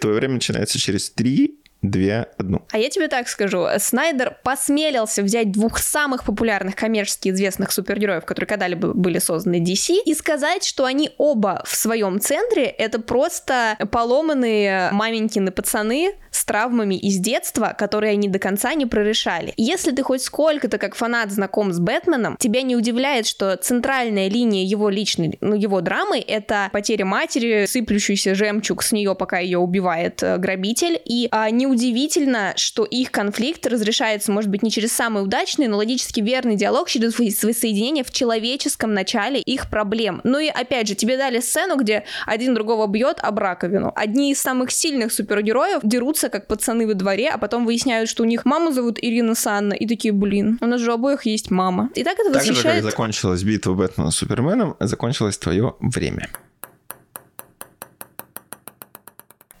Твое 0.00 0.16
время 0.16 0.34
начинается 0.34 0.78
через 0.78 1.10
3, 1.10 1.58
две, 1.90 2.28
одну. 2.38 2.62
А 2.70 2.78
я 2.78 2.88
тебе 2.90 3.08
так 3.08 3.28
скажу. 3.28 3.66
Снайдер 3.78 4.36
посмелился 4.42 5.22
взять 5.22 5.52
двух 5.52 5.78
самых 5.78 6.24
популярных 6.24 6.76
коммерчески 6.76 7.28
известных 7.28 7.72
супергероев, 7.72 8.24
которые 8.24 8.48
когда-либо 8.48 8.92
были 8.92 9.18
созданы 9.18 9.62
DC, 9.62 9.96
и 10.04 10.14
сказать, 10.14 10.64
что 10.64 10.84
они 10.84 11.10
оба 11.18 11.62
в 11.66 11.76
своем 11.76 12.20
центре— 12.20 12.64
это 12.78 13.00
просто 13.00 13.76
поломанные 13.90 14.90
маменькины 14.92 15.50
пацаны 15.50 16.14
с 16.34 16.44
травмами 16.44 16.96
из 16.96 17.18
детства, 17.18 17.74
которые 17.78 18.12
они 18.12 18.28
до 18.28 18.38
конца 18.38 18.74
не 18.74 18.86
прорешали. 18.86 19.54
Если 19.56 19.92
ты 19.92 20.02
хоть 20.02 20.22
сколько-то 20.22 20.78
как 20.78 20.96
фанат 20.96 21.30
знаком 21.30 21.72
с 21.72 21.78
Бэтменом, 21.78 22.36
тебя 22.38 22.62
не 22.62 22.74
удивляет, 22.74 23.26
что 23.26 23.56
центральная 23.56 24.28
линия 24.28 24.64
его 24.64 24.88
личной, 24.88 25.38
ну, 25.40 25.54
его 25.54 25.80
драмы— 25.80 26.18
это 26.26 26.68
потеря 26.72 27.04
матери, 27.04 27.66
сыплющийся 27.66 28.34
жемчуг 28.34 28.82
с 28.82 28.90
нее, 28.90 29.14
пока 29.14 29.38
ее 29.38 29.58
убивает 29.58 30.22
э, 30.22 30.38
грабитель, 30.38 31.00
и 31.04 31.28
а, 31.30 31.50
неудивительно, 31.74 32.54
что 32.56 32.84
их 32.84 33.10
конфликт 33.10 33.66
разрешается, 33.66 34.32
может 34.32 34.50
быть, 34.50 34.62
не 34.62 34.70
через 34.70 34.92
самый 34.92 35.22
удачный, 35.22 35.66
но 35.66 35.76
логически 35.76 36.20
верный 36.20 36.56
диалог, 36.56 36.88
через 36.88 37.18
воссоединение 37.18 38.04
в 38.04 38.12
человеческом 38.12 38.94
начале 38.94 39.40
их 39.40 39.68
проблем. 39.68 40.20
Ну 40.24 40.38
и, 40.38 40.48
опять 40.48 40.88
же, 40.88 40.94
тебе 40.94 41.16
дали 41.16 41.40
сцену, 41.40 41.76
где 41.76 42.04
один 42.26 42.54
другого 42.54 42.86
бьет 42.86 43.18
об 43.20 43.38
раковину. 43.38 43.92
Одни 43.94 44.32
из 44.32 44.40
самых 44.40 44.70
сильных 44.70 45.12
супергероев 45.12 45.80
дерутся 45.82 46.04
дерутся, 46.04 46.28
как 46.28 46.46
пацаны 46.46 46.86
во 46.86 46.94
дворе, 46.94 47.30
а 47.30 47.38
потом 47.38 47.64
выясняют, 47.64 48.08
что 48.08 48.22
у 48.22 48.26
них 48.26 48.44
маму 48.44 48.72
зовут 48.72 48.98
Ирина 49.02 49.34
Санна, 49.34 49.74
и 49.74 49.86
такие, 49.86 50.12
блин, 50.12 50.58
у 50.60 50.66
нас 50.66 50.80
же 50.80 50.90
у 50.90 50.94
обоих 50.94 51.26
есть 51.26 51.50
мама. 51.50 51.90
И 51.94 52.04
так 52.04 52.18
это 52.18 52.32
так 52.32 52.42
восхищает... 52.42 52.76
же, 52.76 52.82
как 52.82 52.90
закончилась 52.90 53.42
битва 53.42 53.74
Бэтмена 53.74 54.10
с 54.10 54.16
Суперменом, 54.16 54.76
закончилось 54.80 55.38
твое 55.38 55.74
время. 55.80 56.28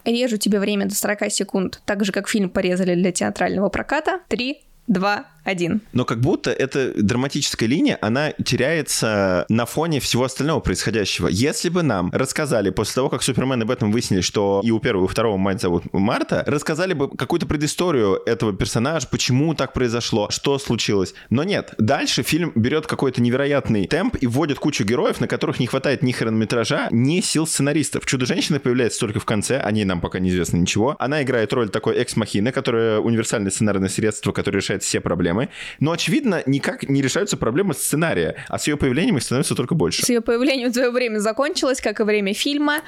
Режу 0.04 0.36
тебе 0.36 0.58
время 0.60 0.86
до 0.86 0.94
40 0.94 1.30
секунд, 1.32 1.80
так 1.84 2.04
же, 2.04 2.12
как 2.12 2.28
фильм 2.28 2.50
порезали 2.50 2.94
для 2.94 3.12
театрального 3.12 3.68
проката. 3.68 4.20
Три, 4.28 4.62
два, 4.86 5.26
один. 5.44 5.82
Но 5.92 6.04
как 6.04 6.20
будто 6.20 6.50
эта 6.50 6.92
драматическая 6.94 7.68
линия, 7.68 7.98
она 8.00 8.32
теряется 8.32 9.44
на 9.48 9.66
фоне 9.66 10.00
всего 10.00 10.24
остального 10.24 10.60
происходящего. 10.60 11.28
Если 11.28 11.68
бы 11.68 11.82
нам 11.82 12.10
рассказали 12.12 12.70
после 12.70 12.94
того, 12.94 13.10
как 13.10 13.22
Супермен 13.22 13.62
об 13.62 13.70
этом 13.70 13.92
выяснили, 13.92 14.22
что 14.22 14.62
и 14.64 14.70
у 14.70 14.80
первого, 14.80 15.04
и 15.04 15.06
у 15.06 15.08
второго 15.08 15.36
мать 15.36 15.60
зовут 15.60 15.84
Марта, 15.92 16.42
рассказали 16.46 16.94
бы 16.94 17.10
какую-то 17.10 17.46
предысторию 17.46 18.20
этого 18.26 18.52
персонажа, 18.54 19.06
почему 19.10 19.54
так 19.54 19.72
произошло, 19.74 20.28
что 20.30 20.58
случилось. 20.58 21.14
Но 21.30 21.44
нет, 21.44 21.74
дальше 21.78 22.22
фильм 22.22 22.52
берет 22.54 22.86
какой-то 22.86 23.20
невероятный 23.20 23.86
темп 23.86 24.16
и 24.20 24.26
вводит 24.26 24.58
кучу 24.58 24.84
героев, 24.84 25.20
на 25.20 25.28
которых 25.28 25.60
не 25.60 25.66
хватает 25.66 26.02
ни 26.02 26.12
хронометража, 26.12 26.88
ни 26.90 27.20
сил 27.20 27.46
сценаристов. 27.46 28.06
Чудо-женщина 28.06 28.60
появляется 28.60 29.00
только 29.00 29.20
в 29.20 29.24
конце, 29.24 29.58
о 29.58 29.70
ней 29.70 29.84
нам 29.84 30.00
пока 30.00 30.18
неизвестно 30.18 30.56
ничего. 30.56 30.96
Она 30.98 31.22
играет 31.22 31.52
роль 31.52 31.68
такой 31.68 31.96
экс-махины, 31.96 32.50
которая 32.50 32.98
универсальное 33.00 33.50
сценарное 33.50 33.88
средство, 33.88 34.32
которое 34.32 34.58
решает 34.58 34.82
все 34.82 35.00
проблемы 35.00 35.33
проблемы, 35.34 35.48
но, 35.80 35.92
очевидно, 35.92 36.42
никак 36.46 36.88
не 36.88 37.02
решаются 37.02 37.36
проблемы 37.36 37.74
сценария, 37.74 38.36
а 38.48 38.58
с 38.58 38.66
ее 38.66 38.76
появлением 38.76 39.16
их 39.16 39.22
становится 39.22 39.54
только 39.54 39.74
больше. 39.74 40.04
С 40.04 40.08
ее 40.08 40.20
появлением 40.20 40.72
твое 40.72 40.90
время 40.90 41.18
закончилось, 41.18 41.80
как 41.80 42.00
и 42.00 42.02
время 42.04 42.34
фильма. 42.34 42.82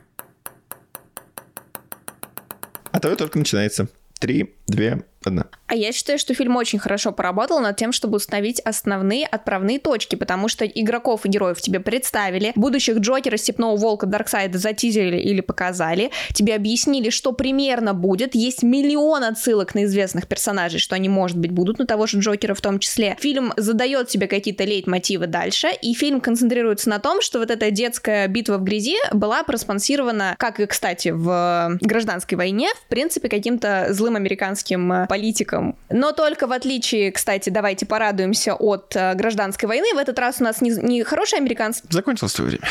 А 2.93 3.01
твое 3.01 3.17
только 3.17 3.39
начинается. 3.39 3.89
Три, 4.19 4.55
две, 4.67 5.05
одна. 5.27 5.47
А 5.67 5.75
я 5.75 5.93
считаю, 5.93 6.19
что 6.19 6.33
фильм 6.35 6.57
очень 6.57 6.79
хорошо 6.79 7.13
поработал 7.13 7.61
над 7.61 7.77
тем, 7.77 7.93
чтобы 7.93 8.17
установить 8.17 8.61
основные 8.61 9.27
отправные 9.27 9.79
точки, 9.79 10.15
потому 10.15 10.49
что 10.49 10.65
игроков 10.65 11.27
и 11.27 11.29
героев 11.29 11.61
тебе 11.61 11.81
представили, 11.81 12.53
будущих 12.55 12.99
Джокера, 12.99 13.37
Степного 13.37 13.77
Волка, 13.77 14.07
Дарксайда 14.07 14.59
затизили 14.59 15.17
или 15.17 15.41
показали, 15.41 16.11
тебе 16.33 16.55
объяснили, 16.55 17.11
что 17.11 17.33
примерно 17.33 17.95
будет, 17.95 18.35
есть 18.35 18.63
миллион 18.63 19.25
отсылок 19.25 19.75
на 19.75 19.85
известных 19.85 20.29
персонажей, 20.29 20.79
что 20.79 20.95
они, 20.95 21.09
может 21.09 21.37
быть, 21.37 21.51
будут, 21.51 21.79
на 21.79 21.87
того 21.87 22.07
же 22.07 22.21
Джокера 22.21 22.55
в 22.55 22.61
том 22.61 22.79
числе. 22.79 23.17
Фильм 23.21 23.53
задает 23.57 24.11
себе 24.11 24.29
какие-то 24.29 24.65
лейтмотивы 24.65 25.27
дальше, 25.27 25.69
и 25.83 25.95
фильм 25.95 26.21
концентрируется 26.21 26.89
на 26.89 27.01
том, 27.01 27.21
что 27.21 27.41
вот 27.41 27.51
эта 27.51 27.71
детская 27.71 28.29
битва 28.29 28.59
в 28.59 28.63
грязи 28.63 28.97
была 29.13 29.43
проспонсирована, 29.43 30.37
как 30.39 30.61
и, 30.61 30.67
кстати, 30.67 31.09
в 31.09 31.79
гражданской 31.81 32.39
войне, 32.39 32.69
в 32.87 32.89
принципе, 32.89 33.29
каким-то 33.29 33.89
злым 33.91 34.17
американским 34.17 35.07
политиком 35.09 35.16
политикам. 35.17 35.77
Но 35.91 36.13
только 36.13 36.47
в 36.47 36.53
отличие, 36.53 37.11
кстати, 37.11 37.51
давайте 37.51 37.87
порадуемся 37.87 38.55
от 38.55 38.95
э, 38.95 39.15
гражданской 39.15 39.69
войны, 39.69 39.95
в 39.95 39.99
этот 39.99 40.19
раз 40.19 40.41
у 40.41 40.45
нас 40.45 40.61
не, 40.61 40.71
не 40.71 41.03
хороший 41.05 41.39
американский... 41.39 41.89
Закончилось 41.91 42.33
твое 42.35 42.51
время. 42.51 42.67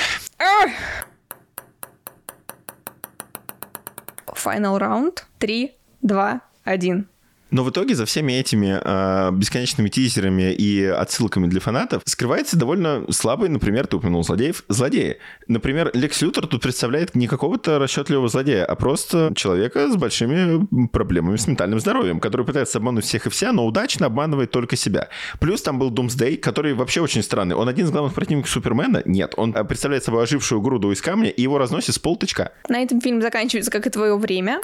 Final 4.28 4.78
раунд. 4.78 5.26
Три, 5.40 5.76
два, 6.02 6.42
один. 6.64 7.08
Но 7.52 7.64
в 7.64 7.70
итоге 7.70 7.96
за 7.96 8.06
всеми 8.06 8.34
этими 8.34 8.80
э, 8.82 9.32
бесконечными 9.32 9.90
тизерами 9.90 10.54
и 10.54 10.84
отсылками 10.84 11.48
для 11.48 11.62
фанатов 11.62 12.02
скрывается 12.06 12.58
довольно 12.58 13.06
слабый, 13.12 13.50
например, 13.50 13.88
ты 13.88 13.98
упомянул 13.98 14.24
злодеев, 14.24 14.64
злодеи. 14.68 15.18
Например, 15.48 15.92
Лекс 15.94 16.22
Лютер 16.22 16.48
тут 16.48 16.62
представляет 16.62 17.16
не 17.16 17.28
какого-то 17.28 17.80
расчетливого 17.80 18.28
злодея, 18.28 18.66
а 18.66 18.76
просто 18.76 19.32
человека 19.36 19.90
с 19.90 19.96
большими 19.96 20.88
проблемами 20.88 21.38
с 21.38 21.48
ментальным 21.48 21.80
здоровьем, 21.80 22.20
который 22.20 22.46
пытается 22.46 22.80
обмануть 22.80 23.06
всех 23.06 23.28
и 23.28 23.30
вся, 23.30 23.52
но 23.52 23.66
удачно 23.66 24.08
обманывает 24.08 24.52
только 24.52 24.76
себя. 24.76 25.10
Плюс 25.40 25.62
там 25.62 25.80
был 25.80 25.92
Думсдей, 25.92 26.38
который 26.38 26.74
вообще 26.74 27.02
очень 27.02 27.24
странный. 27.24 27.56
Он 27.56 27.70
один 27.70 27.86
из 27.86 27.92
главных 27.92 28.14
противников 28.14 28.50
Супермена? 28.50 29.04
Нет. 29.06 29.34
Он 29.38 29.54
представляет 29.54 30.04
собой 30.04 30.24
ожившую 30.24 30.62
груду 30.62 30.92
из 30.92 31.02
камня, 31.02 31.30
и 31.30 31.42
его 31.42 31.58
разносит 31.58 31.96
с 31.96 32.00
полточка. 32.00 32.52
На 32.68 32.82
этом 32.82 33.02
фильм 33.02 33.22
заканчивается, 33.22 33.72
как 33.72 33.88
и 33.88 33.90
твое 33.90 34.18
время. 34.18 34.62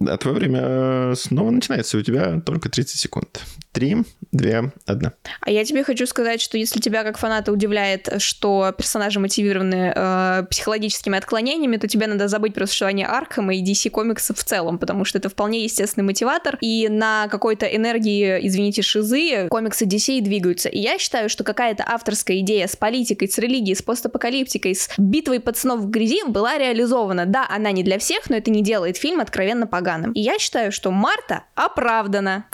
Да, 0.00 0.16
твое 0.16 0.36
время 0.36 0.60
э, 0.62 1.14
снова 1.14 1.50
начинается, 1.50 1.98
у 1.98 2.02
тебя 2.02 2.40
только 2.40 2.70
30 2.70 2.98
секунд. 2.98 3.44
Три, 3.72 3.98
две, 4.32 4.72
одна. 4.84 5.12
А 5.40 5.50
я 5.50 5.64
тебе 5.64 5.84
хочу 5.84 6.04
сказать, 6.06 6.40
что 6.40 6.58
если 6.58 6.80
тебя 6.80 7.04
как 7.04 7.18
фаната 7.18 7.52
удивляет, 7.52 8.08
что 8.18 8.74
персонажи 8.76 9.20
мотивированы 9.20 9.92
э, 9.94 10.44
психологическими 10.50 11.16
отклонениями, 11.16 11.76
то 11.76 11.86
тебе 11.86 12.08
надо 12.08 12.26
забыть 12.26 12.52
про 12.52 12.66
существование 12.66 13.06
Аркхема 13.06 13.54
и 13.54 13.62
DC 13.62 13.90
комиксов 13.90 14.38
в 14.38 14.44
целом, 14.44 14.78
потому 14.78 15.04
что 15.04 15.18
это 15.18 15.28
вполне 15.28 15.62
естественный 15.62 16.04
мотиватор, 16.04 16.58
и 16.60 16.88
на 16.88 17.28
какой-то 17.28 17.64
энергии, 17.66 18.44
извините, 18.46 18.82
шизы 18.82 19.48
комиксы 19.48 19.84
DC 19.84 20.20
двигаются. 20.20 20.68
И 20.68 20.80
я 20.80 20.98
считаю, 20.98 21.28
что 21.28 21.44
какая-то 21.44 21.84
авторская 21.86 22.40
идея 22.40 22.66
с 22.66 22.74
политикой, 22.74 23.28
с 23.28 23.38
религией, 23.38 23.76
с 23.76 23.82
постапокалиптикой, 23.82 24.74
с 24.74 24.90
битвой 24.98 25.38
пацанов 25.38 25.80
в 25.80 25.90
грязи 25.90 26.22
была 26.26 26.58
реализована. 26.58 27.24
Да, 27.24 27.46
она 27.48 27.70
не 27.70 27.84
для 27.84 28.00
всех, 28.00 28.28
но 28.30 28.36
это 28.36 28.50
не 28.50 28.62
делает 28.62 28.96
фильм 28.96 29.20
откровенно 29.20 29.68
поганым. 29.68 30.12
И 30.12 30.20
я 30.20 30.40
считаю, 30.40 30.72
что 30.72 30.90
Марта 30.90 31.44
оправдана. 31.54 32.46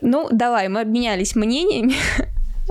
Ну, 0.00 0.28
давай, 0.30 0.68
мы 0.68 0.80
обменялись 0.80 1.36
мнениями. 1.36 1.94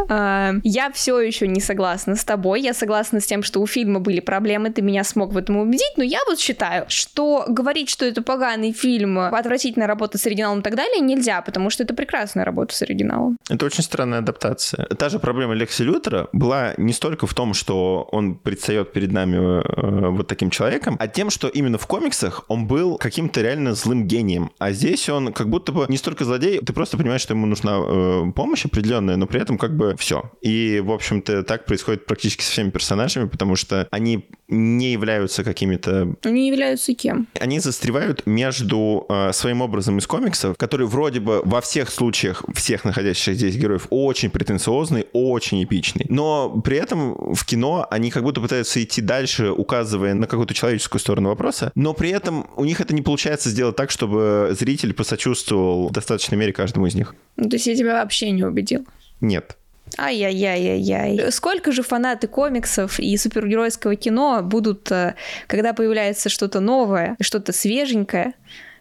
А, 0.10 0.54
я 0.64 0.92
все 0.92 1.20
еще 1.20 1.48
не 1.48 1.62
согласна 1.62 2.16
с 2.16 2.24
тобой. 2.24 2.62
Я 2.62 2.74
согласна 2.74 3.20
с 3.20 3.26
тем, 3.26 3.44
что 3.44 3.62
у 3.62 3.68
фильма 3.68 4.00
были 4.00 4.20
проблемы, 4.20 4.70
ты 4.70 4.82
меня 4.82 5.04
смог 5.04 5.32
в 5.32 5.38
этом 5.38 5.58
убедить, 5.58 5.94
но 5.98 6.04
я 6.04 6.20
вот 6.28 6.40
считаю, 6.40 6.86
что 6.88 7.46
говорить, 7.48 7.90
что 7.90 8.06
это 8.06 8.22
поганый 8.22 8.72
фильм, 8.72 9.18
отвратительная 9.20 9.88
работа 9.88 10.18
с 10.18 10.26
оригиналом 10.26 10.60
и 10.60 10.64
так 10.64 10.76
далее, 10.76 11.00
нельзя, 11.00 11.42
потому 11.42 11.70
что 11.70 11.84
это 11.84 11.94
прекрасная 11.94 12.46
работа 12.46 12.76
с 12.76 12.82
оригиналом. 12.82 13.38
Это 13.50 13.66
очень 13.66 13.84
странная 13.84 14.20
адаптация. 14.20 14.86
Та 14.86 15.10
же 15.10 15.20
проблема 15.20 15.54
Лекси 15.54 15.84
Лютера 15.84 16.28
была 16.34 16.74
не 16.78 16.94
столько 16.94 17.28
в 17.28 17.34
том, 17.34 17.54
что 17.54 18.08
он 18.12 18.36
предстает 18.36 18.94
перед 18.94 19.12
нами 19.12 19.38
э, 19.38 20.10
вот 20.10 20.28
таким 20.28 20.50
человеком, 20.50 20.96
а 21.00 21.08
тем, 21.08 21.30
что 21.30 21.48
именно 21.48 21.78
в 21.78 21.88
комиксах 21.88 22.46
он 22.48 22.68
был 22.68 22.98
каким-то 22.98 23.42
реально 23.42 23.74
злым 23.74 24.08
гением. 24.08 24.52
А 24.58 24.72
здесь 24.72 25.10
он 25.10 25.34
как 25.34 25.50
будто 25.50 25.72
бы 25.72 25.86
не 25.90 25.98
столько 25.98 26.26
злодей, 26.26 26.60
ты 26.60 26.74
просто 26.74 26.98
понимаешь, 26.98 27.22
что 27.22 27.34
ему 27.34 27.46
нужна 27.46 27.78
э, 27.78 28.32
помощь 28.36 28.66
определенная, 28.66 29.16
но 29.16 29.28
при 29.28 29.42
этом 29.42 29.58
как 29.58 29.76
бы 29.76 29.85
бы 29.92 29.98
все. 29.98 30.32
И, 30.42 30.82
в 30.84 30.92
общем-то, 30.92 31.44
так 31.44 31.66
происходит 31.66 32.06
практически 32.06 32.44
со 32.44 32.52
всеми 32.52 32.70
персонажами, 32.70 33.28
потому 33.28 33.56
что 33.56 33.88
они 33.92 34.28
не 34.48 34.92
являются 34.92 35.44
какими-то... 35.44 36.16
Они 36.24 36.48
являются 36.48 36.94
кем? 36.94 37.28
Они 37.40 37.60
застревают 37.60 38.26
между 38.26 39.06
э, 39.10 39.32
своим 39.34 39.62
образом 39.62 39.98
из 39.98 40.08
комиксов, 40.08 40.58
который 40.58 40.86
вроде 40.86 41.20
бы 41.20 41.42
во 41.44 41.62
всех 41.62 41.90
случаях 41.90 42.44
всех 42.54 42.86
находящихся 42.86 43.34
здесь 43.34 43.56
героев 43.56 43.88
очень 43.90 44.30
претенциозный, 44.30 45.08
очень 45.14 45.64
эпичный. 45.64 46.06
Но 46.10 46.62
при 46.64 46.78
этом 46.78 47.34
в 47.34 47.46
кино 47.46 47.88
они 47.90 48.12
как 48.12 48.24
будто 48.24 48.42
пытаются 48.42 48.84
идти 48.84 49.02
дальше, 49.02 49.50
указывая 49.50 50.14
на 50.14 50.28
какую-то 50.28 50.54
человеческую 50.54 51.00
сторону 51.00 51.30
вопроса, 51.30 51.72
но 51.76 51.94
при 51.94 52.10
этом 52.10 52.48
у 52.56 52.66
них 52.66 52.82
это 52.82 52.94
не 52.94 53.02
получается 53.02 53.50
сделать 53.50 53.76
так, 53.76 53.92
чтобы 53.92 54.56
зритель 54.58 54.94
посочувствовал 54.94 55.90
в 55.90 55.92
достаточной 55.92 56.38
мере 56.38 56.54
каждому 56.54 56.86
из 56.86 56.96
них. 56.96 57.16
Ну, 57.36 57.50
то 57.50 57.56
есть 57.56 57.68
я 57.68 57.76
тебя 57.76 58.02
вообще 58.02 58.32
не 58.32 58.44
убедил? 58.44 58.86
Нет. 59.22 59.58
Ай-яй-яй-яй-яй. 59.98 61.32
Сколько 61.32 61.72
же 61.72 61.84
фанаты 61.84 62.28
комиксов 62.28 63.00
и 63.00 63.16
супергеройского 63.18 63.96
кино 63.96 64.42
будут, 64.44 64.92
э, 64.92 65.16
когда 65.48 65.74
появляется 65.74 66.30
что-то 66.30 66.60
новое, 66.60 67.16
что-то 67.22 67.54
свеженькое, 67.54 68.34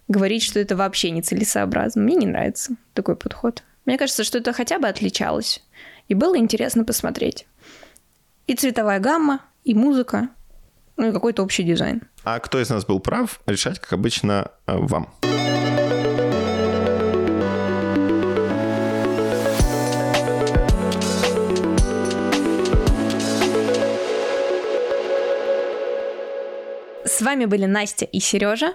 говорить, 0.09 0.43
что 0.43 0.59
это 0.59 0.77
вообще 0.77 1.11
нецелесообразно. 1.11 2.03
Мне 2.03 2.17
не 2.17 2.27
нравится 2.27 2.75
такой 2.95 3.17
подход. 3.17 3.63
Мне 3.85 3.99
кажется, 3.99 4.25
что 4.25 4.39
это 4.39 4.53
хотя 4.53 4.79
бы 4.79 4.89
отличалось. 4.89 5.63
И 6.09 6.15
было 6.15 6.37
интересно 6.37 6.85
посмотреть. 6.85 7.47
И 8.47 8.55
цветовая 8.55 8.99
гамма, 8.99 9.41
и 9.65 9.75
музыка, 9.75 10.29
Ну 10.97 11.09
и 11.09 11.13
какой-то 11.13 11.43
общий 11.43 11.65
дизайн. 11.65 12.03
А 12.23 12.39
кто 12.39 12.61
из 12.61 12.71
нас 12.71 12.85
был 12.85 13.01
прав, 13.01 13.41
решать, 13.47 13.81
как 13.81 13.95
обычно, 13.95 14.53
э, 14.67 14.77
вам. 14.77 15.13
С 27.15 27.23
вами 27.23 27.45
были 27.45 27.65
Настя 27.65 28.07
и 28.07 28.19
Сережа. 28.19 28.73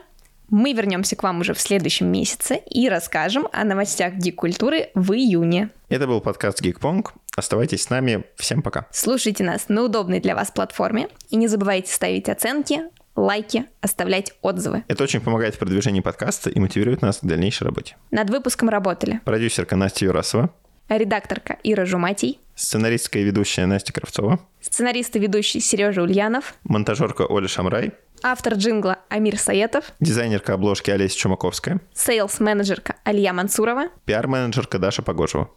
Мы 0.47 0.71
вернемся 0.71 1.17
к 1.17 1.23
вам 1.23 1.41
уже 1.41 1.53
в 1.53 1.59
следующем 1.59 2.09
месяце 2.09 2.55
и 2.69 2.87
расскажем 2.87 3.49
о 3.51 3.65
новостях 3.65 4.13
гик-культуры 4.13 4.91
в 4.95 5.11
июне. 5.11 5.71
Это 5.89 6.07
был 6.07 6.21
подкаст 6.21 6.61
Geekpong. 6.61 7.05
Оставайтесь 7.35 7.83
с 7.83 7.89
нами. 7.89 8.23
Всем 8.37 8.61
пока. 8.61 8.87
Слушайте 8.91 9.43
нас 9.43 9.67
на 9.67 9.83
удобной 9.83 10.21
для 10.21 10.35
вас 10.35 10.51
платформе 10.51 11.09
и 11.29 11.35
не 11.35 11.49
забывайте 11.49 11.91
ставить 11.91 12.29
оценки, 12.29 12.83
лайки, 13.17 13.65
оставлять 13.81 14.31
отзывы. 14.41 14.85
Это 14.87 15.03
очень 15.03 15.19
помогает 15.19 15.55
в 15.55 15.59
продвижении 15.59 15.99
подкаста 15.99 16.49
и 16.49 16.57
мотивирует 16.61 17.01
нас 17.01 17.17
к 17.17 17.25
дальнейшей 17.25 17.65
работе. 17.65 17.97
Над 18.09 18.29
выпуском 18.29 18.69
работали 18.69 19.19
Продюсерка 19.25 19.75
Настя 19.75 20.05
Юрасова, 20.05 20.49
редакторка 20.87 21.57
Ира 21.63 21.85
Жуматий, 21.85 22.39
сценаристка 22.55 23.19
и 23.19 23.23
ведущая 23.23 23.65
Настя 23.65 23.93
Кравцова, 23.93 24.39
сценарист 24.61 25.15
и 25.15 25.19
ведущий 25.19 25.59
Сережа 25.59 26.01
Ульянов, 26.01 26.55
монтажерка 26.63 27.23
Оля 27.23 27.47
Шамрай, 27.47 27.91
автор 28.23 28.55
джингла 28.55 28.99
Амир 29.09 29.37
Саетов, 29.37 29.85
дизайнерка 29.99 30.53
обложки 30.53 30.91
Олеся 30.91 31.17
Чумаковская, 31.17 31.79
сейлс-менеджерка 31.93 32.95
Алия 33.03 33.33
Мансурова, 33.33 33.89
пиар-менеджерка 34.05 34.79
Даша 34.79 35.01
Погожева. 35.01 35.49